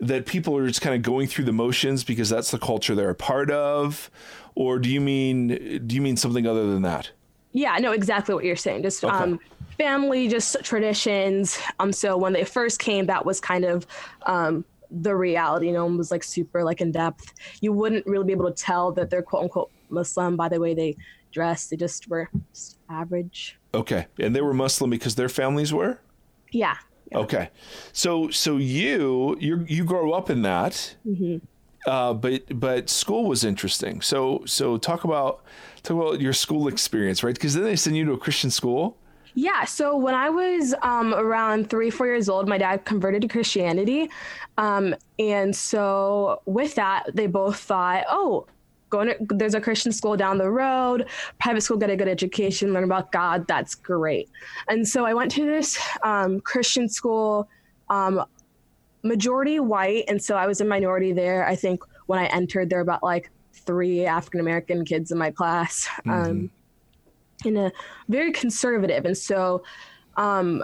that 0.00 0.26
people 0.26 0.56
are 0.56 0.66
just 0.66 0.80
kind 0.80 0.94
of 0.94 1.02
going 1.02 1.26
through 1.26 1.44
the 1.44 1.52
motions 1.52 2.04
because 2.04 2.28
that's 2.28 2.50
the 2.50 2.58
culture 2.58 2.94
they're 2.94 3.10
a 3.10 3.14
part 3.14 3.50
of? 3.50 4.10
Or 4.54 4.78
do 4.78 4.88
you 4.88 5.00
mean 5.00 5.48
do 5.86 5.94
you 5.94 6.00
mean 6.02 6.16
something 6.16 6.46
other 6.46 6.66
than 6.66 6.82
that? 6.82 7.10
Yeah, 7.52 7.76
no, 7.78 7.92
exactly 7.92 8.34
what 8.34 8.44
you're 8.44 8.56
saying. 8.56 8.82
Just 8.82 9.04
Okay. 9.04 9.14
um, 9.14 9.40
family, 9.78 10.28
just 10.28 10.56
traditions. 10.62 11.58
Um, 11.78 11.92
so 11.92 12.16
when 12.16 12.32
they 12.32 12.44
first 12.44 12.80
came, 12.80 13.06
that 13.06 13.24
was 13.24 13.40
kind 13.40 13.64
of 13.64 13.86
um, 14.26 14.64
the 14.90 15.14
reality. 15.14 15.70
No 15.70 15.84
one 15.84 15.96
was 15.96 16.10
like 16.10 16.22
super 16.24 16.64
like 16.64 16.80
in 16.80 16.92
depth. 16.92 17.32
You 17.60 17.72
wouldn't 17.72 18.06
really 18.06 18.24
be 18.24 18.32
able 18.32 18.50
to 18.50 18.62
tell 18.62 18.92
that 18.92 19.10
they're 19.10 19.22
quote 19.22 19.44
unquote 19.44 19.70
Muslim 19.88 20.36
by 20.36 20.48
the 20.48 20.60
way 20.60 20.74
they 20.74 20.96
dress. 21.32 21.66
They 21.68 21.76
just 21.76 22.08
were 22.08 22.28
just 22.52 22.78
average. 22.88 23.56
Okay. 23.74 24.06
And 24.18 24.34
they 24.34 24.40
were 24.40 24.54
Muslim 24.54 24.90
because 24.90 25.16
their 25.16 25.28
families 25.28 25.72
were? 25.72 25.98
Yeah. 26.50 26.76
Okay, 27.14 27.50
so 27.92 28.30
so 28.30 28.56
you 28.56 29.36
you 29.38 29.64
you 29.68 29.84
grow 29.84 30.12
up 30.12 30.30
in 30.30 30.42
that, 30.42 30.96
uh, 31.86 32.12
but 32.12 32.58
but 32.58 32.90
school 32.90 33.26
was 33.26 33.44
interesting. 33.44 34.00
So 34.00 34.42
so 34.46 34.78
talk 34.78 35.04
about 35.04 35.44
talk 35.82 35.96
about 35.96 36.20
your 36.20 36.32
school 36.32 36.66
experience, 36.66 37.22
right? 37.22 37.34
Because 37.34 37.54
then 37.54 37.64
they 37.64 37.76
send 37.76 37.96
you 37.96 38.04
to 38.06 38.12
a 38.12 38.18
Christian 38.18 38.50
school. 38.50 38.96
Yeah. 39.34 39.64
So 39.64 39.96
when 39.96 40.14
I 40.14 40.30
was 40.30 40.74
um, 40.82 41.12
around 41.12 41.68
three, 41.68 41.90
four 41.90 42.06
years 42.06 42.28
old, 42.28 42.48
my 42.48 42.58
dad 42.58 42.84
converted 42.84 43.22
to 43.22 43.28
Christianity. 43.28 44.08
Um, 44.58 44.94
and 45.18 45.54
so 45.54 46.40
with 46.46 46.76
that, 46.76 47.10
they 47.12 47.26
both 47.26 47.58
thought, 47.58 48.04
oh, 48.08 48.46
going 48.96 49.08
to, 49.08 49.16
there's 49.30 49.54
a 49.54 49.60
Christian 49.60 49.92
school 49.92 50.16
down 50.16 50.38
the 50.38 50.50
road, 50.50 51.06
private 51.40 51.62
school, 51.62 51.76
get 51.76 51.90
a 51.90 51.96
good 51.96 52.08
education, 52.08 52.72
learn 52.72 52.84
about 52.84 53.12
God. 53.12 53.46
That's 53.46 53.74
great. 53.74 54.28
And 54.68 54.86
so 54.86 55.04
I 55.04 55.14
went 55.14 55.30
to 55.32 55.44
this 55.44 55.78
um, 56.02 56.40
Christian 56.40 56.88
school, 56.88 57.48
um, 57.90 58.24
majority 59.02 59.60
white. 59.60 60.04
And 60.08 60.22
so 60.22 60.36
I 60.36 60.46
was 60.46 60.60
a 60.60 60.64
minority 60.64 61.12
there. 61.12 61.46
I 61.46 61.56
think 61.56 61.82
when 62.06 62.18
I 62.18 62.26
entered, 62.26 62.70
there 62.70 62.78
were 62.78 62.82
about 62.82 63.02
like 63.02 63.30
three 63.52 64.04
African 64.04 64.40
American 64.40 64.84
kids 64.84 65.10
in 65.10 65.18
my 65.18 65.30
class. 65.30 65.88
Um, 66.06 66.50
in 67.44 67.56
a 67.56 67.72
very 68.08 68.32
conservative 68.32 69.04
and 69.04 69.16
so 69.16 69.62
um 70.16 70.62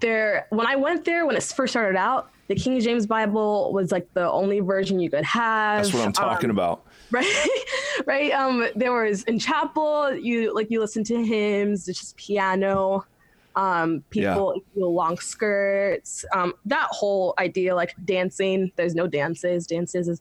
there 0.00 0.46
when 0.50 0.66
i 0.66 0.74
went 0.74 1.04
there 1.04 1.26
when 1.26 1.36
it 1.36 1.42
first 1.42 1.72
started 1.72 1.96
out 1.96 2.30
the 2.48 2.54
king 2.54 2.80
james 2.80 3.06
bible 3.06 3.72
was 3.72 3.92
like 3.92 4.12
the 4.14 4.30
only 4.30 4.60
version 4.60 4.98
you 4.98 5.10
could 5.10 5.24
have 5.24 5.84
That's 5.84 5.94
what 5.94 6.06
I'm 6.06 6.12
talking 6.12 6.50
um, 6.50 6.56
about. 6.56 6.85
right 7.12 7.48
right 8.06 8.32
um 8.32 8.66
there 8.74 8.92
was 8.92 9.22
in 9.24 9.38
chapel 9.38 10.12
you 10.14 10.54
like 10.54 10.66
you 10.70 10.80
listen 10.80 11.04
to 11.04 11.24
hymns 11.24 11.86
it's 11.88 12.00
just 12.00 12.16
piano 12.16 13.02
um 13.54 14.04
people 14.10 14.60
know, 14.74 14.90
long 14.90 15.16
skirts 15.18 16.24
um 16.34 16.52
that 16.64 16.88
whole 16.90 17.32
idea 17.38 17.74
like 17.74 17.94
dancing 18.04 18.70
there's 18.76 18.94
no 18.94 19.06
dances 19.06 19.66
dances 19.66 20.08
is 20.08 20.20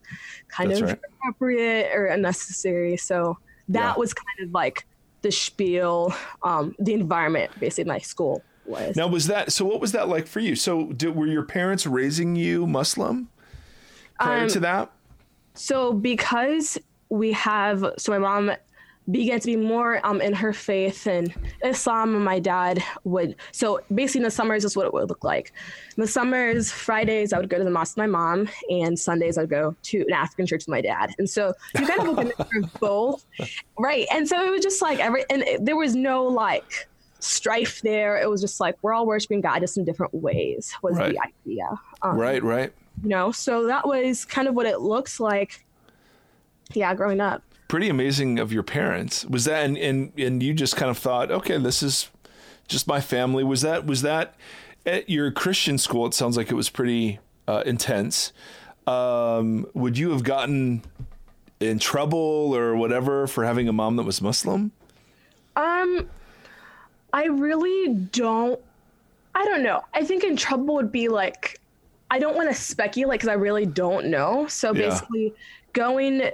kind 0.49 0.69
That's 0.69 0.81
of 0.81 0.89
right. 0.89 0.99
appropriate 1.21 1.91
or 1.93 2.05
unnecessary 2.05 2.97
so 2.97 3.35
that 3.67 3.95
Yeah. 3.95 3.99
was 3.99 4.13
kind 4.13 4.47
of 4.47 4.53
like 4.53 4.83
the 5.23 5.31
spiel 5.31 6.13
um 6.43 6.73
the 6.79 6.93
environment 6.93 7.51
basically 7.59 7.89
my 7.89 7.99
school 7.99 8.45
was 8.63 8.95
Now 8.95 9.07
was 9.07 9.27
that 9.27 9.51
so? 9.51 9.65
What 9.65 9.79
was 9.81 9.91
that 9.91 10.07
like 10.07 10.27
for 10.27 10.39
you? 10.39 10.55
So 10.55 10.91
did, 10.93 11.15
were 11.15 11.27
your 11.27 11.43
parents 11.43 11.85
raising 11.85 12.35
you 12.35 12.65
Muslim 12.65 13.29
prior 14.19 14.43
Um, 14.43 14.47
to 14.49 14.59
that? 14.61 14.91
So 15.55 15.93
because 15.93 16.77
we 17.09 17.31
have, 17.33 17.93
so 17.97 18.11
my 18.11 18.17
mom 18.17 18.51
began 19.11 19.39
to 19.39 19.45
be 19.45 19.55
more 19.55 20.03
um, 20.05 20.19
in 20.19 20.33
her 20.33 20.51
faith 20.51 21.05
and 21.05 21.33
Islam, 21.63 22.15
and 22.15 22.25
my 22.25 22.39
dad 22.39 22.83
would. 23.03 23.35
So 23.51 23.79
basically, 23.93 24.21
in 24.21 24.23
the 24.23 24.31
summers, 24.31 24.65
is 24.65 24.75
what 24.75 24.87
it 24.87 24.93
would 24.93 25.09
look 25.09 25.23
like. 25.23 25.53
In 25.95 26.01
the 26.01 26.07
summers, 26.07 26.71
Fridays, 26.71 27.31
I 27.31 27.37
would 27.37 27.49
go 27.49 27.59
to 27.59 27.63
the 27.63 27.69
mosque 27.69 27.95
with 27.95 28.03
my 28.03 28.07
mom, 28.07 28.49
and 28.69 28.97
Sundays, 28.97 29.37
I'd 29.37 29.49
go 29.49 29.75
to 29.83 29.99
an 29.99 30.13
African 30.13 30.47
church 30.47 30.63
with 30.63 30.69
my 30.69 30.81
dad. 30.81 31.11
And 31.19 31.29
so 31.29 31.53
you 31.79 31.85
kind 31.85 31.99
of 32.01 32.07
have 32.07 32.17
a 32.17 32.23
mixture 32.25 32.59
of 32.63 32.73
both, 32.79 33.25
right? 33.77 34.07
And 34.11 34.27
so 34.27 34.43
it 34.43 34.49
was 34.49 34.61
just 34.61 34.81
like 34.81 34.99
every, 34.99 35.23
and 35.29 35.43
it, 35.43 35.63
there 35.63 35.77
was 35.77 35.95
no 35.95 36.23
like 36.23 36.87
strife 37.19 37.81
there. 37.83 38.17
It 38.17 38.29
was 38.29 38.41
just 38.41 38.59
like 38.59 38.75
we're 38.81 38.93
all 38.93 39.05
worshiping 39.05 39.41
God 39.41 39.59
just 39.59 39.77
in 39.77 39.85
different 39.85 40.15
ways 40.15 40.73
was 40.81 40.97
Right. 40.97 41.13
the 41.13 41.19
idea. 41.51 41.67
Um, 42.01 42.17
Right, 42.17 42.41
right. 42.43 42.73
You 43.03 43.09
know 43.09 43.31
so 43.31 43.67
that 43.67 43.87
was 43.87 44.25
kind 44.25 44.47
of 44.47 44.55
what 44.55 44.65
it 44.65 44.79
looks 44.81 45.19
like 45.19 45.65
yeah 46.73 46.93
growing 46.93 47.21
up 47.21 47.43
Pretty 47.67 47.89
amazing 47.89 48.37
of 48.37 48.53
your 48.53 48.61
parents. 48.61 49.25
Was 49.25 49.45
that 49.45 49.65
and 49.65 49.75
and 49.75 50.11
and 50.19 50.43
you 50.43 50.53
just 50.53 50.75
kind 50.75 50.91
of 50.91 50.99
thought, 50.99 51.31
okay, 51.31 51.57
this 51.57 51.81
is 51.81 52.11
just 52.67 52.87
my 52.87 53.01
family. 53.01 53.43
Was 53.43 53.61
that 53.61 53.87
was 53.87 54.03
that 54.03 54.35
at 54.85 55.09
your 55.09 55.31
Christian 55.31 55.79
school? 55.79 56.05
It 56.05 56.13
sounds 56.13 56.37
like 56.37 56.51
it 56.51 56.53
was 56.53 56.69
pretty 56.69 57.17
uh, 57.47 57.63
intense. 57.65 58.33
Um, 58.85 59.65
would 59.73 59.97
you 59.97 60.11
have 60.11 60.23
gotten 60.23 60.83
in 61.59 61.79
trouble 61.79 62.55
or 62.55 62.75
whatever 62.75 63.25
for 63.25 63.43
having 63.43 63.67
a 63.67 63.73
mom 63.73 63.95
that 63.95 64.03
was 64.03 64.21
Muslim? 64.21 64.71
um 65.55 66.07
i 67.13 67.25
really 67.25 67.93
don't 67.93 68.59
i 69.33 69.45
don't 69.45 69.63
know 69.63 69.81
i 69.93 70.03
think 70.03 70.23
in 70.23 70.35
trouble 70.35 70.75
would 70.75 70.91
be 70.91 71.07
like 71.07 71.59
i 72.11 72.19
don't 72.19 72.35
want 72.35 72.49
to 72.49 72.55
speculate 72.55 73.19
because 73.19 73.29
i 73.29 73.33
really 73.33 73.65
don't 73.65 74.05
know 74.07 74.47
so 74.47 74.73
Yeah. 74.73 74.89
basically 74.89 75.33
going 75.73 76.29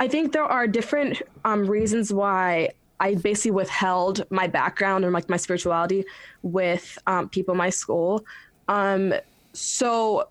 i 0.00 0.08
think 0.08 0.32
there 0.32 0.44
are 0.44 0.66
different 0.66 1.20
um, 1.44 1.66
reasons 1.66 2.12
why 2.12 2.70
i 3.00 3.14
basically 3.14 3.50
withheld 3.52 4.24
my 4.30 4.46
background 4.46 5.04
and 5.04 5.12
like 5.12 5.28
my 5.28 5.36
spirituality 5.36 6.04
with 6.42 6.98
um, 7.06 7.28
people 7.28 7.52
in 7.52 7.58
my 7.58 7.70
school 7.70 8.24
um, 8.68 9.12
so 9.52 10.28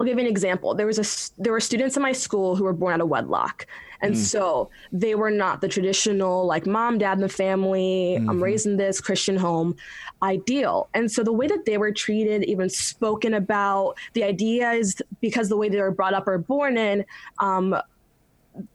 I'll 0.00 0.06
give 0.06 0.18
you 0.18 0.24
an 0.24 0.30
example. 0.30 0.74
There 0.74 0.86
was 0.86 0.98
a 0.98 1.40
there 1.40 1.52
were 1.52 1.60
students 1.60 1.96
in 1.96 2.02
my 2.02 2.10
school 2.12 2.56
who 2.56 2.64
were 2.64 2.72
born 2.72 2.92
out 2.94 3.00
of 3.00 3.08
wedlock, 3.08 3.66
and 4.00 4.18
so 4.18 4.68
they 4.90 5.14
were 5.14 5.30
not 5.30 5.60
the 5.60 5.68
traditional 5.68 6.44
like 6.44 6.66
mom, 6.66 6.98
dad, 6.98 7.12
and 7.18 7.22
the 7.22 7.28
family. 7.28 8.16
I'm 8.16 8.42
raised 8.42 8.66
in 8.66 8.76
this 8.76 9.00
Christian 9.00 9.36
home, 9.36 9.76
ideal. 10.22 10.88
And 10.94 11.10
so 11.10 11.22
the 11.22 11.32
way 11.32 11.46
that 11.46 11.64
they 11.66 11.78
were 11.78 11.92
treated, 11.92 12.44
even 12.44 12.68
spoken 12.68 13.34
about, 13.34 13.96
the 14.14 14.24
ideas, 14.24 15.00
because 15.20 15.48
the 15.48 15.56
way 15.56 15.68
they 15.68 15.80
were 15.80 15.90
brought 15.90 16.14
up 16.14 16.28
or 16.28 16.38
born 16.38 16.76
in, 16.76 17.04
um, 17.40 17.76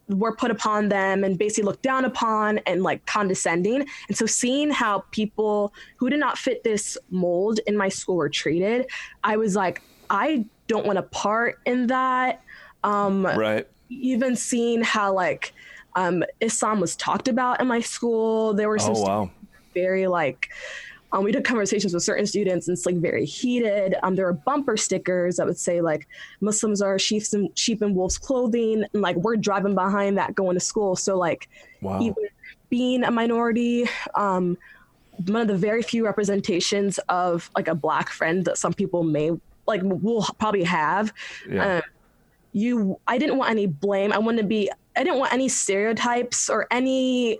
were 0.08 0.34
put 0.34 0.50
upon 0.50 0.88
them 0.88 1.22
and 1.22 1.38
basically 1.38 1.64
looked 1.64 1.82
down 1.82 2.04
upon 2.04 2.58
and 2.66 2.82
like 2.82 3.04
condescending. 3.06 3.86
And 4.08 4.16
so 4.16 4.26
seeing 4.26 4.70
how 4.70 5.04
people 5.12 5.72
who 5.98 6.10
did 6.10 6.18
not 6.18 6.36
fit 6.36 6.64
this 6.64 6.96
mold 7.10 7.60
in 7.66 7.76
my 7.76 7.88
school 7.88 8.16
were 8.16 8.28
treated, 8.28 8.86
I 9.22 9.36
was 9.36 9.54
like, 9.54 9.82
I 10.10 10.46
don't 10.66 10.86
want 10.86 10.96
to 10.96 11.02
part 11.02 11.56
in 11.64 11.86
that. 11.88 12.40
Um, 12.82 13.22
Right. 13.24 13.66
even 13.88 14.36
seeing 14.36 14.82
how 14.82 15.14
like 15.14 15.52
um, 15.96 16.24
Islam 16.40 16.80
was 16.80 16.96
talked 16.96 17.28
about 17.28 17.60
in 17.60 17.66
my 17.66 17.80
school, 17.80 18.54
there 18.54 18.68
were 18.68 18.78
some 18.78 18.94
Oh 18.94 19.02
wow. 19.02 19.30
very 19.74 20.06
like 20.06 20.48
um, 21.12 21.24
we 21.24 21.32
did 21.32 21.44
conversations 21.44 21.94
with 21.94 22.02
certain 22.02 22.26
students 22.26 22.68
and 22.68 22.76
it's 22.76 22.86
like 22.86 22.96
very 22.96 23.24
heated 23.24 23.94
um, 24.02 24.14
there 24.14 24.26
were 24.26 24.32
bumper 24.32 24.76
stickers 24.76 25.36
that 25.36 25.46
would 25.46 25.58
say 25.58 25.80
like 25.80 26.06
muslims 26.40 26.82
are 26.82 26.98
sheep 26.98 27.22
and 27.32 27.50
sheep 27.58 27.82
and 27.82 27.94
wolves 27.94 28.18
clothing 28.18 28.84
and 28.92 29.02
like 29.02 29.16
we're 29.16 29.36
driving 29.36 29.74
behind 29.74 30.18
that 30.18 30.34
going 30.34 30.54
to 30.54 30.60
school 30.60 30.96
so 30.96 31.16
like 31.16 31.48
Wow. 31.80 32.00
even 32.00 32.24
being 32.70 33.04
a 33.04 33.10
minority 33.10 33.88
um, 34.14 34.58
one 35.26 35.42
of 35.42 35.48
the 35.48 35.56
very 35.56 35.82
few 35.82 36.04
representations 36.04 36.98
of 37.08 37.50
like 37.56 37.68
a 37.68 37.74
black 37.74 38.08
friend 38.10 38.44
that 38.44 38.56
some 38.58 38.72
people 38.72 39.02
may 39.02 39.32
like 39.66 39.82
will 39.84 40.26
probably 40.38 40.64
have. 40.64 41.12
Yeah. 41.48 41.76
Um, 41.76 41.82
you, 42.52 43.00
I 43.06 43.18
didn't 43.18 43.36
want 43.36 43.50
any 43.50 43.66
blame. 43.66 44.12
I 44.12 44.18
wanted 44.18 44.42
to 44.42 44.48
be. 44.48 44.70
I 44.96 45.04
didn't 45.04 45.18
want 45.18 45.32
any 45.32 45.48
stereotypes 45.48 46.48
or 46.48 46.66
any. 46.70 47.38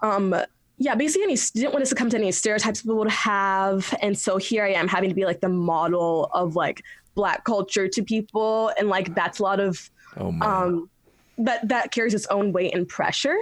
Um, 0.00 0.34
yeah, 0.78 0.94
basically, 0.94 1.24
any 1.24 1.36
didn't 1.54 1.72
want 1.72 1.82
us 1.82 1.88
to 1.88 1.94
come 1.94 2.10
to 2.10 2.16
any 2.16 2.30
stereotypes 2.32 2.82
people 2.82 2.96
would 2.96 3.10
have, 3.10 3.94
and 4.02 4.16
so 4.18 4.36
here 4.36 4.64
I 4.64 4.72
am 4.72 4.88
having 4.88 5.08
to 5.08 5.14
be 5.14 5.24
like 5.24 5.40
the 5.40 5.48
model 5.48 6.30
of 6.34 6.56
like 6.56 6.82
black 7.14 7.44
culture 7.44 7.88
to 7.88 8.02
people, 8.02 8.72
and 8.78 8.88
like 8.88 9.14
that's 9.14 9.38
a 9.38 9.42
lot 9.42 9.60
of 9.60 9.90
Oh 10.18 10.28
um, 10.40 10.90
that 11.38 11.68
that 11.68 11.92
carries 11.92 12.14
its 12.14 12.26
own 12.26 12.52
weight 12.52 12.74
and 12.74 12.88
pressure. 12.88 13.36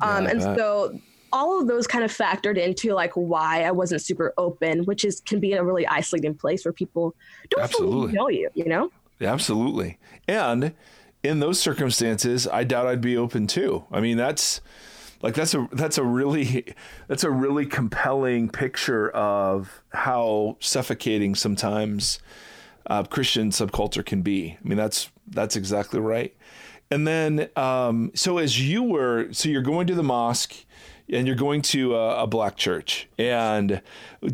Um, 0.00 0.24
Yeah, 0.24 0.30
and 0.30 0.40
bet. 0.40 0.58
so 0.58 1.00
all 1.32 1.60
of 1.60 1.66
those 1.66 1.86
kind 1.86 2.04
of 2.04 2.10
factored 2.10 2.56
into 2.56 2.94
like 2.94 3.12
why 3.14 3.62
I 3.64 3.70
wasn't 3.70 4.02
super 4.02 4.32
open, 4.38 4.84
which 4.84 5.04
is 5.04 5.20
can 5.20 5.40
be 5.40 5.52
a 5.52 5.62
really 5.62 5.86
isolating 5.86 6.34
place 6.34 6.64
where 6.64 6.72
people 6.72 7.14
don't 7.50 7.64
Absolutely. 7.64 8.00
fully 8.00 8.12
know 8.12 8.28
you. 8.28 8.50
You 8.54 8.66
know? 8.66 8.90
Absolutely. 9.20 9.98
And 10.28 10.72
in 11.22 11.40
those 11.40 11.58
circumstances, 11.60 12.46
I 12.46 12.64
doubt 12.64 12.86
I'd 12.86 13.00
be 13.00 13.16
open 13.16 13.46
too. 13.46 13.84
I 13.90 14.00
mean, 14.00 14.16
that's 14.16 14.60
like 15.22 15.34
that's 15.34 15.54
a 15.54 15.68
that's 15.72 15.98
a 15.98 16.04
really 16.04 16.74
that's 17.08 17.24
a 17.24 17.30
really 17.30 17.66
compelling 17.66 18.48
picture 18.48 19.10
of 19.10 19.82
how 19.90 20.56
suffocating 20.60 21.34
sometimes 21.34 22.18
uh, 22.86 23.02
Christian 23.04 23.50
subculture 23.50 24.04
can 24.04 24.22
be. 24.22 24.56
I 24.62 24.68
mean, 24.68 24.78
that's 24.78 25.10
that's 25.28 25.56
exactly 25.56 26.00
right. 26.00 26.34
And 26.90 27.04
then, 27.06 27.48
um, 27.56 28.12
so 28.14 28.38
as 28.38 28.60
you 28.64 28.84
were, 28.84 29.32
so 29.32 29.48
you're 29.48 29.60
going 29.62 29.88
to 29.88 29.94
the 29.96 30.04
mosque 30.04 30.54
and 31.08 31.26
you're 31.26 31.34
going 31.34 31.62
to 31.62 31.96
a, 31.96 32.22
a 32.22 32.26
black 32.28 32.56
church. 32.56 33.08
And 33.18 33.82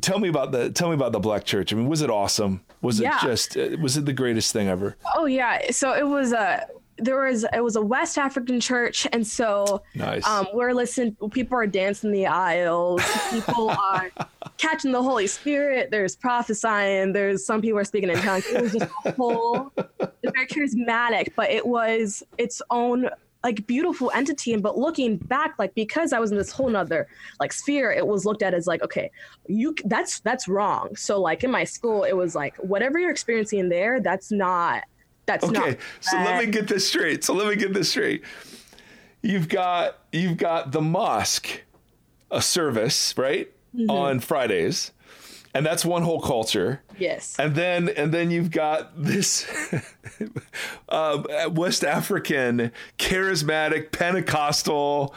tell 0.03 0.19
me 0.19 0.29
about 0.29 0.53
the 0.53 0.71
tell 0.71 0.89
me 0.89 0.95
about 0.95 1.13
the 1.13 1.21
black 1.21 1.45
church. 1.45 1.73
I 1.73 1.77
mean, 1.77 1.89
was 1.89 2.03
it 2.03 2.11
awesome? 2.11 2.61
Was 2.83 3.01
Yeah. 3.01 3.17
it 3.17 3.23
just 3.23 3.57
uh, 3.57 3.77
was 3.81 3.97
it 3.97 4.05
the 4.05 4.13
greatest 4.13 4.53
thing 4.53 4.69
ever? 4.69 4.97
Oh 5.17 5.25
yeah. 5.25 5.71
So 5.71 5.95
it 5.95 6.07
was 6.07 6.33
a 6.33 6.67
there 7.03 7.21
was 7.21 7.45
it 7.53 7.63
was 7.63 7.77
a 7.77 7.83
West 7.83 8.19
African 8.19 8.61
church, 8.61 9.07
and 9.13 9.27
so 9.27 9.83
Nice. 9.95 10.27
um, 10.27 10.47
we're 10.55 10.73
listening. 10.73 11.17
People 11.31 11.59
are 11.59 11.67
dancing 11.67 12.13
the 12.13 12.27
aisles. 12.27 13.03
People 13.31 13.71
are 13.93 14.11
catching 14.59 14.93
the 14.93 15.03
Holy 15.03 15.27
Spirit. 15.27 15.91
There's 15.91 16.17
prophesying. 16.17 17.13
There's 17.13 17.45
some 17.45 17.61
people 17.61 17.79
are 17.79 17.85
speaking 17.85 18.11
in 18.11 18.17
tongues. 18.19 18.47
It 18.47 18.63
was 18.63 18.73
just 18.73 18.91
a 19.05 19.13
whole. 19.13 19.73
It's 19.77 20.33
very 20.35 20.47
charismatic, 20.47 21.33
but 21.37 21.51
it 21.51 21.67
was 21.67 22.23
its 22.39 22.63
own 22.71 23.09
like 23.45 23.67
beautiful 23.67 24.11
entity. 24.15 24.53
And 24.53 24.63
but 24.63 24.79
looking 24.79 25.17
back, 25.17 25.55
like 25.59 25.75
because 25.75 26.13
I 26.13 26.21
was 26.21 26.31
in 26.31 26.39
this 26.39 26.53
whole 26.53 26.69
nother 26.69 27.09
like 27.41 27.53
sphere, 27.53 27.91
it 27.91 28.07
was 28.07 28.25
looked 28.25 28.43
at 28.43 28.55
as 28.55 28.67
like 28.67 28.83
okay, 28.83 29.11
you 29.49 29.75
that's 29.85 30.21
that's 30.21 30.49
wrong. 30.49 30.95
So 30.97 31.21
like 31.21 31.43
in 31.43 31.51
my 31.51 31.65
school, 31.65 32.05
it 32.05 32.13
was 32.13 32.35
like 32.35 32.57
whatever 32.57 32.99
you're 32.99 33.11
experiencing 33.11 33.69
there, 33.69 34.01
that's 34.01 34.31
not. 34.31 34.85
That's 35.27 35.47
not. 35.49 35.63
Okay, 35.69 35.79
so 36.01 36.17
let 36.19 36.45
me 36.45 36.51
get 36.51 36.67
this 36.69 36.87
straight. 36.89 37.23
So 37.25 37.33
let 37.35 37.47
me 37.49 37.57
get 37.57 37.73
this 37.75 37.91
straight. 37.91 38.23
You've 39.23 39.49
got 39.49 39.99
you've 40.13 40.37
got 40.37 40.73
the 40.73 40.81
mosque, 40.81 41.63
a 42.31 42.43
service, 42.43 43.15
right, 43.17 43.49
Mm-hmm. 43.75 43.89
on 43.91 44.21
Fridays, 44.21 44.93
and 45.55 45.65
that's 45.65 45.83
one 45.83 46.03
whole 46.03 46.21
culture. 46.21 46.83
Yes. 46.99 47.37
And 47.39 47.55
then 47.55 47.89
and 47.89 48.13
then 48.13 48.31
you've 48.31 48.51
got 48.51 49.03
this 49.03 49.47
um, 50.91 51.25
West 51.51 51.85
African 51.85 52.73
charismatic 52.99 53.93
Pentecostal 53.93 55.15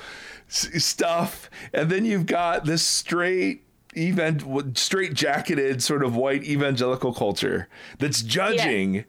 s- 0.48 0.84
stuff, 0.84 1.50
and 1.74 1.90
then 1.90 2.06
you've 2.06 2.26
got 2.28 2.66
this 2.66 2.86
straight 2.86 3.64
event 3.98 4.44
straight 4.78 5.14
jacketed 5.14 5.82
sort 5.82 6.04
of 6.04 6.16
white 6.16 6.44
evangelical 6.44 7.14
culture 7.14 7.68
that's 7.98 8.22
judging 8.22 9.06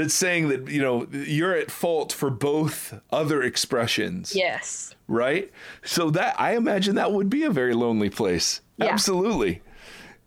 that's 0.00 0.14
saying 0.14 0.48
that 0.48 0.68
you 0.68 0.80
know 0.80 1.06
you're 1.12 1.54
at 1.54 1.70
fault 1.70 2.12
for 2.12 2.30
both 2.30 2.98
other 3.12 3.42
expressions 3.42 4.34
Yes. 4.34 4.94
right 5.08 5.50
so 5.84 6.10
that 6.10 6.34
i 6.40 6.56
imagine 6.56 6.94
that 6.96 7.12
would 7.12 7.28
be 7.28 7.42
a 7.44 7.50
very 7.50 7.74
lonely 7.74 8.08
place 8.10 8.60
Yeah. 8.78 8.86
absolutely 8.86 9.60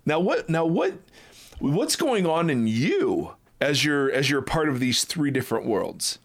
now 0.06 0.20
what 0.20 0.48
now 0.50 0.66
what 0.66 0.94
what's 1.60 1.96
going 1.96 2.26
on 2.28 2.50
in 2.50 2.68
you 2.68 3.34
as 3.60 3.84
you're 3.84 4.12
as 4.12 4.30
you're 4.30 4.42
part 4.44 4.70
of 4.70 4.80
these 4.80 5.06
three 5.06 5.32
different 5.32 5.66
worlds 5.66 6.20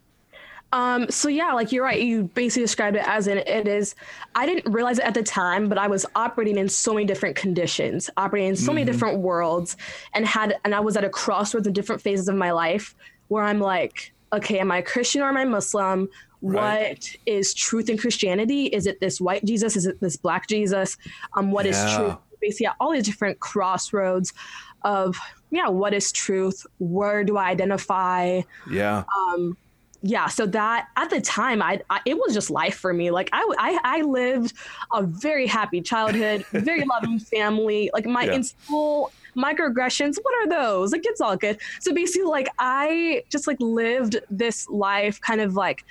Um, 0.70 1.08
so 1.08 1.30
yeah, 1.30 1.54
like 1.54 1.72
you're 1.72 1.82
right. 1.90 1.98
You 1.98 2.24
basically 2.34 2.64
described 2.64 2.94
it 2.96 3.06
as 3.08 3.26
in 3.26 3.38
it 3.38 3.66
is. 3.66 3.94
I 4.34 4.44
didn't 4.44 4.70
realize 4.70 4.98
it 4.98 5.06
at 5.06 5.14
the 5.14 5.22
time, 5.22 5.66
but 5.70 5.78
I 5.78 5.88
was 5.88 6.04
operating 6.14 6.58
in 6.58 6.68
so 6.68 6.92
many 6.92 7.06
different 7.06 7.36
conditions, 7.36 8.10
operating 8.18 8.50
in 8.50 8.56
so 8.56 8.70
many 8.74 8.84
different 8.84 9.20
worlds, 9.20 9.78
and 10.12 10.26
had 10.26 10.58
and 10.64 10.74
I 10.74 10.80
was 10.80 10.94
at 10.98 11.04
a 11.04 11.08
crossroads 11.08 11.66
in 11.66 11.72
different 11.72 12.02
phases 12.02 12.28
of 12.28 12.36
my 12.36 12.50
life 12.52 12.94
where 13.28 13.44
I'm 13.44 13.60
like, 13.60 14.12
okay, 14.32 14.58
am 14.58 14.70
I 14.70 14.78
a 14.78 14.82
Christian 14.82 15.22
or 15.22 15.28
am 15.28 15.36
I 15.36 15.44
Muslim? 15.44 16.08
Right. 16.40 16.88
What 16.90 17.16
is 17.26 17.54
truth 17.54 17.88
in 17.88 17.98
Christianity? 17.98 18.66
Is 18.66 18.86
it 18.86 19.00
this 19.00 19.20
white 19.20 19.44
Jesus? 19.44 19.76
Is 19.76 19.86
it 19.86 20.00
this 20.00 20.16
black 20.16 20.48
Jesus? 20.48 20.96
Um, 21.36 21.50
what 21.50 21.66
is 21.66 21.76
Yeah. 21.76 21.96
truth? 21.96 22.14
Basically, 22.40 22.66
at 22.66 22.76
all 22.78 22.92
these 22.92 23.04
different 23.04 23.40
crossroads 23.40 24.32
of 24.84 25.16
yeah, 25.50 25.68
what 25.68 25.94
is 25.94 26.12
truth? 26.12 26.64
Where 26.78 27.24
do 27.24 27.36
I 27.36 27.48
identify? 27.48 28.42
yeah 28.70 29.02
yeah 30.02 30.26
so 30.28 30.46
that 30.46 30.86
at 30.96 31.10
the 31.10 31.20
time 31.20 31.60
I, 31.60 31.80
I 31.90 32.00
it 32.06 32.14
was 32.14 32.32
just 32.32 32.50
life 32.50 32.76
for 32.76 32.92
me 32.94 33.10
like 33.10 33.28
I, 33.32 33.44
I 33.58 33.78
i 33.98 34.02
lived 34.02 34.52
a 34.94 35.02
very 35.02 35.46
happy 35.48 35.80
childhood 35.80 36.44
very 36.52 36.84
loving 36.92 37.18
family 37.18 37.90
like 37.92 38.06
my 38.06 38.24
Yeah. 38.24 38.34
in 38.34 38.44
school 38.44 39.10
microaggressions 39.38 40.16
what 40.22 40.34
are 40.40 40.48
those? 40.48 40.92
Like 40.92 41.02
it's 41.04 41.20
all 41.20 41.36
good. 41.36 41.58
So 41.80 41.94
basically 41.94 42.26
like 42.28 42.48
i 42.58 43.22
just 43.30 43.46
like 43.46 43.56
lived 43.60 44.16
this 44.30 44.68
life 44.68 45.20
kind 45.20 45.40
of 45.40 45.54
like 45.54 45.84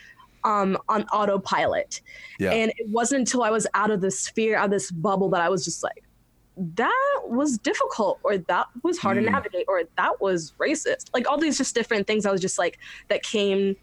um 0.43 0.77
on 0.89 1.03
autopilot. 1.05 2.01
Yeah. 2.39 2.51
And 2.51 2.71
it 2.77 2.87
wasn't 2.89 3.19
until 3.19 3.43
i 3.43 3.49
was 3.49 3.65
out 3.73 3.89
of 3.91 4.01
this 4.01 4.19
sphere 4.19 4.55
out 4.57 4.65
of 4.65 4.71
this 4.71 4.91
bubble 4.91 5.29
that 5.29 5.41
i 5.41 5.49
was 5.49 5.65
just 5.65 5.81
like 5.83 6.03
that 6.75 7.19
was 7.25 7.57
difficult 7.59 8.19
or 8.23 8.37
that 8.37 8.65
was 8.83 8.97
hard 8.97 9.17
Mm. 9.17 9.25
to 9.25 9.29
navigate 9.31 9.65
or 9.67 9.83
that 9.97 10.19
was 10.19 10.53
racist. 10.59 11.09
Like 11.13 11.29
all 11.29 11.37
these 11.37 11.57
just 11.57 11.73
different 11.75 12.07
things 12.07 12.25
i 12.25 12.31
was 12.31 12.41
just 12.41 12.57
like 12.59 12.79
that 13.09 13.23
came 13.23 13.75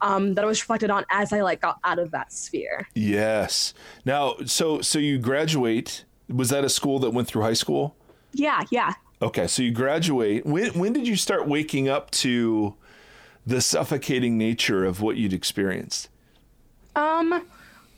um 0.00 0.34
that 0.34 0.44
i 0.44 0.46
was 0.46 0.60
reflected 0.62 0.90
on 0.90 1.04
as 1.10 1.32
i 1.32 1.40
like 1.42 1.60
got 1.60 1.78
out 1.84 1.98
of 1.98 2.10
that 2.12 2.32
sphere. 2.32 2.88
Yes. 2.94 3.74
Now 4.04 4.36
so 4.46 4.80
so 4.80 4.98
you 4.98 5.18
graduate. 5.18 6.04
Was 6.28 6.50
that 6.50 6.62
a 6.62 6.68
school 6.68 6.98
that 6.98 7.10
went 7.10 7.26
through 7.26 7.42
high 7.42 7.54
school 7.54 7.96
yeah 8.32 8.62
yeah. 8.70 8.94
Okay 9.20 9.46
so 9.46 9.62
you 9.62 9.70
graduate. 9.70 10.46
When 10.46 10.70
when 10.78 10.92
did 10.92 11.06
you 11.06 11.16
start 11.16 11.46
waking 11.46 11.88
up 11.88 12.10
to 12.12 12.74
the 13.46 13.60
suffocating 13.60 14.36
nature 14.36 14.84
of 14.84 15.00
what 15.00 15.16
you'd 15.16 15.32
experienced? 15.32 16.08
Um, 16.94 17.46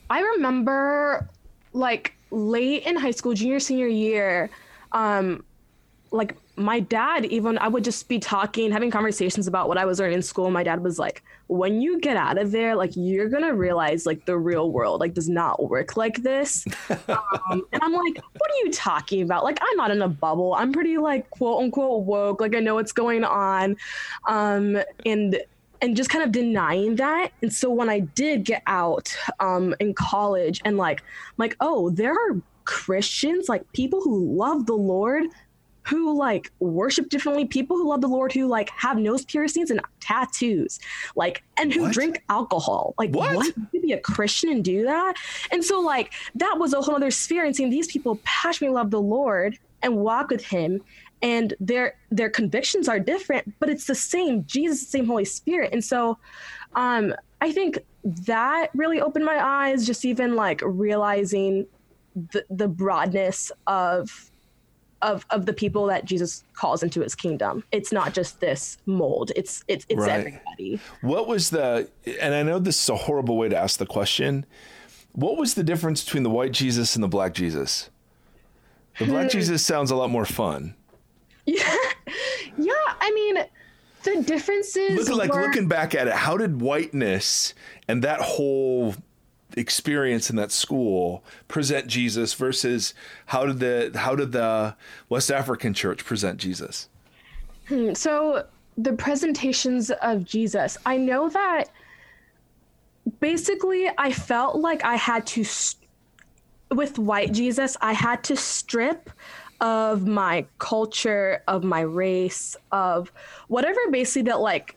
I 0.08 0.20
remember 0.20 1.28
like 1.72 2.14
late 2.30 2.84
in 2.84 2.96
high 2.96 3.10
school, 3.10 3.34
junior, 3.34 3.60
senior 3.60 3.86
year, 3.86 4.50
um, 4.92 5.44
like 6.10 6.36
my 6.60 6.80
dad 6.80 7.24
even 7.26 7.58
I 7.58 7.68
would 7.68 7.84
just 7.84 8.08
be 8.08 8.18
talking, 8.18 8.70
having 8.70 8.90
conversations 8.90 9.46
about 9.46 9.68
what 9.68 9.78
I 9.78 9.84
was 9.84 9.98
learning 9.98 10.16
in 10.16 10.22
school. 10.22 10.50
My 10.50 10.62
dad 10.62 10.82
was 10.82 10.98
like, 10.98 11.22
when 11.48 11.80
you 11.80 12.00
get 12.00 12.16
out 12.16 12.38
of 12.38 12.52
there, 12.52 12.76
like 12.76 12.92
you're 12.94 13.28
gonna 13.28 13.54
realize 13.54 14.06
like 14.06 14.24
the 14.26 14.38
real 14.38 14.70
world 14.70 15.00
like 15.00 15.14
does 15.14 15.28
not 15.28 15.68
work 15.68 15.96
like 15.96 16.22
this. 16.22 16.66
um, 17.08 17.62
and 17.72 17.82
I'm 17.82 17.92
like, 17.92 18.20
what 18.38 18.50
are 18.50 18.64
you 18.64 18.70
talking 18.70 19.22
about? 19.22 19.44
Like 19.44 19.58
I'm 19.60 19.76
not 19.76 19.90
in 19.90 20.02
a 20.02 20.08
bubble. 20.08 20.54
I'm 20.54 20.72
pretty 20.72 20.98
like 20.98 21.28
quote 21.30 21.62
unquote 21.62 22.04
woke. 22.04 22.40
Like 22.40 22.54
I 22.54 22.60
know 22.60 22.74
what's 22.74 22.92
going 22.92 23.24
on. 23.24 23.76
Um, 24.28 24.78
and 25.06 25.40
and 25.82 25.96
just 25.96 26.10
kind 26.10 26.22
of 26.22 26.30
denying 26.30 26.96
that. 26.96 27.32
And 27.42 27.52
so 27.52 27.70
when 27.70 27.88
I 27.88 28.00
did 28.00 28.44
get 28.44 28.62
out 28.66 29.16
um, 29.40 29.74
in 29.80 29.94
college 29.94 30.60
and 30.64 30.76
like, 30.76 31.00
I'm 31.00 31.34
like, 31.38 31.56
oh, 31.60 31.90
there 31.90 32.12
are 32.12 32.36
Christians, 32.64 33.48
like 33.48 33.70
people 33.72 34.00
who 34.00 34.36
love 34.36 34.66
the 34.66 34.74
Lord, 34.74 35.24
who 35.82 36.16
like 36.16 36.50
worship 36.60 37.08
differently, 37.08 37.44
people 37.44 37.76
who 37.76 37.88
love 37.88 38.00
the 38.00 38.08
Lord, 38.08 38.32
who 38.32 38.46
like 38.46 38.70
have 38.70 38.98
nose 38.98 39.24
piercings 39.24 39.70
and 39.70 39.80
tattoos, 40.00 40.78
like, 41.16 41.42
and 41.56 41.72
who 41.72 41.82
What? 41.82 41.92
drink 41.92 42.22
alcohol. 42.28 42.94
Like, 42.98 43.10
What? 43.10 43.34
what? 43.34 43.54
You 43.72 43.80
be 43.80 43.92
a 43.92 44.00
Christian 44.00 44.50
and 44.50 44.64
do 44.64 44.84
that? 44.84 45.14
And 45.52 45.64
so, 45.64 45.80
like, 45.80 46.12
that 46.34 46.56
was 46.58 46.72
a 46.72 46.80
whole 46.80 46.96
other 46.96 47.10
sphere. 47.10 47.44
And 47.44 47.54
seeing 47.54 47.70
these 47.70 47.86
people 47.88 48.20
passionately 48.24 48.74
love 48.74 48.90
the 48.90 49.00
Lord 49.00 49.58
and 49.82 49.96
walk 49.96 50.30
with 50.30 50.44
Him 50.44 50.82
and 51.22 51.54
their 51.60 51.94
their 52.10 52.30
convictions 52.30 52.88
are 52.88 52.98
different 52.98 53.52
but 53.60 53.68
it's 53.68 53.84
the 53.86 53.94
same 53.94 54.44
jesus 54.46 54.80
the 54.84 54.90
same 54.90 55.06
holy 55.06 55.24
spirit 55.24 55.70
and 55.72 55.84
so 55.84 56.18
um 56.74 57.14
i 57.40 57.52
think 57.52 57.78
that 58.04 58.68
really 58.74 59.00
opened 59.00 59.24
my 59.24 59.38
eyes 59.38 59.86
just 59.86 60.04
even 60.04 60.34
like 60.34 60.62
realizing 60.64 61.66
the, 62.32 62.44
the 62.50 62.68
broadness 62.68 63.52
of 63.66 64.29
of 65.02 65.24
of 65.30 65.46
the 65.46 65.52
people 65.52 65.86
that 65.86 66.04
jesus 66.04 66.44
calls 66.54 66.82
into 66.82 67.00
his 67.00 67.14
kingdom 67.14 67.64
it's 67.72 67.92
not 67.92 68.12
just 68.12 68.40
this 68.40 68.76
mold 68.86 69.32
it's 69.36 69.64
it's 69.68 69.86
it's 69.88 70.00
Right. 70.00 70.10
everybody 70.10 70.80
What 71.00 71.26
was 71.26 71.50
the, 71.50 71.88
and 72.20 72.34
I 72.34 72.42
know 72.42 72.58
this 72.58 72.82
is 72.82 72.88
a 72.88 72.96
horrible 72.96 73.36
way 73.36 73.48
to 73.48 73.56
ask 73.56 73.78
the 73.78 73.86
question, 73.86 74.44
what 75.12 75.36
was 75.36 75.54
the 75.54 75.62
difference 75.64 76.04
between 76.04 76.22
the 76.22 76.30
white 76.30 76.52
Jesus 76.52 76.94
and 76.94 77.02
the 77.02 77.08
black 77.08 77.34
Jesus? 77.34 77.90
The 78.98 79.06
Black 79.06 79.24
hmm. 79.32 79.38
Jesus 79.38 79.64
sounds 79.64 79.90
a 79.90 79.96
lot 79.96 80.10
more 80.10 80.26
fun. 80.26 80.74
Yeah, 81.46 81.74
yeah. 82.58 82.72
I 83.00 83.10
mean, 83.14 83.44
the 84.02 84.22
differences. 84.22 85.08
Look, 85.08 85.16
like 85.16 85.32
were- 85.32 85.40
looking 85.42 85.68
back 85.68 85.94
at 85.94 86.06
it, 86.06 86.12
how 86.14 86.36
did 86.36 86.60
whiteness 86.60 87.54
and 87.88 88.02
that 88.04 88.20
whole 88.20 88.94
experience 89.56 90.30
in 90.30 90.36
that 90.36 90.52
school 90.52 91.24
present 91.48 91.86
Jesus 91.86 92.34
versus 92.34 92.94
how 93.26 93.46
did 93.46 93.60
the 93.60 93.98
how 93.98 94.14
did 94.14 94.32
the 94.32 94.76
West 95.08 95.30
African 95.30 95.74
church 95.74 96.04
present 96.04 96.38
Jesus? 96.38 96.88
Hmm, 97.68 97.94
so 97.94 98.46
the 98.76 98.92
presentations 98.92 99.90
of 99.90 100.24
Jesus, 100.24 100.78
I 100.86 100.96
know 100.96 101.28
that 101.28 101.64
basically 103.20 103.90
I 103.98 104.12
felt 104.12 104.56
like 104.56 104.84
I 104.84 104.96
had 104.96 105.26
to 105.28 105.44
with 106.70 106.98
white 106.98 107.32
Jesus, 107.32 107.76
I 107.80 107.92
had 107.92 108.22
to 108.24 108.36
strip 108.36 109.10
of 109.60 110.06
my 110.06 110.46
culture, 110.58 111.42
of 111.48 111.64
my 111.64 111.80
race, 111.80 112.56
of 112.72 113.12
whatever 113.48 113.78
basically 113.90 114.22
that 114.22 114.40
like 114.40 114.76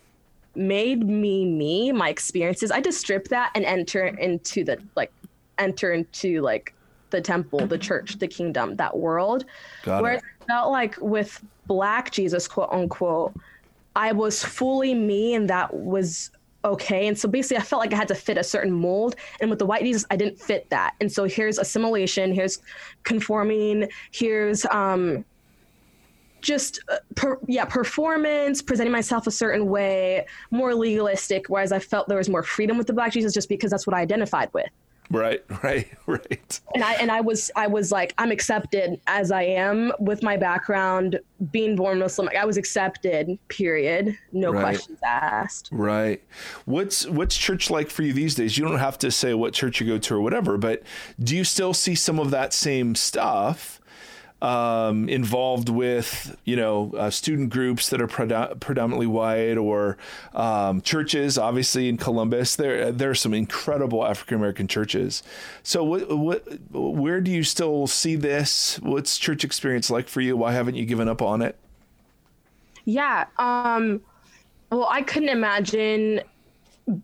made 0.56 1.08
me 1.08 1.46
me, 1.46 1.92
my 1.92 2.10
experiences. 2.10 2.72
I 2.72 2.82
just 2.82 3.00
strip 3.00 3.28
that 3.30 3.52
and 3.56 3.66
enter 3.66 4.06
into 4.06 4.64
the 4.64 4.78
like 4.96 5.12
enter 5.58 5.94
into 5.94 6.42
like 6.42 6.74
the 7.10 7.22
temple, 7.22 7.66
the 7.68 7.78
church, 7.78 8.18
the 8.20 8.28
kingdom, 8.28 8.76
that 8.78 8.98
world. 8.98 9.46
Got 9.84 10.02
Whereas 10.02 10.22
it. 10.22 10.44
I 10.44 10.46
felt 10.46 10.72
like 10.72 10.98
with 11.00 11.44
black 11.68 12.12
Jesus, 12.12 12.48
quote 12.48 12.70
unquote, 12.72 13.34
I 13.96 14.12
was 14.12 14.44
fully 14.44 14.94
me 14.94 15.36
and 15.36 15.50
that 15.50 15.74
was 15.74 16.32
okay. 16.66 17.08
And 17.08 17.18
so 17.18 17.28
basically, 17.28 17.58
I 17.58 17.62
felt 17.62 17.82
like 17.82 17.94
I 17.94 17.98
had 17.98 18.08
to 18.08 18.16
fit 18.16 18.38
a 18.38 18.44
certain 18.44 18.72
mold. 18.72 19.16
And 19.42 19.50
with 19.50 19.60
the 19.60 19.66
white 19.66 19.84
Jesus, 19.84 20.06
I 20.10 20.16
didn't 20.16 20.40
fit 20.40 20.70
that. 20.70 20.96
And 21.02 21.12
so 21.12 21.26
here's 21.26 21.58
assimilation, 21.60 22.34
here's 22.34 22.60
conforming, 23.04 23.90
here's 24.12 24.66
um, 24.66 25.24
just 26.44 26.80
uh, 26.90 26.98
per, 27.16 27.40
yeah 27.48 27.66
performance 27.66 28.62
presenting 28.62 28.92
myself 28.92 29.26
a 29.26 29.32
certain 29.32 29.66
way 29.68 30.26
more 30.52 30.76
legalistic 30.76 31.48
whereas 31.48 31.72
i 31.72 31.80
felt 31.80 32.08
there 32.08 32.18
was 32.18 32.30
more 32.30 32.44
freedom 32.44 32.78
with 32.78 32.86
the 32.86 32.94
black 32.94 33.12
jesus 33.12 33.34
just 33.34 33.50
because 33.50 33.72
that's 33.72 33.88
what 33.88 33.96
i 33.96 34.00
identified 34.02 34.50
with 34.54 34.68
Right, 35.12 35.44
right, 35.64 35.88
right. 36.08 36.60
and 36.74 36.84
I 36.84 36.94
and 36.94 37.12
I 37.12 37.20
was 37.22 37.52
I 37.58 37.68
was 37.68 37.92
like 37.92 38.16
I'm 38.18 38.32
accepted 38.32 39.00
as 39.06 39.32
I 39.32 39.44
am 39.44 39.92
with 40.00 40.24
my 40.24 40.38
background 40.38 41.20
being 41.52 41.76
born 41.76 42.00
Muslim. 42.00 42.26
Like, 42.26 42.38
I 42.38 42.46
was 42.46 42.56
accepted. 42.58 43.38
Period. 43.50 44.18
No 44.32 44.52
Right. 44.52 44.62
questions 44.64 45.00
asked. 45.04 45.70
Right. 45.72 46.24
What's 46.66 47.06
what's 47.06 47.38
church 47.38 47.70
like 47.70 47.90
for 47.90 48.02
you 48.02 48.14
these 48.14 48.34
days? 48.34 48.58
You 48.58 48.66
don't 48.66 48.80
have 48.80 48.98
to 49.00 49.12
say 49.12 49.34
what 49.34 49.54
church 49.54 49.82
you 49.82 49.86
go 49.86 49.98
to 50.00 50.16
or 50.16 50.22
whatever, 50.22 50.58
but 50.58 50.82
do 51.20 51.36
you 51.36 51.44
still 51.44 51.74
see 51.74 51.96
some 51.96 52.18
of 52.18 52.32
that 52.32 52.54
same 52.54 52.96
stuff 52.96 53.82
um, 54.44 55.08
involved 55.08 55.70
with 55.70 56.38
you 56.44 56.58
know 56.58 56.92
uh, 56.98 57.10
student 57.10 57.50
groups 57.50 57.90
that 57.90 58.02
are 58.02 58.08
predo- 58.08 58.60
predominantly 58.60 59.08
white 59.08 59.58
or 59.58 59.98
um, 60.36 60.82
churches? 60.82 61.38
Obviously, 61.38 61.88
in 61.88 61.98
Columbus, 61.98 62.58
there 62.58 62.92
there 62.92 63.10
are 63.10 63.16
some 63.16 63.34
incredible 63.34 64.06
African 64.06 64.36
American 64.38 64.68
churches. 64.68 65.24
So, 65.64 65.84
what 65.84 66.16
what 66.18 66.46
where 66.72 67.22
do 67.22 67.32
you 67.32 67.44
still 67.44 67.88
see 67.88 68.16
this? 68.16 68.80
What's 68.82 69.18
church 69.18 69.46
experience 69.46 69.90
like 69.90 70.10
for 70.10 70.20
you? 70.20 70.36
Why 70.36 70.52
haven't 70.52 70.76
you 70.76 70.86
given 70.86 71.08
up 71.08 71.22
on 71.22 71.42
it? 71.42 71.58
Yeah. 72.84 73.26
Um. 73.40 74.02
Well, 74.70 74.88
I 74.92 75.04
couldn't 75.04 75.30
imagine 75.30 76.20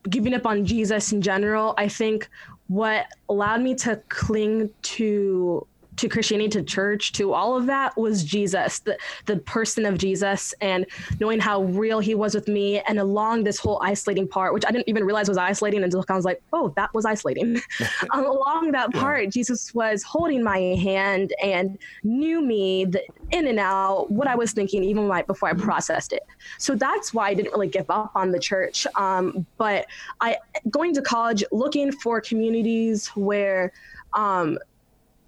giving 0.10 0.34
up 0.34 0.46
on 0.46 0.66
Jesus 0.66 1.14
in 1.14 1.22
general. 1.22 1.74
I 1.78 1.88
think 1.88 2.28
what 2.68 3.06
allowed 3.30 3.62
me 3.62 3.76
to 3.76 4.02
cling 4.10 4.70
to 4.82 5.66
to 6.00 6.10
Christianity, 6.10 6.50
to 6.50 6.64
church, 6.64 7.12
to 7.14 7.34
all 7.34 7.58
of 7.58 7.66
that 7.68 7.96
was 7.98 8.24
Jesus, 8.24 8.80
the 8.80 8.98
the 9.26 9.38
person 9.38 9.86
of 9.86 9.98
Jesus, 9.98 10.54
and 10.62 10.86
knowing 11.20 11.40
how 11.40 11.64
real 11.64 12.00
He 12.00 12.16
was 12.16 12.34
with 12.34 12.48
me, 12.48 12.80
and 12.82 13.00
along 13.00 13.44
this 13.44 13.60
whole 13.60 13.82
isolating 13.84 14.28
part, 14.28 14.54
which 14.54 14.66
I 14.66 14.72
didn't 14.72 14.88
even 14.88 15.04
realize 15.04 15.28
was 15.28 15.38
isolating 15.38 15.84
until 15.84 16.04
I 16.10 16.16
was 16.16 16.26
like, 16.26 16.42
oh, 16.54 16.74
that 16.76 16.94
was 16.94 17.06
isolating. 17.06 17.62
um, 18.12 18.26
along 18.26 18.72
that 18.72 18.92
part, 18.94 19.30
Jesus 19.30 19.74
was 19.74 20.04
holding 20.04 20.44
my 20.44 20.58
hand 20.58 21.34
and 21.44 21.78
knew 22.04 22.42
me 22.42 22.86
the 22.86 23.04
in 23.32 23.48
and 23.48 23.60
out, 23.60 24.10
what 24.10 24.28
I 24.28 24.36
was 24.36 24.54
thinking, 24.54 24.84
even 24.84 25.08
right 25.08 25.26
before 25.26 25.50
I 25.50 25.54
processed 25.54 26.14
it. 26.14 26.24
So 26.58 26.76
that's 26.76 27.14
why 27.14 27.30
I 27.30 27.34
didn't 27.34 27.52
really 27.52 27.68
give 27.68 27.90
up 27.90 28.12
on 28.16 28.32
the 28.32 28.40
church. 28.40 28.88
Um, 28.96 29.46
but 29.58 29.86
I 30.22 30.38
going 30.70 30.94
to 30.96 31.02
college, 31.02 31.44
looking 31.52 31.92
for 31.92 32.22
communities 32.22 33.08
where 33.10 33.72
um, 34.14 34.58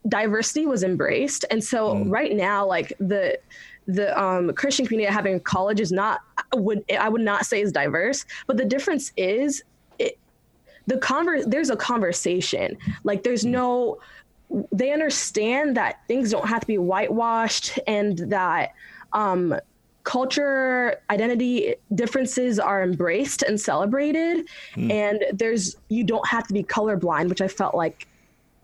diversity 0.08 0.66
was 0.66 0.84
embraced. 0.84 1.46
And 1.52 1.64
so 1.64 2.04
right 2.06 2.36
now 2.36 2.66
like 2.66 2.94
the 3.00 3.38
the 3.88 4.18
um, 4.22 4.54
christian 4.54 4.86
community 4.86 5.10
i 5.10 5.12
have 5.12 5.26
in 5.26 5.40
college 5.40 5.80
is 5.80 5.92
not 5.92 6.22
I 6.38 6.56
would 6.56 6.86
i 7.00 7.10
would 7.10 7.22
not 7.22 7.48
say 7.48 7.62
is 7.62 7.72
diverse 7.72 8.26
but 8.46 8.58
the 8.58 8.64
difference 8.64 9.12
is 9.18 9.64
it 9.98 10.20
the 10.88 10.98
converse 10.98 11.46
there's 11.48 11.70
a 11.70 11.76
conversation. 11.76 12.78
Like 13.04 13.24
there's 13.24 13.46
no 13.46 14.00
they 14.72 14.92
understand 14.92 15.78
that 15.78 16.00
things 16.08 16.32
don't 16.32 16.48
have 16.48 16.62
to 16.62 16.68
be 16.68 16.78
whitewashed 16.78 17.80
and 17.88 18.18
that 18.30 18.74
um 19.14 19.56
culture 20.04 21.00
identity 21.10 21.76
differences 21.94 22.60
are 22.60 22.82
embraced 22.82 23.44
and 23.44 23.62
celebrated. 23.62 24.48
And 24.76 25.24
there's 25.32 25.76
you 25.90 26.04
don't 26.04 26.28
have 26.28 26.48
to 26.48 26.54
be 26.54 26.64
colorblind 26.64 27.30
which 27.30 27.42
i 27.42 27.48
felt 27.48 27.76
like 27.76 28.08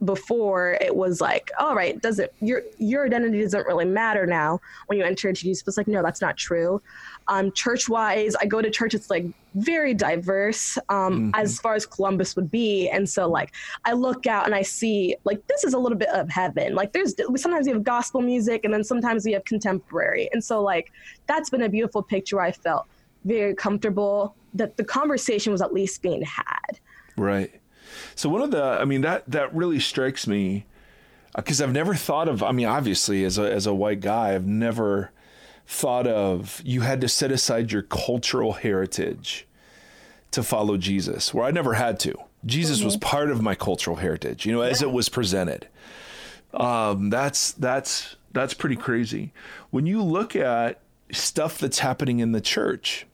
before 0.06 0.78
it 0.80 0.96
was 0.96 1.20
like 1.20 1.50
all 1.60 1.76
right 1.76 2.02
does 2.04 2.20
it 2.20 2.32
your 2.40 2.62
your 2.78 3.06
identity 3.06 3.42
doesn't 3.42 3.66
really 3.66 3.86
matter 3.86 4.28
now 4.28 4.60
when 4.86 5.00
you 5.00 5.04
enter 5.04 5.28
into 5.28 5.42
jesus. 5.42 5.64
But 5.64 5.70
it's 5.70 5.78
like 5.78 5.88
no 5.88 6.04
that's 6.04 6.22
not 6.22 6.38
true. 6.38 6.82
Um 7.28 7.52
church 7.52 7.90
wise 7.90 8.36
i 8.36 8.46
go 8.46 8.62
to 8.62 8.70
church 8.70 8.94
it's 8.94 9.10
like 9.10 9.26
very 9.56 9.96
diverse 9.96 10.78
um 10.90 11.32
as 11.34 11.60
far 11.60 11.74
as 11.74 11.86
columbus 11.86 12.36
would 12.36 12.52
be. 12.52 12.90
And 12.90 13.10
so 13.10 13.28
like 13.28 13.54
i 13.86 13.94
look 13.94 14.28
out 14.28 14.46
and 14.46 14.54
i 14.54 14.62
see 14.62 15.16
like 15.24 15.46
this 15.48 15.64
is 15.64 15.74
a 15.74 15.80
little 15.80 15.98
bit 15.98 16.10
of 16.10 16.30
heaven. 16.30 16.76
Like 16.76 16.94
there's 16.94 17.16
sometimes 17.36 17.66
you 17.66 17.74
have 17.74 17.84
gospel 17.84 18.22
music 18.22 18.66
and 18.66 18.74
then 18.74 18.84
sometimes 18.84 19.26
we 19.26 19.32
have 19.32 19.46
contemporary. 19.46 20.30
And 20.32 20.44
so 20.44 20.62
like 20.62 20.92
that's 21.26 21.50
been 21.50 21.64
a 21.64 21.70
beautiful 21.70 22.04
picture 22.04 22.40
i 22.40 22.52
felt 22.52 22.86
very 23.26 23.56
comfortable 23.56 24.36
that 24.54 24.78
the 24.78 24.84
conversation 24.84 25.52
was 25.52 25.62
at 25.62 25.74
least 25.74 26.02
being 26.02 26.22
had. 26.24 26.80
Right. 27.18 27.60
So 28.16 28.30
one 28.30 28.42
of 28.42 28.52
the, 28.52 28.64
I 28.64 28.86
mean, 28.86 29.02
that 29.02 29.24
that 29.30 29.54
really 29.54 29.80
strikes 29.80 30.28
me 30.28 30.66
because 31.36 31.62
I've 31.62 31.74
never 31.74 31.96
thought 31.96 32.28
of. 32.28 32.42
I 32.44 32.52
mean, 32.52 32.68
obviously, 32.68 33.24
as 33.24 33.38
a 33.38 33.52
as 33.52 33.66
a 33.66 33.74
white 33.74 34.02
guy, 34.02 34.34
I've 34.34 34.48
never 34.48 35.12
thought 35.66 36.08
of 36.08 36.62
you 36.64 36.82
had 36.82 37.02
to 37.02 37.08
set 37.10 37.32
aside 37.32 37.72
your 37.72 37.82
cultural 37.82 38.54
heritage 38.54 39.46
to 40.32 40.44
follow 40.44 40.78
Jesus, 40.78 41.34
where 41.34 41.46
I 41.46 41.52
never 41.52 41.74
had 41.74 42.00
to. 42.02 42.16
Jesus 42.46 42.84
was 42.84 42.98
part 42.98 43.30
of 43.30 43.42
my 43.42 43.56
cultural 43.56 43.98
heritage, 43.98 44.46
you 44.46 44.54
know, 44.54 44.62
as 44.62 44.82
it 44.82 44.92
was 44.92 45.10
presented. 45.10 45.68
Um, 46.54 47.10
that's 47.10 47.52
that's 47.52 48.16
that's 48.32 48.54
pretty 48.54 48.76
crazy. 48.76 49.34
When 49.70 49.86
you 49.86 50.04
look 50.04 50.36
at 50.36 50.80
stuff 51.12 51.58
that's 51.58 51.80
happening 51.80 52.20
in 52.20 52.32
the 52.32 52.42
church 52.42 53.06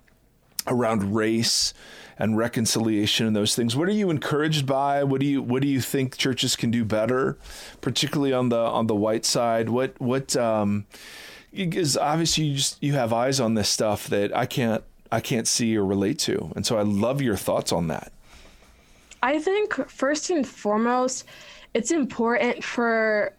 around 0.68 1.16
race 1.16 1.74
and 2.18 2.38
reconciliation 2.38 3.28
and 3.28 3.36
those 3.36 3.56
things, 3.56 3.76
what 3.76 3.88
are 3.88 3.94
you 3.94 4.10
encouraged 4.10 4.66
by? 4.66 5.04
What 5.04 5.20
do 5.20 5.26
you 5.26 5.42
what 5.42 5.62
do 5.62 5.68
you 5.68 5.82
think 5.82 6.18
churches 6.18 6.56
can 6.56 6.72
do 6.72 6.86
better, 6.86 7.38
particularly 7.82 8.34
on 8.34 8.50
the 8.50 8.58
on 8.60 8.88
the 8.88 8.96
white 8.96 9.26
side? 9.26 9.70
What 9.70 10.00
what 10.00 10.36
um 10.36 10.86
because 11.54 11.98
obviously 11.98 12.46
you 12.46 12.56
just 12.56 12.82
you 12.82 12.94
have 12.94 13.14
eyes 13.14 13.40
on 13.40 13.54
this 13.54 13.70
stuff 13.70 14.08
that 14.08 14.36
I 14.36 14.46
can't 14.46 14.84
I 15.14 15.20
can't 15.20 15.48
see 15.48 15.78
or 15.78 15.86
relate 15.86 16.18
to. 16.20 16.52
And 16.56 16.66
so 16.66 16.78
I 16.78 16.82
love 16.82 17.22
your 17.22 17.38
thoughts 17.38 17.72
on 17.72 17.88
that. 17.90 18.12
I 19.22 19.40
think 19.40 19.76
first 19.88 20.32
and 20.32 20.46
foremost, 20.46 21.26
it's 21.76 21.92
important 21.92 22.64
for, 22.64 23.32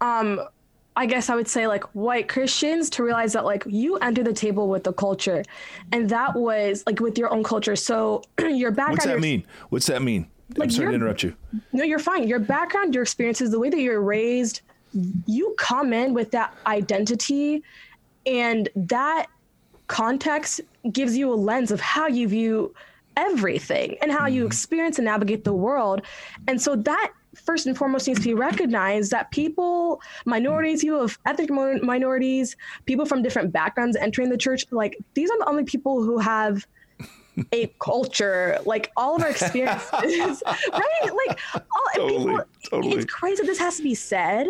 um, 0.00 0.40
I 0.96 1.06
guess 1.06 1.28
I 1.28 1.34
would 1.34 1.48
say 1.48 1.66
like 1.66 1.84
white 1.94 2.28
Christians 2.28 2.88
to 2.90 3.02
realize 3.02 3.32
that 3.32 3.44
like 3.44 3.64
you 3.66 3.96
enter 3.96 4.22
the 4.22 4.32
table 4.32 4.68
with 4.68 4.84
the 4.84 4.92
culture, 4.92 5.42
and 5.92 6.08
that 6.10 6.36
was 6.36 6.84
like 6.86 7.00
with 7.00 7.18
your 7.18 7.32
own 7.32 7.42
culture. 7.42 7.76
So 7.76 8.22
your 8.38 8.70
background. 8.70 8.98
What's 8.98 9.04
that 9.04 9.10
your- 9.10 9.20
mean? 9.20 9.46
What's 9.70 9.86
that 9.86 10.02
mean? 10.02 10.28
I'm 10.60 10.70
sorry 10.70 10.88
to 10.88 10.94
interrupt 10.94 11.22
you. 11.22 11.34
No, 11.72 11.84
you're 11.84 11.98
fine. 11.98 12.28
Your 12.28 12.38
background, 12.38 12.94
your 12.94 13.02
experiences, 13.02 13.50
the 13.50 13.58
way 13.58 13.70
that 13.70 13.80
you're 13.80 14.02
raised, 14.02 14.60
you 15.26 15.54
come 15.58 15.92
in 15.92 16.14
with 16.14 16.30
that 16.32 16.54
identity, 16.66 17.62
and 18.26 18.68
that 18.76 19.26
context 19.88 20.60
gives 20.92 21.16
you 21.16 21.32
a 21.32 21.34
lens 21.34 21.70
of 21.70 21.80
how 21.80 22.06
you 22.06 22.28
view 22.28 22.74
everything 23.16 23.96
and 24.00 24.10
how 24.10 24.26
you 24.26 24.42
mm-hmm. 24.42 24.48
experience 24.48 24.98
and 24.98 25.06
navigate 25.06 25.44
the 25.44 25.52
world. 25.52 26.02
And 26.46 26.60
so 26.60 26.76
that 26.76 27.12
first 27.34 27.66
and 27.66 27.76
foremost 27.76 28.06
needs 28.06 28.20
to 28.20 28.24
be 28.26 28.34
recognized 28.34 29.10
that 29.10 29.30
people, 29.30 30.00
minorities, 30.24 30.80
people 30.82 31.00
of 31.02 31.18
ethnic 31.26 31.50
minorities, 31.82 32.56
people 32.86 33.06
from 33.06 33.22
different 33.22 33.52
backgrounds 33.52 33.96
entering 33.96 34.30
the 34.30 34.38
church, 34.38 34.64
like 34.70 34.96
these 35.14 35.30
are 35.30 35.38
the 35.38 35.48
only 35.48 35.64
people 35.64 36.02
who 36.02 36.18
have 36.18 36.66
a 37.52 37.66
culture, 37.80 38.58
like 38.64 38.92
all 38.96 39.16
of 39.16 39.22
our 39.22 39.30
experiences, 39.30 40.42
right? 40.72 41.10
Like 41.26 41.38
all 41.54 41.82
Totally, 41.94 42.18
people, 42.18 42.44
totally. 42.68 42.96
it's 42.96 43.12
crazy 43.12 43.42
that 43.42 43.46
this 43.46 43.58
has 43.58 43.76
to 43.76 43.82
be 43.82 43.94
said, 43.94 44.46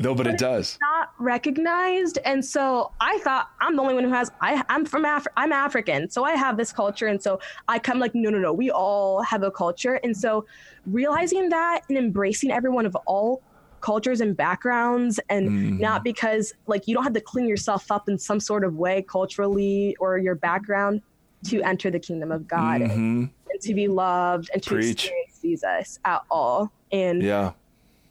No, 0.00 0.14
but, 0.14 0.24
but 0.24 0.34
it 0.34 0.38
does. 0.38 0.76
Not 0.80 1.12
recognized, 1.18 2.18
and 2.24 2.44
so 2.44 2.92
I 3.00 3.18
thought 3.18 3.50
I'm 3.60 3.76
the 3.76 3.82
only 3.82 3.94
one 3.94 4.04
who 4.04 4.10
has. 4.10 4.30
I 4.40 4.62
I'm 4.68 4.84
from 4.84 5.04
Af- 5.04 5.26
I'm 5.36 5.52
African, 5.52 6.10
so 6.10 6.24
I 6.24 6.32
have 6.32 6.56
this 6.56 6.72
culture, 6.72 7.06
and 7.06 7.22
so 7.22 7.38
I 7.68 7.78
come 7.78 8.00
like 8.00 8.14
no 8.14 8.30
no 8.30 8.38
no. 8.38 8.52
We 8.52 8.70
all 8.70 9.22
have 9.22 9.44
a 9.44 9.50
culture, 9.52 10.00
and 10.02 10.16
so 10.16 10.46
realizing 10.86 11.48
that 11.50 11.82
and 11.88 11.96
embracing 11.96 12.50
everyone 12.50 12.86
of 12.86 12.96
all 13.06 13.42
cultures 13.80 14.22
and 14.22 14.34
backgrounds 14.34 15.20
and 15.28 15.50
mm. 15.50 15.78
not 15.78 16.02
because 16.02 16.54
like 16.66 16.88
you 16.88 16.94
don't 16.94 17.04
have 17.04 17.12
to 17.12 17.20
clean 17.20 17.46
yourself 17.46 17.92
up 17.92 18.08
in 18.08 18.18
some 18.18 18.40
sort 18.40 18.64
of 18.64 18.76
way 18.76 19.02
culturally 19.02 19.94
or 20.00 20.16
your 20.16 20.34
background 20.34 21.02
to 21.44 21.62
enter 21.62 21.90
the 21.90 21.98
kingdom 21.98 22.32
of 22.32 22.48
God 22.48 22.80
mm-hmm. 22.80 22.92
and, 22.92 23.30
and, 23.50 23.60
to 23.60 23.74
be 23.74 23.86
loved 23.86 24.48
and 24.54 24.62
to 24.62 24.70
Preach. 24.70 25.04
experience 25.04 25.38
Jesus 25.42 25.98
at 26.06 26.22
all. 26.30 26.72
And 26.90 27.22
yeah. 27.22 27.52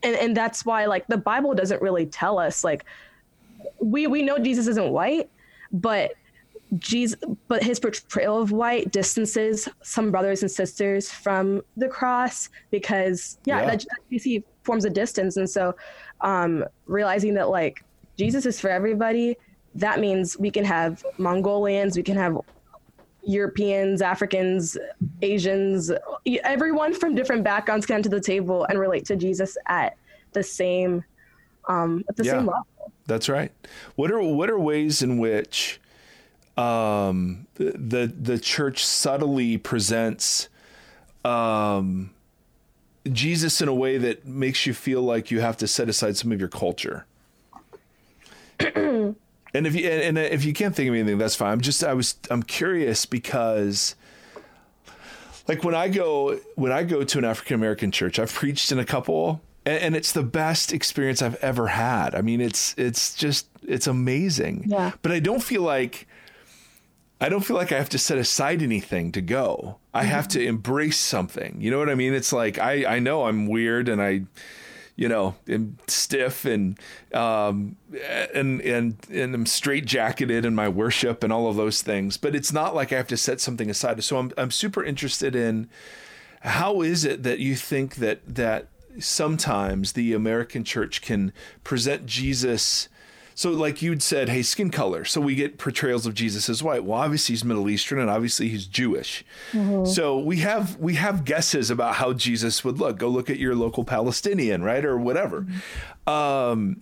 And 0.04 0.16
and 0.16 0.36
that's 0.36 0.66
why 0.66 0.86
like 0.86 1.08
the 1.08 1.18
Bible 1.18 1.54
doesn't 1.54 1.82
really 1.82 2.06
tell 2.06 2.40
us 2.40 2.64
like 2.64 2.86
we 3.80 4.08
we 4.08 4.22
know 4.22 4.38
Jesus 4.38 4.68
isn't 4.68 4.90
white, 4.90 5.30
but 5.72 6.14
Jesus, 6.80 7.20
but 7.48 7.64
his 7.64 7.80
portrayal 7.80 8.42
of 8.42 8.52
white 8.52 8.92
distances 8.92 9.70
some 9.82 10.12
brothers 10.12 10.42
and 10.42 10.50
sisters 10.50 11.12
from 11.12 11.62
the 11.78 11.88
cross 11.88 12.50
because 12.72 13.38
yeah, 13.46 13.62
yeah. 13.62 13.66
that 13.68 13.86
you 14.10 14.20
see 14.20 14.44
forms 14.64 14.86
a 14.86 14.90
distance, 14.90 15.38
and 15.38 15.50
so 15.50 15.76
um, 16.22 16.66
realizing 16.86 17.34
that 17.36 17.50
like 17.50 17.84
Jesus 18.18 18.46
is 18.46 18.60
for 18.60 18.70
everybody, 18.70 19.38
that 19.76 20.00
means 20.00 20.38
we 20.38 20.52
can 20.52 20.66
have 20.66 21.06
Mongolians, 21.18 21.96
we 21.96 22.04
can 22.04 22.18
have 22.18 22.38
Europeans, 23.26 24.02
Africans, 24.02 24.78
Asians, 25.22 25.92
everyone 26.44 26.94
from 26.94 27.16
different 27.16 27.44
backgrounds 27.44 27.86
come 27.86 28.02
to 28.02 28.10
the 28.10 28.20
table 28.20 28.66
and 28.66 28.80
relate 28.80 29.06
to 29.06 29.16
Jesus 29.16 29.58
at 29.68 29.98
the 30.34 30.44
same 30.44 31.04
um, 31.68 32.04
at 32.10 32.18
the 32.18 32.26
yeah, 32.26 32.32
same 32.34 32.46
level. 32.48 32.68
That's 33.06 33.30
right. 33.30 33.52
What 33.96 34.12
are 34.12 34.22
what 34.22 34.50
are 34.50 34.60
ways 34.60 35.02
in 35.02 35.18
which 35.18 35.80
um, 36.58 37.48
the 37.56 38.14
the 38.16 38.38
church 38.40 38.86
subtly 38.86 39.58
presents 39.58 40.50
um, 41.24 42.12
Jesus 43.12 43.62
in 43.62 43.68
a 43.68 43.74
way 43.74 43.98
that 43.98 44.26
makes 44.26 44.66
you 44.66 44.74
feel 44.74 45.02
like 45.02 45.32
you 45.32 45.40
have 45.40 45.58
to 45.58 45.68
set 45.68 45.90
aside 45.90 46.18
some 46.18 46.32
of 46.32 46.40
your 46.40 46.50
culture. 46.50 47.06
and 49.54 49.68
if 49.68 49.76
you 49.76 49.88
and, 49.88 50.18
and 50.18 50.34
if 50.34 50.46
you 50.46 50.54
can't 50.54 50.76
think 50.76 50.90
of 50.90 50.96
anything, 50.96 51.18
that's 51.18 51.36
fine. 51.36 51.52
I'm 51.52 51.62
just 51.62 51.84
I 51.84 51.94
was 51.94 52.16
I'm 52.30 52.44
curious 52.44 53.06
because 53.06 53.96
like 55.48 55.64
when 55.64 55.76
I 55.76 55.90
go 55.90 56.40
when 56.56 56.72
I 56.72 56.84
go 56.84 57.04
to 57.04 57.18
an 57.18 57.26
African 57.26 57.56
American 57.56 57.92
church, 57.92 58.20
I've 58.20 58.34
preached 58.34 58.72
in 58.72 58.80
a 58.80 58.86
couple 58.86 59.42
and, 59.66 59.82
and, 59.82 59.96
it's 59.96 60.12
the 60.12 60.24
best 60.24 60.74
experience 60.74 61.22
I've 61.22 61.42
ever 61.42 61.68
had. 61.68 62.16
I 62.16 62.22
mean, 62.22 62.42
it's 62.42 62.74
it's 62.78 63.16
just 63.16 63.48
it's 63.66 63.88
amazing. 63.88 64.66
Yeah. 64.68 64.92
But 65.02 65.12
I 65.12 65.20
don't 65.20 65.44
feel 65.44 65.62
like 65.62 66.08
I 67.22 67.30
don't 67.30 67.46
feel 67.46 67.56
like 67.56 67.72
I 67.72 67.78
have 67.78 67.90
to 67.90 67.98
set 67.98 68.18
aside 68.18 68.62
anything 68.62 69.12
to 69.14 69.22
go. 69.22 69.78
I 69.94 70.04
have 70.04 70.28
mm-hmm. 70.28 70.40
to 70.40 70.46
embrace 70.46 71.00
something. 71.00 71.58
You 71.60 71.72
know 71.72 71.80
what 71.80 71.90
I 71.90 71.96
mean? 71.96 72.14
It's 72.14 72.34
like 72.34 72.58
I 72.58 72.96
I 72.96 73.00
know 73.00 73.26
I'm 73.26 73.48
weird 73.48 73.88
and 73.88 74.02
I 74.02 74.24
you 74.96 75.08
know, 75.08 75.36
am 75.48 75.78
stiff 75.88 76.46
and 76.46 76.80
um, 77.14 77.78
and 78.34 78.62
and 78.62 78.98
and 79.10 79.36
I'm 79.36 79.46
straight 79.46 79.86
jacketed 79.86 80.46
in 80.46 80.54
my 80.54 80.70
worship 80.70 81.24
and 81.24 81.34
all 81.34 81.48
of 81.48 81.56
those 81.56 81.82
things. 81.82 82.18
But 82.18 82.36
it's 82.36 82.54
not 82.54 82.76
like 82.76 82.94
I 82.94 82.98
have 82.98 83.08
to 83.08 83.18
set 83.18 83.42
something 83.42 83.70
aside. 83.70 84.04
So 84.04 84.18
I'm 84.18 84.32
I'm 84.38 84.52
super 84.52 84.84
interested 84.84 85.36
in 85.36 85.70
how 86.42 86.82
is 86.82 87.06
it 87.06 87.24
that 87.24 87.40
you 87.40 87.56
think 87.56 87.96
that 87.96 88.22
that 88.36 88.68
sometimes 89.00 89.94
the 89.94 90.14
American 90.14 90.64
church 90.64 91.02
can 91.02 91.34
present 91.64 92.06
Jesus 92.06 92.88
so, 93.36 93.52
like 93.52 93.82
you'd 93.82 94.04
said, 94.04 94.30
hey, 94.30 94.42
skin 94.42 94.70
color. 94.70 95.06
So 95.06 95.20
we 95.20 95.36
get 95.36 95.58
portrayals 95.58 96.06
of 96.06 96.14
Jesus 96.14 96.50
as 96.50 96.62
white. 96.62 96.84
Well, 96.84 97.00
obviously 97.00 97.34
he's 97.34 97.44
Middle 97.44 97.70
Eastern, 97.70 98.00
and 98.00 98.10
obviously 98.10 98.50
he's 98.50 98.66
Jewish. 98.66 99.24
Mm-hmm. 99.52 99.86
So 99.86 100.20
we 100.20 100.38
have 100.38 100.78
we 100.78 100.96
have 100.96 101.26
guesses 101.26 101.70
about 101.70 101.96
how 101.96 102.14
Jesus 102.14 102.64
would 102.64 102.80
look. 102.80 102.98
Go 102.98 103.08
look 103.08 103.30
at 103.30 103.40
your 103.40 103.56
local 103.56 103.84
Palestinian, 103.84 104.64
right, 104.64 104.86
or 104.86 104.98
whatever. 104.98 105.42
Mm-hmm. 105.42 106.10
Um, 106.10 106.82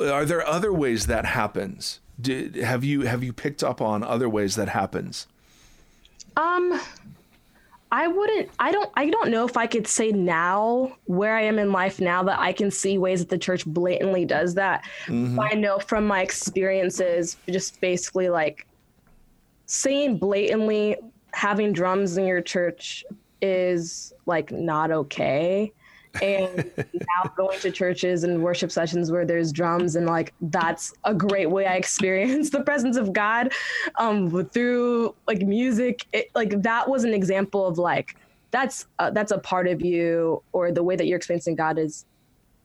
are 0.00 0.24
there 0.24 0.46
other 0.46 0.72
ways 0.72 1.06
that 1.06 1.24
happens? 1.24 2.00
Did, 2.20 2.56
have 2.56 2.84
you 2.84 3.02
have 3.02 3.22
you 3.22 3.32
picked 3.32 3.62
up 3.62 3.80
on 3.80 4.02
other 4.02 4.28
ways 4.28 4.56
that 4.56 4.68
happens? 4.68 5.26
Um, 6.36 6.80
I 7.96 8.08
wouldn't 8.08 8.50
I 8.58 8.72
don't 8.72 8.90
I 8.94 9.08
don't 9.08 9.30
know 9.30 9.46
if 9.46 9.56
I 9.56 9.66
could 9.66 9.86
say 9.86 10.12
now 10.12 10.98
where 11.06 11.34
I 11.34 11.40
am 11.40 11.58
in 11.58 11.72
life 11.72 11.98
now 11.98 12.22
that 12.24 12.38
I 12.38 12.52
can 12.52 12.70
see 12.70 12.98
ways 12.98 13.20
that 13.20 13.30
the 13.30 13.38
church 13.38 13.64
blatantly 13.64 14.26
does 14.26 14.52
that. 14.56 14.84
Mm-hmm. 15.06 15.40
I 15.40 15.52
know 15.52 15.78
from 15.78 16.06
my 16.06 16.20
experiences 16.20 17.38
just 17.48 17.80
basically 17.80 18.28
like 18.28 18.66
saying 19.64 20.18
blatantly 20.18 20.96
having 21.32 21.72
drums 21.72 22.18
in 22.18 22.26
your 22.26 22.42
church 22.42 23.02
is 23.40 24.12
like 24.26 24.52
not 24.52 24.90
okay 24.90 25.72
and 26.22 26.70
now 26.76 27.30
going 27.36 27.58
to 27.60 27.70
churches 27.70 28.24
and 28.24 28.42
worship 28.42 28.70
sessions 28.70 29.10
where 29.10 29.24
there's 29.24 29.52
drums 29.52 29.96
and 29.96 30.06
like 30.06 30.32
that's 30.40 30.92
a 31.04 31.14
great 31.14 31.50
way 31.50 31.66
I 31.66 31.74
experience 31.74 32.50
the 32.58 32.62
presence 32.62 32.96
of 32.96 33.12
God 33.12 33.52
um 33.96 34.44
through 34.46 35.14
like 35.26 35.42
music 35.42 36.06
it, 36.12 36.30
like 36.34 36.62
that 36.62 36.88
was 36.88 37.04
an 37.04 37.14
example 37.14 37.66
of 37.66 37.78
like 37.78 38.16
that's 38.50 38.86
uh, 38.98 39.10
that's 39.10 39.32
a 39.32 39.38
part 39.38 39.68
of 39.68 39.82
you 39.82 40.42
or 40.52 40.72
the 40.72 40.82
way 40.82 40.96
that 40.96 41.06
you're 41.06 41.16
experiencing 41.16 41.56
God 41.56 41.78
is 41.78 42.04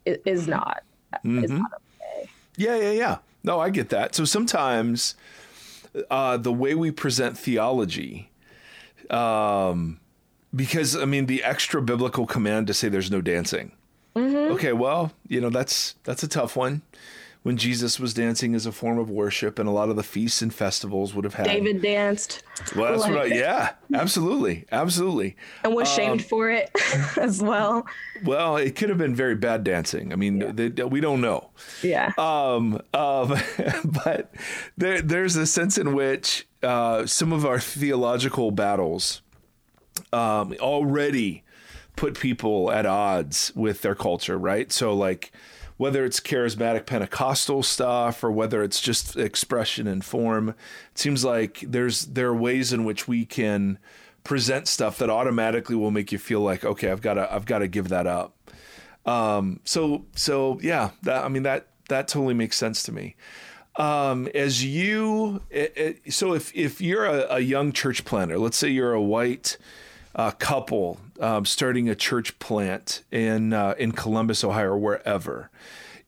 is 0.06 0.48
not 0.48 0.84
mm-hmm. 1.16 1.44
is 1.44 1.52
not 1.52 1.72
okay. 1.74 2.30
Yeah, 2.58 2.76
yeah, 2.78 2.92
yeah. 2.92 3.18
No, 3.44 3.60
I 3.60 3.70
get 3.70 3.90
that. 3.90 4.14
So 4.16 4.26
sometimes 4.26 5.16
uh, 6.10 6.38
the 6.38 6.54
way 6.54 6.76
we 6.76 6.92
present 6.92 7.38
theology 7.38 8.30
um, 9.10 10.00
because 10.56 10.96
I 10.96 11.06
mean 11.06 11.26
the 11.26 11.44
extra 11.44 11.82
biblical 11.82 12.26
command 12.26 12.68
to 12.68 12.74
say 12.74 12.90
there's 12.90 13.12
no 13.12 13.22
dancing. 13.22 13.72
Mm-hmm. 14.16 14.54
Okay, 14.54 14.74
well, 14.74 15.14
you 15.28 15.40
know 15.42 15.50
that's 15.50 15.96
that's 16.04 16.24
a 16.24 16.28
tough 16.28 16.56
one. 16.56 16.82
When 17.44 17.58
Jesus 17.58 18.00
was 18.00 18.14
dancing 18.14 18.54
as 18.54 18.68
a 18.68 18.72
form 18.72 19.00
of 19.00 19.10
worship, 19.10 19.58
and 19.58 19.68
a 19.68 19.72
lot 19.72 19.90
of 19.90 19.96
the 19.96 20.04
feasts 20.04 20.44
and 20.44 20.54
festivals 20.54 21.16
would 21.16 21.24
have 21.24 21.34
had 21.34 21.48
David 21.48 21.82
danced. 21.82 22.44
Well, 22.76 22.92
that's 22.92 23.02
like, 23.02 23.14
what. 23.14 23.32
I, 23.32 23.36
yeah, 23.36 23.72
absolutely, 23.96 24.66
absolutely, 24.72 25.36
and 25.64 25.74
was 25.74 25.90
um, 25.90 25.96
shamed 25.96 26.26
for 26.26 26.52
it 26.52 26.70
as 27.18 27.42
well. 27.42 27.88
Well, 28.24 28.58
it 28.58 28.76
could 28.76 28.90
have 28.90 29.00
been 29.00 29.16
very 29.16 29.34
bad 29.34 29.64
dancing. 29.64 30.14
I 30.14 30.18
mean, 30.18 30.42
yeah. 30.42 30.52
they, 30.54 30.84
we 30.84 31.02
don't 31.02 31.22
know. 31.22 31.50
Yeah. 31.82 32.12
Um. 32.20 32.80
Um. 32.94 33.36
but 33.86 34.36
there, 34.78 35.02
there's 35.02 35.36
a 35.36 35.48
sense 35.48 35.80
in 35.80 35.96
which 35.96 36.48
uh, 36.62 37.08
some 37.08 37.34
of 37.34 37.44
our 37.44 37.60
theological 37.60 38.52
battles 38.52 39.24
um, 40.14 40.56
already 40.60 41.44
put 41.96 42.20
people 42.20 42.72
at 42.72 42.86
odds 42.86 43.52
with 43.56 43.82
their 43.82 43.96
culture, 43.96 44.38
right? 44.38 44.72
So, 44.72 44.94
like, 44.94 45.32
whether 45.78 46.06
it's 46.06 46.20
charismatic 46.20 46.86
Pentecostal 46.86 47.64
stuff 47.64 48.24
or 48.24 48.32
whether 48.32 48.62
it's 48.64 48.80
just 48.80 49.18
expression 49.18 49.88
and 49.88 50.06
form, 50.06 50.50
it 50.50 50.56
seems 50.94 51.26
like 51.26 51.62
there's 51.62 52.06
there 52.06 52.28
are 52.28 52.36
ways 52.36 52.72
in 52.72 52.86
which 52.86 53.08
we 53.08 53.26
can 53.26 53.80
present 54.24 54.68
stuff 54.68 55.00
that 55.00 55.10
automatically 55.10 55.76
will 55.76 55.92
make 55.92 56.12
you 56.12 56.20
feel 56.20 56.42
like, 56.42 56.64
okay, 56.64 56.92
I've 56.92 57.02
got 57.02 57.16
to 57.16 57.34
I've 57.34 57.46
got 57.46 57.60
to 57.60 57.68
give 57.68 57.90
that 57.90 58.06
up. 58.06 58.36
Um, 59.06 59.60
so 59.64 60.06
so 60.16 60.60
yeah, 60.62 60.92
that 61.02 61.26
I 61.26 61.28
mean 61.30 61.44
that 61.44 61.68
that 61.90 62.08
totally 62.08 62.36
makes 62.36 62.58
sense 62.58 62.84
to 62.84 62.92
me. 62.92 63.16
Um, 63.78 64.28
as 64.36 64.66
you, 64.66 65.42
it, 65.50 65.74
it, 66.06 66.14
so 66.14 66.34
if 66.34 66.54
if 66.54 66.82
you're 66.82 67.06
a, 67.06 67.36
a 67.36 67.40
young 67.40 67.72
church 67.72 68.04
planter, 68.04 68.38
let's 68.38 68.58
say 68.58 68.70
you're 68.70 68.94
a 68.94 69.02
white 69.02 69.58
uh, 70.14 70.32
couple 70.32 71.00
um, 71.20 71.46
starting 71.46 71.88
a 71.88 71.96
church 71.96 72.38
plant 72.40 73.04
in 73.12 73.54
uh, 73.54 73.76
in 73.78 73.94
Columbus, 73.94 74.44
Ohio, 74.44 74.72
or 74.72 74.78
wherever. 74.78 75.50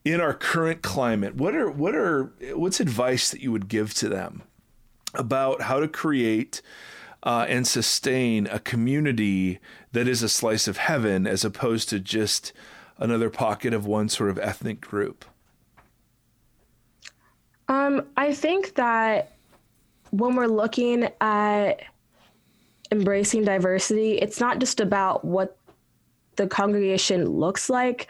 In 0.04 0.20
our 0.20 0.34
current 0.34 0.82
climate, 0.82 1.36
what 1.36 1.54
are 1.54 1.70
what 1.70 1.94
are 1.94 2.32
what's 2.52 2.80
advice 2.80 3.30
that 3.30 3.40
you 3.40 3.50
would 3.50 3.68
give 3.68 3.94
to 3.94 4.08
them 4.08 4.42
about 5.14 5.62
how 5.62 5.80
to 5.80 5.88
create 5.88 6.60
uh, 7.22 7.46
and 7.48 7.66
sustain 7.66 8.46
a 8.48 8.58
community 8.58 9.58
that 9.92 10.06
is 10.06 10.22
a 10.22 10.28
slice 10.28 10.68
of 10.68 10.76
heaven, 10.76 11.26
as 11.26 11.44
opposed 11.44 11.88
to 11.88 11.98
just 11.98 12.52
another 12.98 13.30
pocket 13.30 13.72
of 13.72 13.86
one 13.86 14.10
sort 14.10 14.28
of 14.28 14.38
ethnic 14.38 14.82
group? 14.82 15.24
Um, 17.68 18.06
I 18.16 18.32
think 18.32 18.74
that 18.74 19.32
when 20.10 20.36
we're 20.36 20.46
looking 20.46 21.08
at 21.20 21.82
embracing 22.92 23.44
diversity, 23.44 24.18
it's 24.18 24.38
not 24.38 24.58
just 24.58 24.80
about 24.80 25.24
what 25.24 25.56
the 26.36 26.46
congregation 26.46 27.28
looks 27.28 27.70
like. 27.70 28.08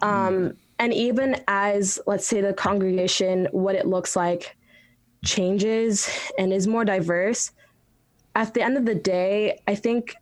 Um, 0.00 0.56
and 0.78 0.92
even 0.92 1.40
as, 1.48 2.00
let's 2.06 2.26
say, 2.26 2.40
the 2.40 2.52
congregation, 2.52 3.48
what 3.52 3.74
it 3.74 3.86
looks 3.86 4.16
like 4.16 4.56
changes 5.24 6.10
and 6.38 6.52
is 6.52 6.66
more 6.66 6.84
diverse, 6.84 7.52
at 8.34 8.54
the 8.54 8.62
end 8.62 8.76
of 8.76 8.84
the 8.84 8.94
day, 8.94 9.60
I 9.68 9.74
think 9.74 10.16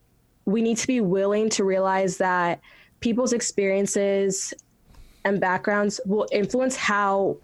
we 0.44 0.60
need 0.60 0.76
to 0.78 0.86
be 0.86 1.00
willing 1.00 1.48
to 1.50 1.64
realize 1.64 2.18
that 2.18 2.60
people's 3.00 3.32
experiences 3.32 4.52
and 5.24 5.40
backgrounds 5.40 6.00
will 6.04 6.26
influence 6.32 6.76
how 6.76 7.38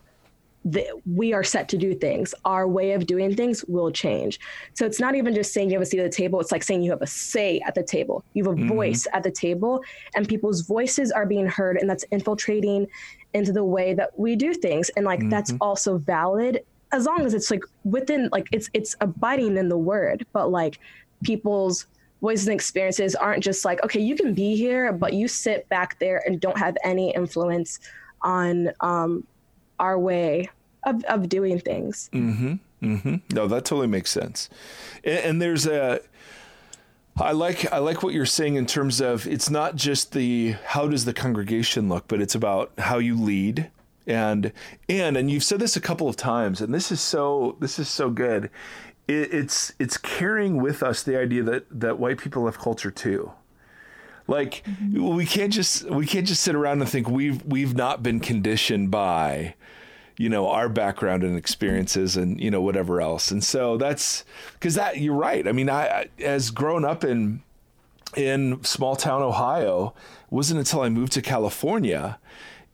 the, 0.72 0.86
we 1.06 1.32
are 1.32 1.44
set 1.44 1.68
to 1.70 1.78
do 1.78 1.94
things. 1.94 2.34
Our 2.44 2.68
way 2.68 2.92
of 2.92 3.06
doing 3.06 3.34
things 3.34 3.64
will 3.64 3.90
change. 3.90 4.38
So 4.74 4.84
it's 4.84 5.00
not 5.00 5.14
even 5.14 5.34
just 5.34 5.52
saying 5.52 5.70
you 5.70 5.76
have 5.76 5.82
a 5.82 5.86
seat 5.86 6.00
at 6.00 6.10
the 6.10 6.16
table. 6.16 6.40
It's 6.40 6.52
like 6.52 6.62
saying 6.62 6.82
you 6.82 6.90
have 6.90 7.02
a 7.02 7.06
say 7.06 7.60
at 7.66 7.74
the 7.74 7.82
table. 7.82 8.24
You 8.34 8.44
have 8.44 8.52
a 8.52 8.56
mm-hmm. 8.56 8.68
voice 8.68 9.06
at 9.12 9.22
the 9.22 9.30
table, 9.30 9.82
and 10.14 10.28
people's 10.28 10.62
voices 10.62 11.10
are 11.10 11.26
being 11.26 11.46
heard, 11.46 11.76
and 11.78 11.88
that's 11.88 12.04
infiltrating 12.10 12.86
into 13.34 13.52
the 13.52 13.64
way 13.64 13.94
that 13.94 14.18
we 14.18 14.36
do 14.36 14.52
things. 14.52 14.90
And 14.90 15.06
like 15.06 15.20
mm-hmm. 15.20 15.30
that's 15.30 15.52
also 15.60 15.98
valid 15.98 16.64
as 16.92 17.04
long 17.04 17.20
as 17.24 17.34
it's 17.34 17.50
like 17.50 17.62
within 17.84 18.28
like 18.32 18.48
it's 18.52 18.70
it's 18.72 18.94
abiding 19.00 19.56
in 19.56 19.68
the 19.68 19.78
word. 19.78 20.26
But 20.32 20.50
like 20.50 20.78
people's 21.22 21.86
voices 22.20 22.48
and 22.48 22.54
experiences 22.54 23.14
aren't 23.14 23.42
just 23.42 23.64
like 23.64 23.82
okay, 23.84 24.00
you 24.00 24.16
can 24.16 24.34
be 24.34 24.56
here, 24.56 24.92
but 24.92 25.14
you 25.14 25.28
sit 25.28 25.68
back 25.68 25.98
there 25.98 26.22
and 26.26 26.40
don't 26.40 26.58
have 26.58 26.76
any 26.84 27.14
influence 27.14 27.80
on 28.22 28.70
um, 28.80 29.24
our 29.78 29.98
way 29.98 30.50
of, 30.88 31.04
of 31.04 31.28
doing 31.28 31.58
things. 31.60 32.10
Mm-hmm. 32.12 32.54
Mm-hmm. 32.82 33.34
No, 33.34 33.46
that 33.48 33.64
totally 33.64 33.88
makes 33.88 34.10
sense. 34.10 34.48
And, 35.04 35.18
and 35.18 35.42
there's 35.42 35.66
a, 35.66 36.00
I 37.16 37.32
like 37.32 37.72
I 37.72 37.78
like 37.78 38.02
what 38.02 38.14
you're 38.14 38.26
saying 38.26 38.54
in 38.54 38.66
terms 38.66 39.00
of 39.00 39.26
it's 39.26 39.50
not 39.50 39.74
just 39.74 40.12
the 40.12 40.54
how 40.64 40.86
does 40.86 41.04
the 41.04 41.12
congregation 41.12 41.88
look, 41.88 42.06
but 42.06 42.20
it's 42.20 42.34
about 42.34 42.70
how 42.78 42.98
you 42.98 43.20
lead 43.20 43.70
and 44.08 44.52
and 44.88 45.16
and 45.16 45.30
you've 45.30 45.44
said 45.44 45.60
this 45.60 45.76
a 45.76 45.80
couple 45.80 46.08
of 46.08 46.16
times, 46.16 46.60
and 46.60 46.72
this 46.72 46.90
is 46.90 47.00
so 47.00 47.56
this 47.60 47.78
is 47.78 47.88
so 47.88 48.10
good. 48.10 48.50
It, 49.06 49.34
it's 49.34 49.72
it's 49.78 49.96
carrying 49.98 50.62
with 50.62 50.82
us 50.82 51.02
the 51.02 51.18
idea 51.18 51.42
that 51.44 51.66
that 51.70 51.98
white 51.98 52.18
people 52.18 52.46
have 52.46 52.58
culture 52.58 52.90
too. 52.90 53.32
Like 54.26 54.62
mm-hmm. 54.64 55.14
we 55.14 55.26
can't 55.26 55.52
just 55.52 55.84
we 55.90 56.06
can't 56.06 56.26
just 56.26 56.42
sit 56.42 56.54
around 56.54 56.80
and 56.80 56.88
think 56.90 57.08
we've 57.08 57.44
we've 57.44 57.74
not 57.76 58.02
been 58.02 58.20
conditioned 58.20 58.90
by 58.90 59.54
you 60.18 60.28
know 60.28 60.48
our 60.48 60.68
background 60.68 61.22
and 61.22 61.36
experiences 61.36 62.16
and 62.16 62.40
you 62.40 62.50
know 62.50 62.60
whatever 62.60 63.00
else. 63.00 63.30
And 63.30 63.42
so 63.42 63.76
that's 63.78 64.24
because 64.54 64.74
that 64.74 64.98
you're 64.98 65.14
right. 65.14 65.46
I 65.46 65.52
mean 65.52 65.70
i 65.70 66.08
as 66.18 66.50
grown 66.50 66.84
up 66.84 67.04
in 67.04 67.42
in 68.16 68.62
small 68.64 68.96
town 68.96 69.22
ohio 69.22 69.94
wasn't 70.30 70.58
until 70.58 70.80
i 70.80 70.88
moved 70.88 71.12
to 71.12 71.20
california 71.20 72.18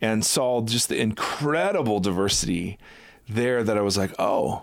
and 0.00 0.24
saw 0.24 0.62
just 0.62 0.88
the 0.88 0.96
incredible 0.96 1.98
diversity 1.98 2.78
there 3.28 3.64
that 3.64 3.76
i 3.76 3.80
was 3.80 3.98
like 3.98 4.14
oh 4.18 4.62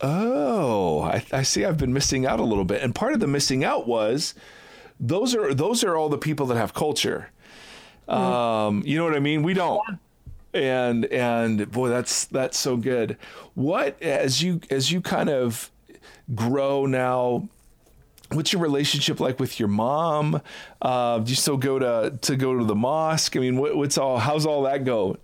oh 0.00 1.02
I, 1.02 1.24
I 1.32 1.42
see 1.42 1.64
i've 1.64 1.76
been 1.76 1.92
missing 1.92 2.24
out 2.24 2.40
a 2.40 2.44
little 2.44 2.64
bit. 2.64 2.82
And 2.82 2.94
part 2.94 3.14
of 3.14 3.20
the 3.20 3.26
missing 3.26 3.64
out 3.64 3.86
was 3.86 4.34
those 5.00 5.34
are 5.34 5.52
those 5.52 5.82
are 5.84 5.96
all 5.96 6.08
the 6.08 6.18
people 6.18 6.46
that 6.46 6.56
have 6.56 6.72
culture. 6.72 7.30
Mm. 8.08 8.14
um, 8.14 8.82
you 8.86 8.96
know 8.96 9.04
what 9.04 9.16
i 9.16 9.20
mean? 9.20 9.42
We 9.42 9.54
don't 9.54 9.82
and 10.56 11.04
and 11.06 11.70
boy 11.70 11.88
that's 11.88 12.26
that's 12.26 12.58
so 12.58 12.76
good. 12.76 13.16
What 13.54 14.00
as 14.02 14.42
you 14.42 14.60
as 14.70 14.90
you 14.90 15.00
kind 15.00 15.28
of 15.28 15.70
grow 16.34 16.86
now 16.86 17.48
what's 18.32 18.52
your 18.52 18.60
relationship 18.60 19.20
like 19.20 19.38
with 19.38 19.60
your 19.60 19.68
mom? 19.68 20.40
Uh, 20.82 21.18
do 21.18 21.30
you 21.30 21.36
still 21.36 21.56
go 21.56 21.78
to 21.78 22.18
to 22.22 22.36
go 22.36 22.58
to 22.58 22.64
the 22.64 22.74
mosque? 22.74 23.36
I 23.36 23.40
mean 23.40 23.56
what, 23.56 23.76
what's 23.76 23.98
all 23.98 24.18
how's 24.18 24.46
all 24.46 24.62
that 24.62 24.84
go 24.84 25.18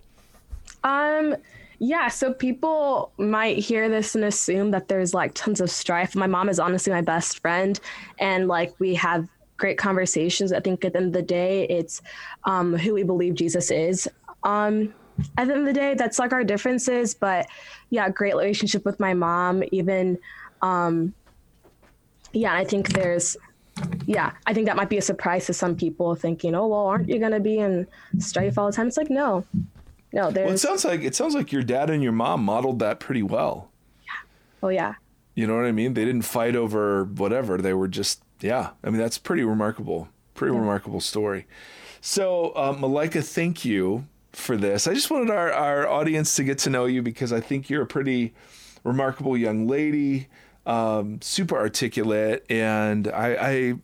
um 0.83 1.35
yeah 1.79 2.07
so 2.07 2.33
people 2.33 3.11
might 3.17 3.57
hear 3.57 3.89
this 3.89 4.15
and 4.15 4.23
assume 4.25 4.71
that 4.71 4.87
there's 4.87 5.13
like 5.13 5.33
tons 5.33 5.61
of 5.61 5.69
strife. 5.69 6.15
My 6.15 6.27
mom 6.27 6.49
is 6.49 6.59
honestly 6.59 6.91
my 6.91 7.01
best 7.01 7.39
friend 7.39 7.79
and 8.19 8.47
like 8.47 8.73
we 8.79 8.95
have 8.95 9.27
great 9.57 9.77
conversations. 9.77 10.51
I 10.51 10.59
think 10.59 10.83
at 10.83 10.93
the 10.93 10.99
end 10.99 11.07
of 11.07 11.13
the 11.13 11.21
day 11.21 11.65
it's 11.69 12.01
um, 12.45 12.75
who 12.75 12.93
we 12.93 13.03
believe 13.03 13.35
jesus 13.35 13.71
is. 13.71 14.07
Um, 14.43 14.93
at 15.37 15.47
the 15.47 15.53
end 15.53 15.61
of 15.61 15.65
the 15.65 15.73
day, 15.73 15.93
that's 15.93 16.19
like 16.19 16.33
our 16.33 16.43
differences. 16.43 17.13
But 17.13 17.47
yeah, 17.89 18.09
great 18.09 18.33
relationship 18.33 18.85
with 18.85 18.99
my 18.99 19.13
mom. 19.13 19.63
Even, 19.71 20.17
um, 20.61 21.13
yeah, 22.31 22.53
I 22.53 22.63
think 22.63 22.89
there's, 22.89 23.37
yeah, 24.05 24.33
I 24.45 24.53
think 24.53 24.67
that 24.67 24.75
might 24.75 24.89
be 24.89 24.97
a 24.97 25.01
surprise 25.01 25.45
to 25.47 25.53
some 25.53 25.75
people 25.75 26.15
thinking, 26.15 26.55
oh, 26.55 26.67
well, 26.67 26.87
aren't 26.87 27.09
you 27.09 27.19
going 27.19 27.31
to 27.31 27.39
be 27.39 27.59
in 27.59 27.87
strife 28.19 28.57
all 28.57 28.67
the 28.67 28.73
time? 28.73 28.87
It's 28.87 28.97
like, 28.97 29.09
no, 29.09 29.45
no. 30.11 30.31
There's, 30.31 30.45
well, 30.45 30.55
it 30.55 30.59
sounds 30.59 30.85
like 30.85 31.01
it 31.01 31.15
sounds 31.15 31.35
like 31.35 31.51
your 31.51 31.63
dad 31.63 31.89
and 31.89 32.03
your 32.03 32.11
mom 32.11 32.43
modeled 32.43 32.79
that 32.79 32.99
pretty 32.99 33.23
well. 33.23 33.69
Yeah. 34.03 34.29
Oh 34.63 34.69
yeah. 34.69 34.95
You 35.35 35.47
know 35.47 35.55
what 35.55 35.65
I 35.65 35.71
mean? 35.71 35.95
They 35.95 36.05
didn't 36.05 36.21
fight 36.21 36.55
over 36.55 37.05
whatever. 37.05 37.57
They 37.57 37.73
were 37.73 37.87
just, 37.87 38.21
yeah. 38.39 38.71
I 38.83 38.89
mean, 38.91 38.99
that's 38.99 39.17
pretty 39.17 39.43
remarkable. 39.43 40.07
Pretty 40.35 40.53
yeah. 40.53 40.59
remarkable 40.59 41.01
story. 41.01 41.47
So, 42.01 42.49
uh, 42.49 42.73
Malaika, 42.75 43.23
thank 43.23 43.65
you 43.65 44.05
for 44.33 44.57
this. 44.57 44.87
I 44.87 44.93
just 44.93 45.09
wanted 45.09 45.29
our, 45.29 45.51
our 45.51 45.87
audience 45.87 46.35
to 46.35 46.43
get 46.43 46.57
to 46.59 46.69
know 46.69 46.85
you 46.85 47.01
because 47.01 47.31
I 47.31 47.39
think 47.39 47.69
you're 47.69 47.83
a 47.83 47.87
pretty 47.87 48.33
remarkable 48.83 49.37
young 49.37 49.67
lady, 49.67 50.27
um, 50.65 51.21
super 51.21 51.57
articulate, 51.57 52.45
and 52.49 53.07
I, 53.07 53.77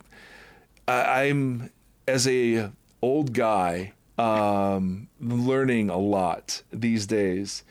I, 0.88 1.24
am 1.26 1.70
as 2.08 2.28
a 2.28 2.72
old 3.02 3.34
guy 3.34 3.94
um, 4.18 5.08
learning 5.22 5.90
a 5.90 5.98
lot 5.98 6.64
these 6.72 7.06
days, 7.08 7.64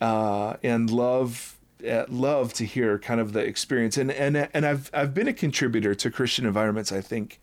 uh, 0.00 0.54
and 0.62 0.90
love 0.90 1.58
uh, 1.88 2.04
love 2.08 2.52
to 2.54 2.64
hear 2.64 2.98
kind 2.98 3.20
of 3.20 3.32
the 3.32 3.40
experience. 3.40 3.96
And 3.96 4.10
and 4.10 4.48
and 4.54 4.64
I've 4.66 4.90
I've 4.94 5.14
been 5.14 5.28
a 5.28 5.32
contributor 5.32 5.94
to 5.96 6.10
Christian 6.10 6.46
environments. 6.46 6.92
I 6.92 7.00
think 7.00 7.40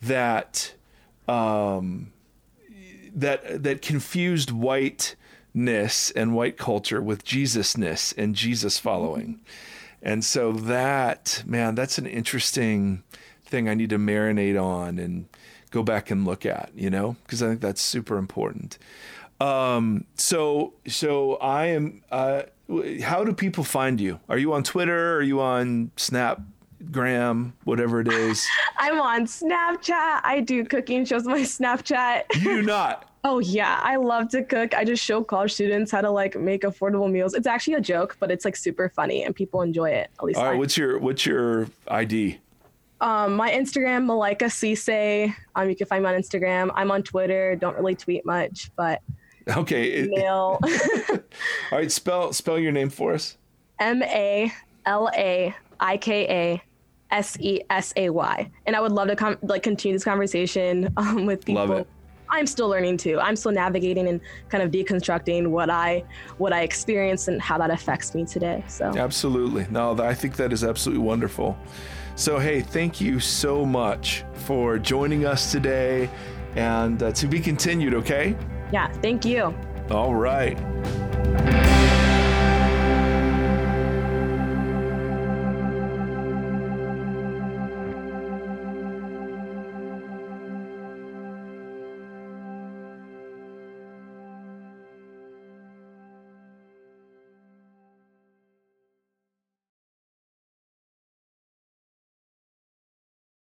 that. 0.00 0.74
Um, 1.28 2.12
that 3.14 3.62
that 3.62 3.82
confused 3.82 4.50
whiteness 4.50 6.10
and 6.12 6.34
white 6.34 6.56
culture 6.56 7.00
with 7.00 7.24
Jesusness 7.24 8.14
and 8.16 8.34
Jesus 8.34 8.78
following. 8.78 9.40
And 10.02 10.24
so 10.24 10.52
that, 10.52 11.44
man, 11.46 11.74
that's 11.74 11.98
an 11.98 12.06
interesting 12.06 13.04
thing 13.44 13.68
I 13.68 13.74
need 13.74 13.90
to 13.90 13.98
marinate 13.98 14.60
on 14.60 14.98
and 14.98 15.26
go 15.70 15.82
back 15.82 16.10
and 16.10 16.24
look 16.24 16.44
at, 16.44 16.70
you 16.74 16.90
know, 16.90 17.16
because 17.24 17.42
I 17.42 17.48
think 17.48 17.60
that's 17.60 17.80
super 17.80 18.18
important. 18.18 18.78
Um, 19.40 20.04
so, 20.14 20.74
so 20.86 21.34
I 21.36 21.66
am, 21.66 22.02
uh, 22.10 22.42
how 23.02 23.24
do 23.24 23.32
people 23.32 23.64
find 23.64 24.00
you? 24.00 24.20
Are 24.28 24.38
you 24.38 24.52
on 24.52 24.62
Twitter? 24.62 25.16
Are 25.16 25.22
you 25.22 25.40
on 25.40 25.90
Snap? 25.96 26.40
Gram, 26.90 27.52
whatever 27.64 28.00
it 28.00 28.08
is. 28.08 28.46
I'm 28.78 29.00
on 29.00 29.26
Snapchat. 29.26 30.20
I 30.24 30.42
do 30.44 30.64
cooking 30.64 31.04
shows 31.04 31.26
on 31.26 31.32
my 31.32 31.40
Snapchat. 31.40 32.24
You 32.36 32.40
do 32.40 32.62
not. 32.62 33.08
oh 33.24 33.38
yeah, 33.38 33.80
I 33.82 33.96
love 33.96 34.28
to 34.30 34.42
cook. 34.42 34.74
I 34.74 34.84
just 34.84 35.04
show 35.04 35.22
college 35.22 35.52
students 35.52 35.92
how 35.92 36.00
to 36.00 36.10
like 36.10 36.38
make 36.38 36.62
affordable 36.62 37.10
meals. 37.10 37.34
It's 37.34 37.46
actually 37.46 37.74
a 37.74 37.80
joke, 37.80 38.16
but 38.18 38.30
it's 38.30 38.44
like 38.44 38.56
super 38.56 38.88
funny 38.88 39.24
and 39.24 39.34
people 39.34 39.62
enjoy 39.62 39.90
it. 39.90 40.10
At 40.18 40.24
least. 40.24 40.38
All 40.38 40.44
right, 40.44 40.54
I. 40.54 40.58
what's 40.58 40.76
your 40.76 40.98
what's 40.98 41.24
your 41.24 41.68
ID? 41.88 42.38
Um, 43.00 43.34
my 43.34 43.50
Instagram, 43.50 44.06
Malaika 44.06 44.44
Sesay. 44.44 45.34
Um, 45.56 45.68
you 45.68 45.74
can 45.74 45.86
find 45.88 46.04
me 46.04 46.10
on 46.10 46.14
Instagram. 46.14 46.70
I'm 46.74 46.90
on 46.90 47.02
Twitter. 47.02 47.56
Don't 47.56 47.76
really 47.76 47.96
tweet 47.96 48.24
much, 48.24 48.70
but 48.76 49.02
okay. 49.56 50.04
Email. 50.04 50.60
All 51.10 51.18
right, 51.72 51.90
spell 51.90 52.32
spell 52.32 52.58
your 52.58 52.72
name 52.72 52.90
for 52.90 53.12
us. 53.12 53.36
M 53.80 54.02
A 54.02 54.52
L 54.86 55.10
A 55.16 55.54
I 55.80 55.96
K 55.96 56.26
A 56.28 56.62
S 57.12 57.36
E 57.40 57.60
S 57.70 57.92
A 57.96 58.10
Y. 58.10 58.50
And 58.66 58.74
I 58.74 58.80
would 58.80 58.92
love 58.92 59.08
to 59.08 59.16
com- 59.16 59.38
like 59.42 59.62
continue 59.62 59.94
this 59.94 60.04
conversation 60.04 60.92
um, 60.96 61.26
with 61.26 61.44
people. 61.44 61.66
Love 61.66 61.80
it. 61.80 61.88
I'm 62.32 62.46
still 62.46 62.68
learning 62.68 62.96
too. 62.96 63.20
I'm 63.20 63.36
still 63.36 63.52
navigating 63.52 64.08
and 64.08 64.18
kind 64.48 64.64
of 64.64 64.70
deconstructing 64.70 65.48
what 65.48 65.68
I 65.68 66.02
what 66.38 66.52
I 66.52 66.62
experience 66.62 67.28
and 67.28 67.40
how 67.40 67.58
that 67.58 67.70
affects 67.70 68.14
me 68.14 68.24
today. 68.24 68.64
So 68.68 68.86
absolutely, 68.86 69.66
no, 69.70 69.96
I 70.02 70.14
think 70.14 70.36
that 70.36 70.52
is 70.52 70.64
absolutely 70.64 71.04
wonderful. 71.04 71.58
So 72.14 72.38
hey, 72.38 72.62
thank 72.62 73.00
you 73.00 73.20
so 73.20 73.66
much 73.66 74.24
for 74.32 74.78
joining 74.78 75.26
us 75.26 75.52
today, 75.52 76.08
and 76.56 77.02
uh, 77.02 77.12
to 77.12 77.26
be 77.26 77.38
continued. 77.38 77.92
Okay. 77.94 78.34
Yeah. 78.72 78.90
Thank 79.02 79.26
you. 79.26 79.54
All 79.90 80.14
right. 80.14 80.58